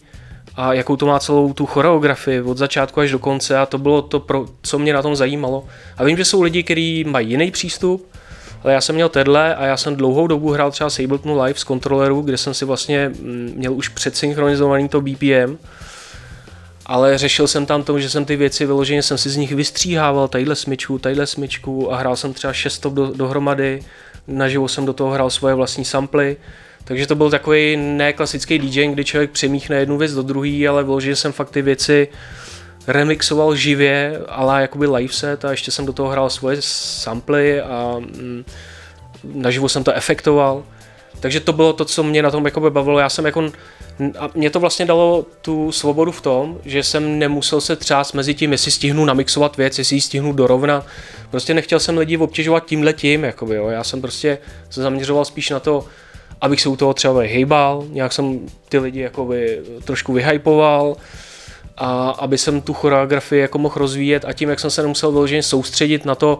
a 0.56 0.72
jakou 0.72 0.96
to 0.96 1.06
má 1.06 1.18
celou 1.18 1.52
tu 1.52 1.66
choreografii 1.66 2.40
od 2.40 2.58
začátku 2.58 3.00
až 3.00 3.10
do 3.10 3.18
konce 3.18 3.58
a 3.58 3.66
to 3.66 3.78
bylo 3.78 4.02
to, 4.02 4.20
pro, 4.20 4.46
co 4.62 4.78
mě 4.78 4.92
na 4.92 5.02
tom 5.02 5.16
zajímalo. 5.16 5.64
A 5.96 6.04
vím, 6.04 6.16
že 6.16 6.24
jsou 6.24 6.42
lidi, 6.42 6.62
kteří 6.62 7.04
mají 7.04 7.30
jiný 7.30 7.50
přístup, 7.50 8.08
ale 8.64 8.72
já 8.72 8.80
jsem 8.80 8.94
měl 8.94 9.08
tenhle 9.08 9.54
a 9.54 9.64
já 9.64 9.76
jsem 9.76 9.96
dlouhou 9.96 10.26
dobu 10.26 10.50
hrál 10.50 10.70
třeba 10.70 10.90
s 10.90 10.98
Ableton 10.98 11.42
Live 11.42 11.58
z 11.58 11.64
kontroleru, 11.64 12.22
kde 12.22 12.38
jsem 12.38 12.54
si 12.54 12.64
vlastně 12.64 13.08
mm, 13.08 13.52
měl 13.56 13.74
už 13.74 13.88
předsynchronizovaný 13.88 14.88
to 14.88 15.00
BPM, 15.00 15.58
ale 16.86 17.18
řešil 17.18 17.48
jsem 17.48 17.66
tam 17.66 17.82
to, 17.82 18.00
že 18.00 18.10
jsem 18.10 18.24
ty 18.24 18.36
věci 18.36 18.66
vyloženě 18.66 19.02
jsem 19.02 19.18
si 19.18 19.30
z 19.30 19.36
nich 19.36 19.54
vystříhával 19.54 20.28
tadyhle 20.28 20.56
smyčku, 20.56 20.98
tadyhle 20.98 21.26
smyčku 21.26 21.92
a 21.92 21.96
hrál 21.96 22.16
jsem 22.16 22.34
třeba 22.34 22.52
šest 22.52 22.86
do, 22.86 23.06
dohromady, 23.06 23.82
naživo 24.26 24.68
jsem 24.68 24.86
do 24.86 24.92
toho 24.92 25.10
hrál 25.10 25.30
svoje 25.30 25.54
vlastní 25.54 25.84
samply, 25.84 26.36
takže 26.84 27.06
to 27.06 27.14
byl 27.14 27.30
takový 27.30 27.76
neklasický 27.76 28.58
DJ, 28.58 28.86
kdy 28.86 29.04
člověk 29.04 29.30
přemíchne 29.30 29.76
jednu 29.76 29.98
věc 29.98 30.12
do 30.12 30.22
druhé, 30.22 30.68
ale 30.68 30.84
vyloženě 30.84 31.16
jsem 31.16 31.32
fakt 31.32 31.50
ty 31.50 31.62
věci 31.62 32.08
remixoval 32.86 33.56
živě, 33.56 34.20
ale 34.28 34.62
jakoby 34.62 34.86
live 34.86 35.12
set 35.12 35.44
a 35.44 35.50
ještě 35.50 35.70
jsem 35.70 35.86
do 35.86 35.92
toho 35.92 36.08
hrál 36.08 36.30
svoje 36.30 36.56
samply 36.60 37.60
a 37.60 37.96
mm, 37.98 38.44
naživo 39.24 39.68
jsem 39.68 39.84
to 39.84 39.92
efektoval. 39.92 40.64
Takže 41.20 41.40
to 41.40 41.52
bylo 41.52 41.72
to, 41.72 41.84
co 41.84 42.02
mě 42.02 42.22
na 42.22 42.30
tom 42.30 42.44
jakoby 42.44 42.70
bavilo. 42.70 42.98
Já 42.98 43.08
jsem 43.08 43.24
jako, 43.24 43.52
a 44.18 44.30
mě 44.34 44.50
to 44.50 44.60
vlastně 44.60 44.86
dalo 44.86 45.26
tu 45.42 45.72
svobodu 45.72 46.12
v 46.12 46.20
tom, 46.20 46.58
že 46.64 46.82
jsem 46.82 47.18
nemusel 47.18 47.60
se 47.60 47.76
třást 47.76 48.12
mezi 48.12 48.34
tím, 48.34 48.52
jestli 48.52 48.70
stihnu 48.70 49.04
namixovat 49.04 49.56
věc, 49.56 49.78
jestli 49.78 49.96
ji 49.96 50.00
stihnu 50.00 50.32
dorovnat. 50.32 50.86
Prostě 51.30 51.54
nechtěl 51.54 51.80
jsem 51.80 51.98
lidi 51.98 52.16
obtěžovat 52.16 52.66
tímhle 52.66 52.92
tím, 52.92 53.24
jakoby, 53.24 53.54
jo. 53.54 53.68
Já 53.68 53.84
jsem 53.84 54.00
prostě 54.00 54.38
se 54.70 54.82
zaměřoval 54.82 55.24
spíš 55.24 55.50
na 55.50 55.60
to, 55.60 55.84
abych 56.42 56.60
se 56.60 56.68
u 56.68 56.76
toho 56.76 56.94
třeba 56.94 57.20
hejbal, 57.20 57.84
nějak 57.90 58.12
jsem 58.12 58.40
ty 58.68 58.78
lidi 58.78 59.00
jakoby 59.00 59.60
trošku 59.84 60.12
vyhypoval, 60.12 60.96
a 61.76 62.10
aby 62.10 62.38
jsem 62.38 62.60
tu 62.60 62.74
choreografii 62.74 63.42
jako 63.42 63.58
mohl 63.58 63.74
rozvíjet 63.76 64.24
a 64.24 64.32
tím, 64.32 64.48
jak 64.48 64.60
jsem 64.60 64.70
se 64.70 64.82
nemusel 64.82 65.12
vyloženě 65.12 65.42
soustředit 65.42 66.04
na 66.04 66.14
to, 66.14 66.38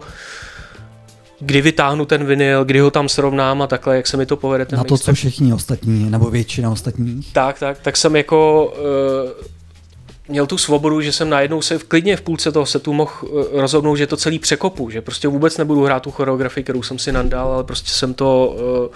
kdy 1.39 1.61
vytáhnu 1.61 2.05
ten 2.05 2.25
vinyl, 2.25 2.65
kdy 2.65 2.79
ho 2.79 2.91
tam 2.91 3.09
srovnám 3.09 3.61
a 3.61 3.67
takhle, 3.67 3.95
jak 3.95 4.07
se 4.07 4.17
mi 4.17 4.25
to 4.25 4.37
povede 4.37 4.65
ten 4.65 4.77
Na 4.77 4.83
to, 4.83 4.93
mix, 4.93 5.05
co 5.05 5.13
všichni 5.13 5.53
ostatní, 5.53 6.09
nebo 6.09 6.29
většina 6.29 6.71
ostatních. 6.71 7.33
tak, 7.33 7.59
tak, 7.59 7.79
tak 7.79 7.97
jsem 7.97 8.15
jako 8.15 8.65
uh, 8.65 9.45
měl 10.27 10.47
tu 10.47 10.57
svobodu, 10.57 11.01
že 11.01 11.11
jsem 11.11 11.29
najednou 11.29 11.61
se 11.61 11.77
v 11.77 11.83
klidně 11.83 12.17
v 12.17 12.21
půlce 12.21 12.51
toho 12.51 12.65
setu 12.65 12.93
mohl 12.93 13.11
eh, 13.23 13.61
rozhodnout, 13.61 13.95
že 13.95 14.07
to 14.07 14.17
celý 14.17 14.39
překopu, 14.39 14.89
že 14.89 15.01
prostě 15.01 15.27
vůbec 15.27 15.57
nebudu 15.57 15.83
hrát 15.83 16.03
tu 16.03 16.11
choreografii, 16.11 16.63
kterou 16.63 16.83
jsem 16.83 16.99
si 16.99 17.11
nandal, 17.11 17.51
ale 17.51 17.63
prostě 17.63 17.91
jsem 17.91 18.13
to 18.13 18.55
uh, 18.89 18.95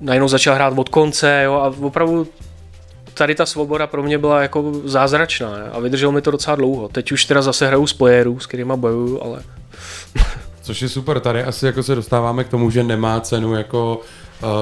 najednou 0.00 0.28
začal 0.28 0.54
hrát 0.54 0.78
od 0.78 0.88
konce 0.88 1.42
jo, 1.44 1.54
a 1.54 1.74
opravdu 1.80 2.28
tady 3.14 3.34
ta 3.34 3.46
svoboda 3.46 3.86
pro 3.86 4.02
mě 4.02 4.18
byla 4.18 4.42
jako 4.42 4.72
zázračná 4.84 5.52
ne? 5.52 5.70
a 5.72 5.80
vydrželo 5.80 6.12
mi 6.12 6.22
to 6.22 6.30
docela 6.30 6.56
dlouho. 6.56 6.88
Teď 6.88 7.12
už 7.12 7.24
teda 7.24 7.42
zase 7.42 7.66
hraju 7.66 7.86
s 7.86 7.92
playerů, 7.92 8.40
s 8.40 8.46
kterýma 8.46 8.76
bojuju, 8.76 9.22
ale 9.22 9.42
Což 10.62 10.82
je 10.82 10.88
super, 10.88 11.20
tady 11.20 11.44
asi 11.44 11.66
jako 11.66 11.82
se 11.82 11.94
dostáváme 11.94 12.44
k 12.44 12.48
tomu, 12.48 12.70
že 12.70 12.82
nemá 12.82 13.20
cenu 13.20 13.54
jako 13.54 14.00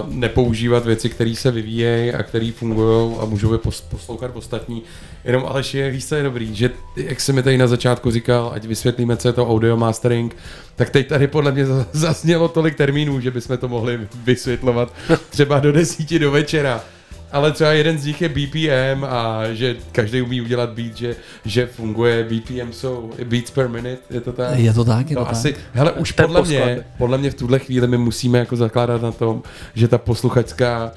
nepoužívat 0.09 0.87
věci, 0.87 1.09
které 1.09 1.35
se 1.35 1.51
vyvíjejí 1.51 2.13
a 2.13 2.23
které 2.23 2.53
fungují 2.57 3.17
a 3.21 3.25
můžou 3.25 3.53
je 3.53 3.59
pos- 3.59 3.85
poslouchat 3.91 4.31
ostatní. 4.35 4.83
Jenom 5.25 5.45
Aleš 5.47 5.75
je, 5.75 5.91
víš, 5.91 6.07
co 6.07 6.15
je 6.15 6.23
dobrý, 6.23 6.55
že 6.55 6.71
jak 6.97 7.21
jsi 7.21 7.33
mi 7.33 7.43
tady 7.43 7.59
na 7.59 7.67
začátku 7.67 8.11
říkal, 8.11 8.51
ať 8.55 8.65
vysvětlíme, 8.65 9.17
co 9.17 9.29
je 9.29 9.33
to 9.33 9.49
audio 9.49 9.77
mastering, 9.77 10.37
tak 10.77 10.91
teď 10.91 11.09
tady 11.09 11.27
podle 11.27 11.53
mě 11.53 11.67
za- 11.67 11.87
zaznělo 11.93 12.49
tolik 12.49 12.75
termínů, 12.75 13.21
že 13.21 13.31
bychom 13.31 13.59
to 13.59 13.69
mohli 13.69 14.01
vysvětlovat 14.25 14.93
třeba 15.31 15.61
do 15.61 15.73
desíti 15.73 16.19
do 16.19 16.31
večera. 16.31 16.85
Ale 17.33 17.53
třeba 17.53 17.71
jeden 17.73 17.99
z 17.99 18.05
nich 18.07 18.23
je 18.23 18.29
BPM 18.29 19.05
a 19.05 19.41
že 19.53 19.77
každý 19.93 20.23
umí 20.23 20.41
udělat 20.41 20.71
beat, 20.71 20.97
že, 20.97 21.17
že 21.45 21.67
funguje 21.67 22.25
BPM 22.25 22.73
jsou 22.73 23.13
beats 23.25 23.51
per 23.51 23.69
minute, 23.69 23.99
je 24.11 24.21
to 24.21 24.33
tak? 24.33 24.59
Je 24.59 24.73
to 24.73 24.85
tak, 24.85 25.11
je 25.11 25.17
to 25.17 25.21
No 25.21 25.27
tak. 25.27 25.33
asi, 25.35 25.55
hele, 25.73 25.93
už 25.93 26.13
Ten 26.13 26.27
podle 26.27 26.41
posklad. 26.41 26.65
mě, 26.65 26.85
podle 26.99 27.19
mě 27.19 27.31
v 27.31 27.35
tuhle 27.35 27.59
chvíli 27.59 27.87
my 27.87 27.99
musíme 27.99 28.39
jako 28.39 28.57
zakládat 28.57 29.03
na 29.03 29.13
tom, 29.13 29.43
že 29.75 29.89
ta 29.89 29.99
posluchačská 29.99 30.93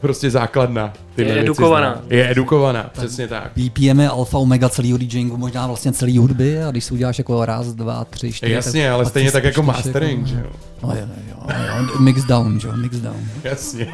prostě 0.00 0.30
základna 0.30 0.92
tyhle 1.14 1.30
Je 1.30 1.34
věci 1.34 1.46
edukovaná. 1.46 2.02
Je 2.10 2.30
edukovaná, 2.30 2.90
přesně 2.92 3.28
tak. 3.28 3.50
BPM 3.56 4.00
je 4.00 4.08
alfa 4.08 4.38
omega 4.38 4.68
celého 4.68 4.98
DJingu, 4.98 5.36
možná 5.36 5.66
vlastně 5.66 5.92
celý 5.92 6.18
hudby 6.18 6.62
a 6.62 6.70
když 6.70 6.84
si 6.84 6.94
uděláš 6.94 7.18
jako 7.18 7.44
raz, 7.44 7.66
dva, 7.66 8.04
tři, 8.04 8.32
čtyři. 8.32 8.52
Jasně, 8.52 8.82
tak 8.84 8.92
ale 8.92 9.06
stejně 9.06 9.32
tak 9.32 9.44
jako 9.44 9.62
spočítáš 9.62 9.84
mastering, 9.84 10.26
že 10.26 10.34
jo? 10.36 10.50
No, 10.82 10.88
jo, 11.00 11.06
jo, 11.30 11.54
jo, 11.92 12.00
mix 12.00 12.24
down, 12.24 12.60
že 12.60 12.68
jo, 12.68 12.74
mix 12.76 12.96
down. 12.96 13.16
Jasně. 13.44 13.88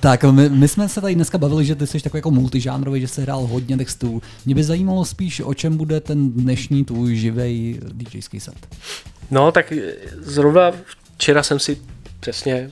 Tak, 0.00 0.24
my, 0.24 0.48
my, 0.48 0.68
jsme 0.68 0.88
se 0.88 1.00
tady 1.00 1.14
dneska 1.14 1.38
bavili, 1.38 1.64
že 1.64 1.74
ty 1.74 1.86
jsi 1.86 2.00
takový 2.00 2.18
jako 2.18 2.30
multižánrový, 2.30 3.00
že 3.00 3.08
jsi 3.08 3.22
hrál 3.22 3.46
hodně 3.46 3.76
textů. 3.76 4.22
Mě 4.46 4.54
by 4.54 4.64
zajímalo 4.64 5.04
spíš, 5.04 5.40
o 5.40 5.54
čem 5.54 5.76
bude 5.76 6.00
ten 6.00 6.30
dnešní 6.30 6.84
tvůj 6.84 7.16
živej 7.16 7.80
DJský 7.92 8.40
set. 8.40 8.54
no 9.30 9.52
tak 9.52 9.72
zrovna 10.18 10.72
včera 11.16 11.42
jsem 11.42 11.58
si 11.58 11.78
přesně 12.20 12.70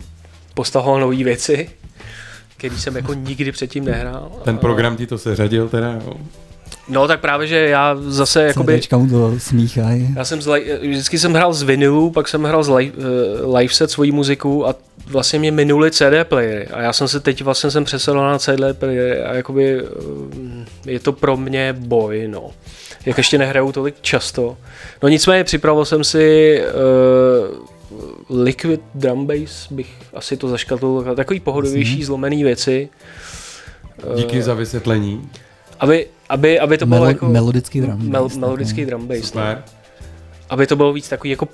postahoval 0.54 1.00
nové 1.00 1.16
věci, 1.16 1.70
který 2.56 2.78
jsem 2.78 2.96
jako 2.96 3.14
nikdy 3.14 3.52
předtím 3.52 3.84
nehrál. 3.84 4.32
Ten 4.44 4.58
program 4.58 4.96
ti 4.96 5.06
to 5.06 5.18
seřadil 5.18 5.68
teda, 5.68 5.92
jo. 5.92 6.14
No 6.88 7.08
tak 7.08 7.20
právě, 7.20 7.46
že 7.46 7.68
já 7.68 7.96
zase 8.00 8.42
jakoby... 8.42 8.78
CDčka 8.78 8.98
mu 8.98 9.08
to 9.08 9.34
smíchaj. 9.38 10.08
Já 10.16 10.24
jsem 10.24 10.42
z, 10.42 10.48
vždycky 10.80 11.18
jsem 11.18 11.34
hrál 11.34 11.52
z 11.52 11.62
vinilu, 11.62 12.10
pak 12.10 12.28
jsem 12.28 12.44
hrál 12.44 12.64
z 12.64 12.68
live, 12.68 12.92
eh, 12.98 13.58
live 13.58 13.74
set 13.74 13.90
svoji 13.90 14.12
muziku 14.12 14.68
a 14.68 14.74
vlastně 15.08 15.38
mě 15.38 15.50
minuli 15.50 15.90
CD 15.90 16.24
playery 16.24 16.66
a 16.66 16.80
já 16.80 16.92
jsem 16.92 17.08
se 17.08 17.20
teď 17.20 17.42
vlastně 17.42 17.70
jsem 17.70 17.84
přesedl 17.84 18.18
na 18.18 18.38
CD 18.38 18.60
playery 18.72 19.22
a 19.22 19.34
jakoby 19.34 19.80
eh, 19.80 20.90
je 20.90 21.00
to 21.00 21.12
pro 21.12 21.36
mě 21.36 21.74
boj, 21.78 22.28
no. 22.28 22.50
Jak 23.06 23.18
ještě 23.18 23.38
nehraju 23.38 23.72
tolik 23.72 23.94
často. 24.00 24.56
No 25.02 25.08
nicméně 25.08 25.44
připravil 25.44 25.84
jsem 25.84 26.04
si 26.04 26.58
uh, 28.30 28.42
Liquid 28.44 28.80
Drum 28.94 29.26
Bass, 29.26 29.72
bych 29.72 29.92
asi 30.14 30.36
to 30.36 30.48
zaškatl, 30.48 31.14
takový 31.16 31.40
pohodovější 31.40 32.04
zlomený 32.04 32.44
věci. 32.44 32.88
Díky 34.16 34.42
za 34.42 34.54
vysvětlení. 34.54 35.28
Aby, 35.80 36.06
aby, 36.28 36.60
aby 36.60 36.78
to 36.78 36.86
bylo 36.86 37.00
Melo- 37.04 37.08
jako... 37.08 37.26
melodický 37.28 37.80
drum 37.80 38.08
Mel, 38.08 38.22
bass, 38.22 38.32
tak, 38.32 38.40
melodický 38.40 38.80
no. 38.80 38.86
drum 38.86 39.06
bass, 39.06 39.20
no 39.20 39.26
Super. 39.26 39.62
aby 40.50 40.66
to 40.66 40.76
bylo 40.76 40.92
víc 40.92 41.08
takový 41.08 41.30
jako 41.30 41.48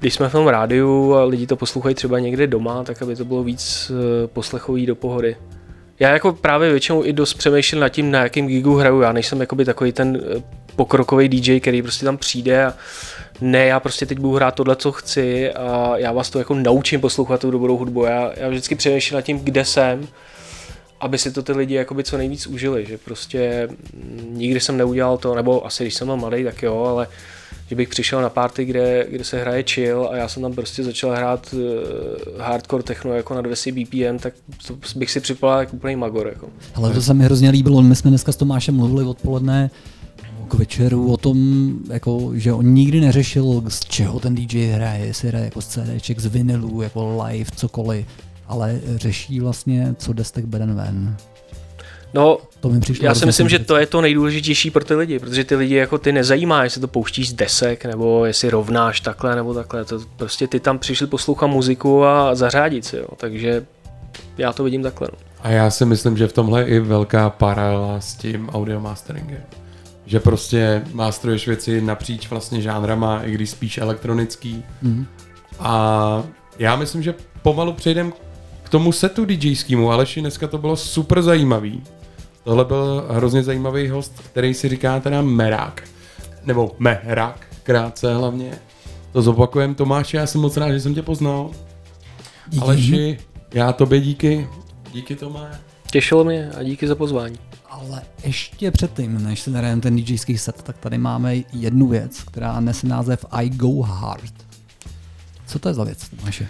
když 0.00 0.14
jsme 0.14 0.28
v 0.28 0.32
tom 0.32 0.48
rádiu 0.48 1.14
a 1.14 1.24
lidi 1.24 1.46
to 1.46 1.56
poslouchají 1.56 1.94
třeba 1.94 2.18
někde 2.18 2.46
doma, 2.46 2.84
tak 2.84 3.02
aby 3.02 3.16
to 3.16 3.24
bylo 3.24 3.42
víc 3.42 3.92
eh, 3.94 4.26
poslechový 4.26 4.86
do 4.86 4.94
pohody. 4.94 5.36
Já 6.00 6.10
jako 6.10 6.32
právě 6.32 6.70
většinou 6.70 7.04
i 7.04 7.12
dost 7.12 7.34
přemýšlím 7.34 7.80
nad 7.80 7.88
tím, 7.88 8.10
na 8.10 8.22
jakým 8.22 8.46
gigu 8.46 8.74
hraju. 8.74 9.00
Já 9.00 9.12
nejsem 9.12 9.40
jakoby 9.40 9.64
takový 9.64 9.92
ten 9.92 10.20
eh, 10.36 10.42
pokrokový 10.76 11.28
DJ, 11.28 11.60
který 11.60 11.82
prostě 11.82 12.04
tam 12.04 12.18
přijde 12.18 12.64
a 12.64 12.74
ne, 13.40 13.66
já 13.66 13.80
prostě 13.80 14.06
teď 14.06 14.18
budu 14.18 14.34
hrát 14.34 14.54
tohle, 14.54 14.76
co 14.76 14.92
chci 14.92 15.52
a 15.52 15.92
já 15.96 16.12
vás 16.12 16.30
to 16.30 16.38
jako 16.38 16.54
naučím 16.54 17.00
poslouchat 17.00 17.40
tu 17.40 17.50
dobrou 17.50 17.76
hudbu. 17.76 18.04
Já, 18.04 18.32
já 18.36 18.48
vždycky 18.48 18.74
přemýšlím 18.74 19.14
nad 19.14 19.22
tím, 19.22 19.38
kde 19.38 19.64
jsem, 19.64 20.08
aby 21.00 21.18
si 21.18 21.32
to 21.32 21.42
ty 21.42 21.52
lidi 21.52 21.74
jakoby 21.74 22.04
co 22.04 22.16
nejvíc 22.16 22.46
užili, 22.46 22.86
že 22.86 22.98
prostě 22.98 23.68
mm, 23.94 24.30
nikdy 24.30 24.60
jsem 24.60 24.76
neudělal 24.76 25.18
to, 25.18 25.34
nebo 25.34 25.66
asi 25.66 25.84
když 25.84 25.94
jsem 25.94 26.06
byl 26.06 26.16
mladý, 26.16 26.44
tak 26.44 26.62
jo, 26.62 26.84
ale 26.84 27.06
že 27.70 27.76
bych 27.76 27.88
přišel 27.88 28.22
na 28.22 28.28
party, 28.28 28.64
kde, 28.64 29.06
kde 29.10 29.24
se 29.24 29.40
hraje 29.40 29.62
chill 29.62 30.08
a 30.12 30.16
já 30.16 30.28
jsem 30.28 30.42
tam 30.42 30.52
prostě 30.52 30.84
začal 30.84 31.10
hrát 31.10 31.54
uh, 31.54 31.60
hardcore 32.40 32.82
techno 32.82 33.12
jako 33.12 33.34
na 33.34 33.40
200 33.40 33.72
BPM, 33.72 34.18
tak 34.20 34.34
to 34.66 34.74
bych 34.96 35.10
si 35.10 35.20
připadal 35.20 35.60
jako 35.60 35.76
úplný 35.76 35.96
magor. 35.96 36.26
Jako. 36.26 36.48
Ale 36.74 36.94
to 36.94 37.02
se 37.02 37.14
mi 37.14 37.24
hrozně 37.24 37.50
líbilo, 37.50 37.82
my 37.82 37.96
jsme 37.96 38.10
dneska 38.10 38.32
s 38.32 38.36
Tomášem 38.36 38.76
mluvili 38.76 39.04
odpoledne 39.04 39.70
k 40.48 40.54
večeru 40.54 41.12
o 41.12 41.16
tom, 41.16 41.70
jako, 41.90 42.30
že 42.34 42.52
on 42.52 42.74
nikdy 42.74 43.00
neřešil, 43.00 43.62
z 43.68 43.80
čeho 43.80 44.20
ten 44.20 44.34
DJ 44.34 44.66
hraje, 44.66 45.06
jestli 45.06 45.28
hraje 45.28 45.44
jako 45.44 45.60
z 45.60 45.66
CDček, 45.66 46.20
z 46.20 46.26
vinilu, 46.26 46.82
jako 46.82 47.22
live, 47.24 47.50
cokoliv, 47.56 48.06
ale 48.46 48.80
řeší 48.96 49.40
vlastně, 49.40 49.94
co 49.98 50.12
jde 50.12 50.24
beden 50.44 50.74
ven. 50.74 51.16
No, 52.14 52.38
To 52.60 52.68
mi 52.68 52.80
přišlo 52.80 53.06
já 53.06 53.14
si 53.14 53.26
myslím, 53.26 53.48
že 53.48 53.58
to 53.58 53.76
je 53.76 53.86
to 53.86 54.00
nejdůležitější 54.00 54.70
pro 54.70 54.84
ty 54.84 54.94
lidi, 54.94 55.18
protože 55.18 55.44
ty 55.44 55.56
lidi 55.56 55.74
jako 55.74 55.98
ty 55.98 56.12
nezajímá, 56.12 56.64
jestli 56.64 56.80
to 56.80 56.88
pouštíš 56.88 57.30
z 57.30 57.32
desek, 57.32 57.84
nebo 57.84 58.24
jestli 58.24 58.50
rovnáš 58.50 59.00
takhle, 59.00 59.36
nebo 59.36 59.54
takhle. 59.54 59.84
To 59.84 60.00
prostě 60.16 60.46
ty 60.46 60.60
tam 60.60 60.78
přišli 60.78 61.06
poslouchat 61.06 61.46
muziku 61.46 62.04
a 62.04 62.34
zařádit 62.34 62.84
si, 62.84 62.96
jo. 62.96 63.06
takže 63.16 63.66
já 64.38 64.52
to 64.52 64.64
vidím 64.64 64.82
takhle. 64.82 65.08
No. 65.12 65.18
A 65.42 65.48
já 65.50 65.70
si 65.70 65.84
myslím, 65.84 66.16
že 66.16 66.28
v 66.28 66.32
tomhle 66.32 66.60
je 66.60 66.66
i 66.66 66.80
velká 66.80 67.30
paralela 67.30 68.00
s 68.00 68.14
tím 68.14 68.48
audio 68.48 68.80
masteringem. 68.80 69.42
Že 70.06 70.20
prostě 70.20 70.82
masteruješ 70.92 71.46
věci 71.46 71.80
napříč 71.80 72.30
vlastně 72.30 72.60
žánrama, 72.60 73.22
i 73.22 73.32
když 73.32 73.50
spíš 73.50 73.78
elektronický. 73.78 74.64
Mhm. 74.82 75.06
A 75.58 76.22
já 76.58 76.76
myslím, 76.76 77.02
že 77.02 77.14
pomalu 77.42 77.72
přejdem 77.72 78.12
k 78.62 78.68
tomu 78.68 78.92
setu 78.92 79.24
DJskému. 79.24 79.90
Aleši, 79.90 80.20
dneska 80.20 80.46
to 80.46 80.58
bylo 80.58 80.76
super 80.76 81.22
zajímavý. 81.22 81.82
Tohle 82.44 82.64
byl 82.64 83.06
hrozně 83.10 83.42
zajímavý 83.42 83.88
host, 83.88 84.20
který 84.20 84.54
si 84.54 84.68
říká 84.68 85.00
teda 85.00 85.22
Merák. 85.22 85.82
Nebo 86.44 86.76
Mehrák, 86.78 87.46
krátce 87.62 88.14
hlavně. 88.14 88.58
To 89.12 89.22
zopakujem, 89.22 89.74
Tomáši, 89.74 90.16
já 90.16 90.26
jsem 90.26 90.40
moc 90.40 90.56
rád, 90.56 90.72
že 90.72 90.80
jsem 90.80 90.94
tě 90.94 91.02
poznal. 91.02 91.50
Díky. 92.48 92.64
Aleši, 92.64 93.18
já 93.54 93.72
tobě 93.72 94.00
díky. 94.00 94.48
Díky 94.92 95.16
Tomé. 95.16 95.60
Těšilo 95.90 96.24
mě 96.24 96.50
a 96.50 96.62
díky 96.62 96.88
za 96.88 96.94
pozvání. 96.94 97.38
Ale 97.70 98.02
ještě 98.24 98.70
předtím, 98.70 99.24
než 99.24 99.40
si 99.40 99.50
zahrajeme 99.50 99.82
ten 99.82 99.96
DJský 99.96 100.38
set, 100.38 100.62
tak 100.62 100.78
tady 100.78 100.98
máme 100.98 101.36
jednu 101.52 101.88
věc, 101.88 102.22
která 102.22 102.60
nese 102.60 102.86
název 102.86 103.24
I 103.30 103.48
Go 103.48 103.82
Hard. 103.82 104.34
Co 105.46 105.58
to 105.58 105.68
je 105.68 105.74
za 105.74 105.84
věc, 105.84 106.08
Tomáše? 106.08 106.48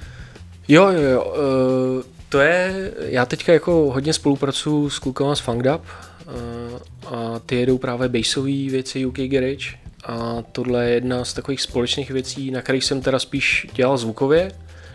Jo, 0.68 0.88
jo, 0.88 1.00
jo. 1.00 1.24
Uh, 1.24 2.02
to 2.30 2.40
je, 2.40 2.92
já 2.98 3.26
teďka 3.26 3.52
jako 3.52 3.72
hodně 3.72 4.12
spolupracuju 4.12 4.90
s 4.90 4.98
klukama 4.98 5.34
z 5.36 5.40
Fanged 5.40 5.74
Up 5.74 5.82
uh, 5.82 7.14
a 7.14 7.38
ty 7.38 7.56
jedou 7.56 7.78
právě 7.78 8.08
bassové 8.08 8.50
věci 8.50 9.06
UK 9.06 9.18
Garage 9.18 9.66
a 10.04 10.42
tohle 10.52 10.84
je 10.84 10.94
jedna 10.94 11.24
z 11.24 11.32
takových 11.32 11.60
společných 11.60 12.10
věcí, 12.10 12.50
na 12.50 12.62
kterých 12.62 12.84
jsem 12.84 13.00
teda 13.00 13.18
spíš 13.18 13.66
dělal 13.74 13.98
zvukově, 13.98 14.52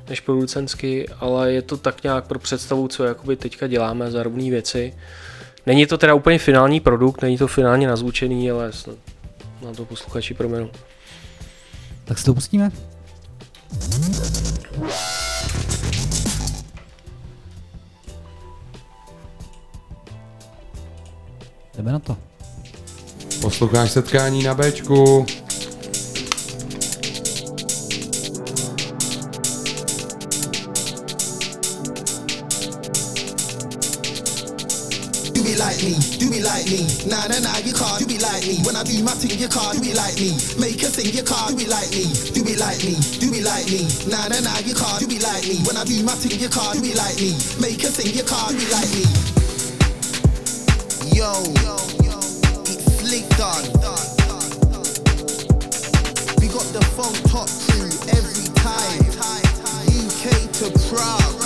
než 0.10 0.20
producentsky, 0.20 1.10
ale 1.20 1.52
je 1.52 1.62
to 1.62 1.78
tak 1.78 2.04
nějak 2.04 2.28
pro 2.28 2.40
představu, 2.40 2.88
co 2.88 3.04
jakoby 3.04 3.36
teďka 3.36 3.68
děláme 3.68 4.12
za 4.12 4.24
rovné 4.24 4.50
věci. 4.50 4.94
Není 5.66 5.86
to 5.86 5.98
teda 5.98 6.14
úplně 6.14 6.40
finální 6.40 6.80
produkt, 6.80 7.22
není 7.22 7.38
to 7.38 7.48
finálně 7.48 7.88
nazvučený, 7.88 8.52
ale 8.52 8.72
na 9.62 9.74
to 9.74 9.86
posluchači 9.86 10.34
proměnou. 10.34 10.70
Tak 12.06 12.18
si 12.18 12.26
to 12.26 12.34
pustíme? 12.34 12.72
Jdeme 21.78 21.92
na 21.92 22.00
to. 22.00 22.18
Posloucháš 23.42 23.92
setkání 23.92 24.44
na 24.44 24.54
Bčku. 24.54 25.26
Do 35.34 35.42
it 35.42 35.60
like 35.60 35.84
me, 35.84 35.96
do 36.20 36.32
it 36.32 36.44
like 36.44 36.70
me. 36.72 36.88
Nah, 37.10 37.28
nah, 37.28 37.40
nah, 37.40 37.58
you 37.66 37.74
can't 37.74 38.00
do 38.00 38.16
it 38.16 38.22
like 38.22 38.48
me. 38.48 38.64
When 38.64 38.76
I 38.76 38.84
do 38.84 39.04
my 39.04 39.12
thing, 39.12 39.40
you 39.40 39.50
can't 39.50 39.76
do 39.76 39.90
it 39.90 39.96
like 39.96 40.20
me. 40.20 40.32
Make 40.58 40.82
a 40.84 40.90
thing, 40.90 41.14
you 41.14 41.24
can't 41.24 41.58
do 41.58 41.64
it 41.64 41.70
like 41.70 41.92
me. 41.92 42.08
Do 42.34 42.42
it 42.48 42.60
like 42.60 42.84
me, 42.86 42.96
do 43.20 43.34
it 43.36 43.44
like 43.44 43.68
me. 43.68 43.84
Nah, 44.08 44.28
nah, 44.30 44.40
nah, 44.40 44.60
you 44.64 44.76
can't 44.76 45.00
do 45.00 45.08
it 45.12 45.22
like 45.22 45.44
me. 45.48 45.60
When 45.68 45.76
I 45.76 45.84
do 45.84 46.04
my 46.04 46.16
thing, 46.16 46.40
you 46.40 46.50
can't 46.50 46.80
do 46.80 46.88
it 46.88 46.96
like 46.96 47.20
me. 47.20 47.36
Make 47.60 47.84
a 47.84 47.92
thing, 47.92 48.16
you 48.16 48.24
can't 48.24 48.56
do 48.56 48.64
it 48.64 48.72
like 48.72 48.92
me. 48.96 49.45
It's 51.26 52.86
Slick. 53.02 53.26
We 56.38 56.46
got 56.54 56.70
the 56.70 56.86
top 57.26 57.50
every 58.14 58.46
time. 58.62 59.02
UK 59.90 60.46
to 60.62 60.70
Prague. 60.86 61.42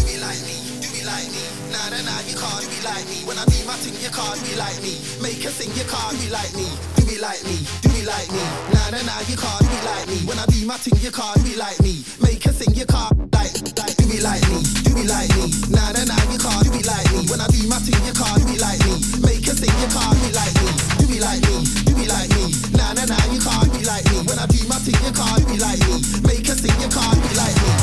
Do 0.00 0.16
like 0.16 0.40
me, 0.48 0.56
do 0.80 1.04
like 1.04 1.28
me. 1.28 1.44
Nah, 1.76 1.92
nah, 1.92 2.24
you 2.24 2.32
can't 2.40 2.64
do 2.64 2.80
like 2.88 3.04
me. 3.04 3.20
When 3.28 3.36
I 3.36 3.44
do 3.52 3.60
my 3.68 3.76
thing, 3.76 3.92
you 4.00 4.08
can't 4.08 4.40
do 4.40 4.56
like 4.56 4.80
me. 4.80 4.96
Make 5.20 5.44
you 5.44 5.84
can't 5.84 6.16
do 6.16 6.32
like 6.32 6.56
me. 6.56 6.64
Do 6.96 7.20
like 7.20 7.44
me, 7.44 7.68
do 7.84 7.92
like 8.08 8.32
me. 8.32 8.40
Nah, 8.72 8.96
nah, 8.96 9.20
you 9.28 9.36
can't 9.36 9.60
do 9.60 9.76
like 9.84 10.08
me. 10.08 10.24
When 10.24 10.38
I 10.38 10.46
do 10.46 10.64
my 10.64 10.78
thing, 10.78 10.96
you 11.04 11.12
can't 11.12 11.36
do 11.44 11.52
like 11.60 11.78
me. 11.80 12.02
Make 12.22 12.46
a 12.46 12.52
thing, 12.52 12.74
you 12.74 12.86
can't 12.86 13.12
like, 13.34 13.52
like, 13.76 13.93
it 14.14 14.22
like 14.22 14.46
me, 14.46 14.62
do 14.86 14.94
it 14.94 15.10
like 15.10 15.30
me. 15.34 15.50
Nah, 15.74 15.90
nah, 15.90 16.06
nah, 16.06 16.22
you 16.30 16.38
can't 16.38 16.62
do 16.62 16.70
it 16.70 16.86
like 16.86 17.08
me. 17.10 17.26
When 17.26 17.42
I 17.42 17.50
do 17.50 17.66
my 17.66 17.78
thing, 17.82 17.98
you 18.06 18.14
can't 18.14 18.38
do 18.38 18.46
it 18.54 18.62
like 18.62 18.78
me. 18.86 18.94
Make 19.26 19.42
a 19.50 19.54
thing, 19.58 19.74
you 19.74 19.88
can't 19.90 20.14
do 20.14 20.26
it 20.30 20.34
like 20.38 20.54
me. 20.54 20.68
Do 21.02 21.04
it 21.10 21.22
like 21.22 21.42
me, 21.42 21.56
do 21.82 21.92
it 21.98 22.10
like 22.10 22.30
me. 22.38 22.54
Nah, 22.78 22.94
nah, 22.94 23.10
nah, 23.10 23.24
you 23.34 23.42
can't 23.42 23.66
do 23.66 23.78
it 23.82 23.86
like 23.90 24.06
me. 24.14 24.22
When 24.30 24.38
I 24.38 24.46
do 24.46 24.60
my 24.70 24.78
thing, 24.78 24.98
you 25.02 25.10
can't 25.10 25.42
do 25.42 25.54
it 25.58 25.62
like 25.62 25.82
me. 25.90 25.96
Make 26.22 26.46
a 26.46 26.54
thing, 26.54 26.76
you 26.78 26.90
can't 26.90 27.18
do 27.18 27.26
it 27.26 27.38
like 27.38 27.58
me. 27.58 27.74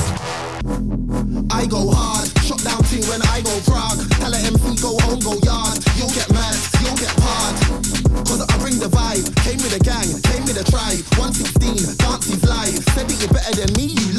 I 1.52 1.68
go 1.68 1.91
hard, 1.91 2.32
shut 2.48 2.64
down 2.64 2.80
thing 2.88 3.03
when 3.12 3.20
I 3.28 3.44
go 3.44 3.52
Prague. 3.68 3.99
Tell 4.24 4.32
a 4.32 4.40
MC 4.40 4.80
go 4.80 4.95
home, 5.03 5.20
go 5.20 5.36
yard. 5.44 5.84
You'll 5.99 6.16
get 6.16 6.32
mad, 6.32 6.56
you'll 6.80 6.95
get 6.95 7.12
hard. 7.28 7.56
Cause 8.24 8.40
I 8.40 8.56
bring 8.64 8.80
the 8.80 8.88
vibe, 8.88 9.28
came 9.44 9.60
with 9.60 9.76
a 9.76 9.84
gang, 9.84 10.08
came 10.32 10.48
with 10.48 10.56
a 10.56 10.66
tribe. 10.72 11.03
116, 11.20 11.99
dances 11.99 12.44
live. 12.48 12.80
Said 12.95 13.12
that 13.12 13.18
you're 13.20 13.36
better 13.36 13.56
than 13.58 13.76
me. 13.76 13.91
You 13.99 14.11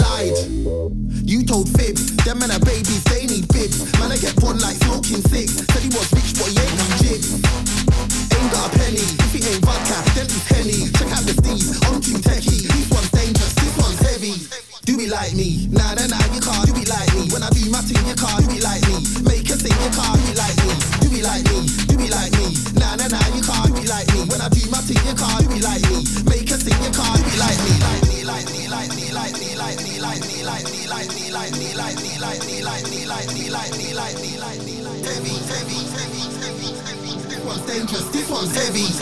told 1.52 1.68
fibs, 1.76 2.16
them 2.24 2.38
men 2.38 2.50
are 2.50 2.58
babies, 2.60 3.04
they 3.04 3.26
need 3.26 3.46
bibs. 3.48 3.84
Man, 3.98 4.10
I 4.10 4.16
get 4.16 4.34
born 4.36 4.58
like 4.58 4.76
smoking 4.76 5.20
six. 5.28 5.71
Heavy, 38.54 38.92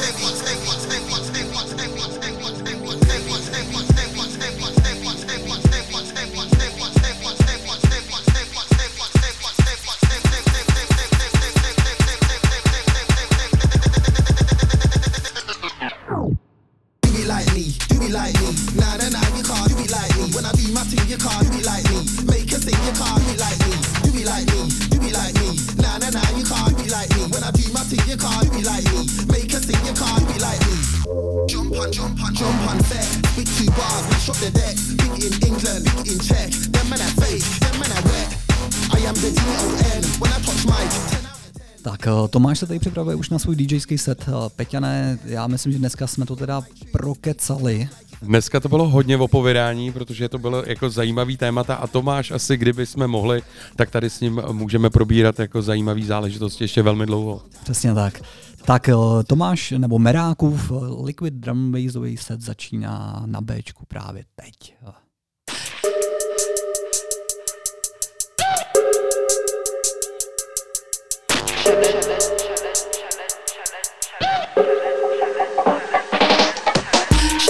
Tomáš 42.30 42.58
se 42.58 42.66
tady 42.66 42.78
připravuje 42.78 43.16
už 43.16 43.30
na 43.30 43.38
svůj 43.38 43.56
DJský 43.56 43.98
set. 43.98 44.24
Eh, 44.28 44.32
Peťané, 44.56 45.18
já 45.24 45.46
myslím, 45.46 45.72
že 45.72 45.78
dneska 45.78 46.06
jsme 46.06 46.26
to 46.26 46.36
teda 46.36 46.62
prokecali. 46.92 47.88
Dneska 48.22 48.60
to 48.60 48.68
bylo 48.68 48.88
hodně 48.88 49.16
o 49.16 49.28
povídání, 49.28 49.92
protože 49.92 50.28
to 50.28 50.38
bylo 50.38 50.64
jako 50.66 50.90
zajímavý 50.90 51.36
témata 51.36 51.74
a 51.74 51.86
Tomáš 51.86 52.30
asi, 52.30 52.56
kdyby 52.56 52.86
jsme 52.86 53.06
mohli, 53.06 53.42
tak 53.76 53.90
tady 53.90 54.10
s 54.10 54.20
ním 54.20 54.42
můžeme 54.52 54.90
probírat 54.90 55.38
jako 55.38 55.62
zajímavý 55.62 56.04
záležitosti 56.04 56.64
ještě 56.64 56.82
velmi 56.82 57.06
dlouho. 57.06 57.42
Přesně 57.62 57.94
tak. 57.94 58.20
Tak 58.64 58.88
eh, 58.88 58.94
Tomáš, 59.26 59.74
nebo 59.78 59.98
Merákův 59.98 60.72
eh, 60.72 60.74
Liquid 61.04 61.34
Drum 61.34 61.72
Bassový 61.72 62.16
set 62.16 62.40
začíná 62.40 63.22
na 63.26 63.40
Bčku 63.40 63.84
právě 63.88 64.24
teď. 64.34 64.74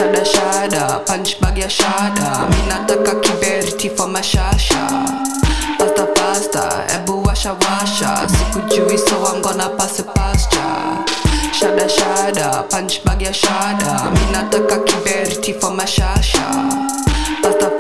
Shada 0.00 0.24
shada, 0.24 1.04
punch 1.06 1.38
bag 1.40 1.58
ya 1.58 1.68
shada. 1.68 2.48
Mi 2.48 2.56
nataka 2.70 3.20
kiberiti 3.20 3.94
for 3.94 4.06
mashasha 4.06 4.80
Pasta 5.78 6.06
pasta, 6.16 6.86
ebu 6.94 7.22
washa 7.22 7.52
washa. 7.60 8.26
Sikujui 8.26 8.96
so 8.98 9.22
I'm 9.26 9.42
gonna 9.42 9.68
pass 9.76 10.00
it 10.00 10.06
past 10.14 10.50
ya 10.54 11.04
Shada 11.52 11.86
shada, 11.86 12.66
punch 12.70 13.04
bag 13.04 13.20
ya 13.20 13.30
shada. 13.30 14.10
Mi 14.14 14.24
nataka 14.32 14.78
kiberiti 14.86 15.52
for 15.60 15.68
mashasha 15.70 16.48
Pasta 17.42 17.68
pasta, 17.68 17.79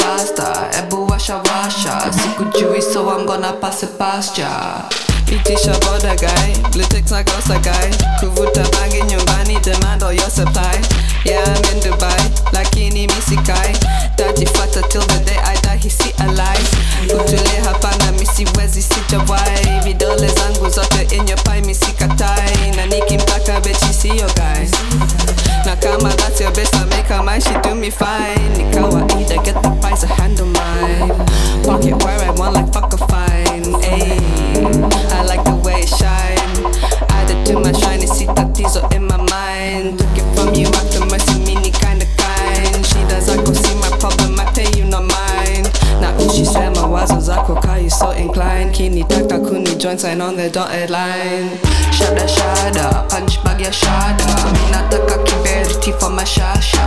washa 1.90 2.12
Sikujui 2.12 2.80
so 2.82 3.08
I'm 3.10 3.26
gonna 3.26 3.52
pass 3.54 3.82
it 3.82 3.98
past 3.98 4.38
ya 4.38 4.82
Itisha 5.30 5.72
boda 5.86 6.16
guy, 6.16 6.52
ticks 6.88 7.12
na 7.12 7.22
kosa 7.22 7.58
guy. 7.62 7.90
Kuvuta 8.20 8.62
bangi 8.72 9.02
nyumbani, 9.02 9.60
demand 9.62 10.02
all 10.02 10.12
your 10.12 10.28
supply. 10.28 10.82
Yeah, 11.24 11.38
I'm 11.44 11.76
in 11.76 11.80
Dubai, 11.84 12.30
lakini 12.52 13.06
misikai 13.06 13.76
Tajifata 14.16 14.82
till 14.88 15.02
the 15.02 15.22
day 15.24 15.36
I 15.44 15.54
die, 15.62 15.76
hisi 15.76 16.10
alive 16.18 16.68
Kutulia 17.06 17.62
hapana, 17.64 18.12
misiwezi 18.18 18.82
sitawai 18.82 19.80
Vidole 19.84 20.28
zangu 20.28 20.68
zote 20.70 21.02
in 21.16 21.28
your 21.28 21.38
pie, 21.44 21.60
misikatai 21.60 22.70
Na 22.76 22.86
nikimpaka 22.86 23.60
bechi 23.60 23.94
siyo 23.94 24.26
guy. 24.34 24.66
Na 25.66 25.76
kama 25.76 26.08
that's 26.16 26.40
your 26.40 26.50
best, 26.52 26.74
I 26.74 26.84
make 26.86 27.06
her 27.06 27.22
mine, 27.22 27.40
she 27.40 27.54
do 27.62 27.74
me 27.74 27.90
fine. 27.90 28.48
Ni 28.56 28.64
kawaida, 28.74 29.44
get 29.44 29.62
the 29.62 29.70
price, 29.80 30.02
I 30.04 30.08
handle 30.14 30.46
mine 30.46 31.12
Get 31.82 32.02
where 32.04 32.18
I 32.20 32.30
want 32.36 32.54
like 32.54 32.72
fuck 32.72 32.92
a 32.92 32.96
fine. 32.98 33.64
Ayy, 33.82 34.20
I 35.12 35.22
like 35.24 35.44
the 35.44 35.56
way 35.64 35.80
it 35.82 35.88
shine. 35.88 36.52
Added 37.10 37.46
to 37.46 37.58
my 37.58 37.72
shiny 37.72 38.06
see 38.06 38.26
that 38.26 38.36
tatizo 38.36 38.84
in 38.94 39.04
my 39.06 39.16
mind. 39.16 39.98
Took 39.98 40.18
it 40.18 40.26
from 40.36 40.54
you 40.54 40.66
after 40.66 41.00
mercy, 41.06 41.38
meaning 41.40 41.72
kinda 41.72 42.06
kind. 42.16 42.84
She 42.86 43.00
does 43.08 43.28
I 43.30 43.36
could 43.42 43.56
see 43.56 43.74
my 43.80 43.90
problem, 43.98 44.38
I 44.38 44.44
tell 44.52 44.70
you 44.76 44.84
not 44.84 45.04
mine. 45.04 45.64
Na 46.00 46.12
uchi 46.18 46.44
sema 46.44 46.86
wazo 46.86 47.20
zako 47.20 47.60
ka 47.62 47.76
you 47.76 47.90
so 47.90 48.10
inclined. 48.10 48.74
Kini 48.74 49.04
taka 49.04 49.38
kuni 49.38 49.74
joint 49.76 50.00
sign 50.00 50.20
on 50.20 50.36
the 50.36 50.50
dotted 50.50 50.90
line. 50.90 51.48
Shada 51.96 52.26
shada, 52.28 53.08
punch 53.08 53.42
bag 53.42 53.60
ya 53.60 53.70
shada. 53.70 54.26
Minata 54.52 54.98
kaki 55.08 55.32
kiberiti 55.32 55.92
for 55.98 56.10
my 56.10 56.24
shasha. 56.24 56.84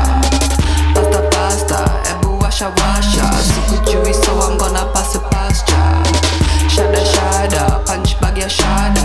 Pasta 0.94 1.22
pasta 1.32 2.13
washa 2.64 2.70
washa. 2.70 3.26
Sikujui 3.44 4.14
so 4.14 4.40
I'm 4.40 4.58
gonna 4.58 4.86
pass 4.94 5.16
it 5.16 5.24
past 5.32 5.68
ya. 5.70 6.04
Shada 6.70 7.04
shada, 7.06 7.86
punch 7.86 8.20
bag 8.22 8.38
ya 8.38 8.48
shada. 8.48 9.03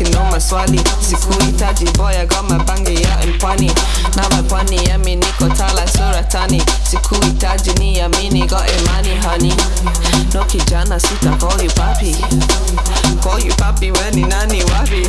Misitaki 0.00 0.10
no 0.10 0.30
maswali. 0.30 0.80
Sikuhitaji 1.00 1.84
boya 1.96 2.26
goma 2.26 2.58
bangi 2.64 3.02
ya 3.02 3.18
mpwani. 3.26 3.72
Na 4.16 4.28
mapwani 4.36 4.88
yami 4.88 5.16
niko 5.16 5.48
tala 5.48 5.88
suratani 5.88 6.62
sikuhitaji 6.90 7.70
ni 7.72 8.00
amini 8.00 8.46
go 8.46 8.56
imani 8.78 9.14
hani 9.22 9.54
no 10.34 10.44
kijana 10.44 11.00
sita 11.00 11.30
call 11.36 11.70
papi. 11.70 12.16
Call 13.22 13.52
papi 13.56 13.90
weni 13.90 14.22
nani 14.22 14.62
wapi 14.64 15.08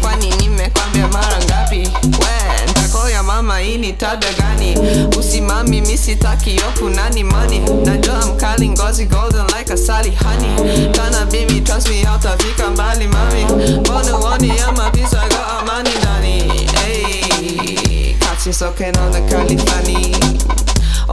kwani 0.00 0.30
nimekwambia 0.40 1.08
mara 1.08 1.38
ngapi? 1.44 1.76
We 2.04 2.70
ntakoya 2.70 3.22
mama, 3.22 3.58
hii 3.58 3.78
ni 3.78 3.92
tabia 3.92 4.32
gani? 4.32 4.76
Usimami 5.18 5.80
misitaki 5.80 6.56
yoku 6.56 6.88
nani 6.88 7.24
mani, 7.24 7.58
najua 7.84 8.26
mkali 8.26 8.68
ngozi 8.68 9.06
golden 9.06 9.46
like 9.58 9.72
asali 9.72 10.10
honey, 10.24 10.88
tana 10.92 11.24
bibi 11.24 11.60
trust 11.60 12.04
hautafika 12.04 12.70
mbali 12.70 13.06
mami, 13.06 13.44
mbona 13.80 14.18
uoni 14.18 14.52
ama 14.68 14.90
visa 14.90 15.22
ga 15.28 15.46
amani 15.60 15.90
ndani? 16.00 16.68
Hey, 16.84 18.14
kachi 18.14 18.52
soke 18.52 18.92
naona 18.92 19.20
kali 19.20 19.58
flani 19.58 20.16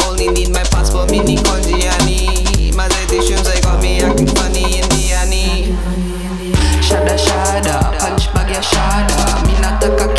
Only 0.09 0.27
need 0.27 0.49
my 0.49 0.63
passport, 0.69 1.11
mini 1.11 1.37
konjiani. 1.39 2.73
Mazetishu 2.75 3.33
mzee 3.33 3.61
kwa 3.61 3.77
mi 3.77 3.99
yakin 3.99 4.27
funny 4.27 4.61
indiani. 4.61 5.77
shada 6.87 7.17
shada, 7.17 7.75
punch 7.99 8.31
bag 8.33 8.49
ya 8.49 8.61
shada. 8.61 9.17
Me 9.45 9.53
not 9.61 9.81
take 9.81 9.99
a 9.99 10.16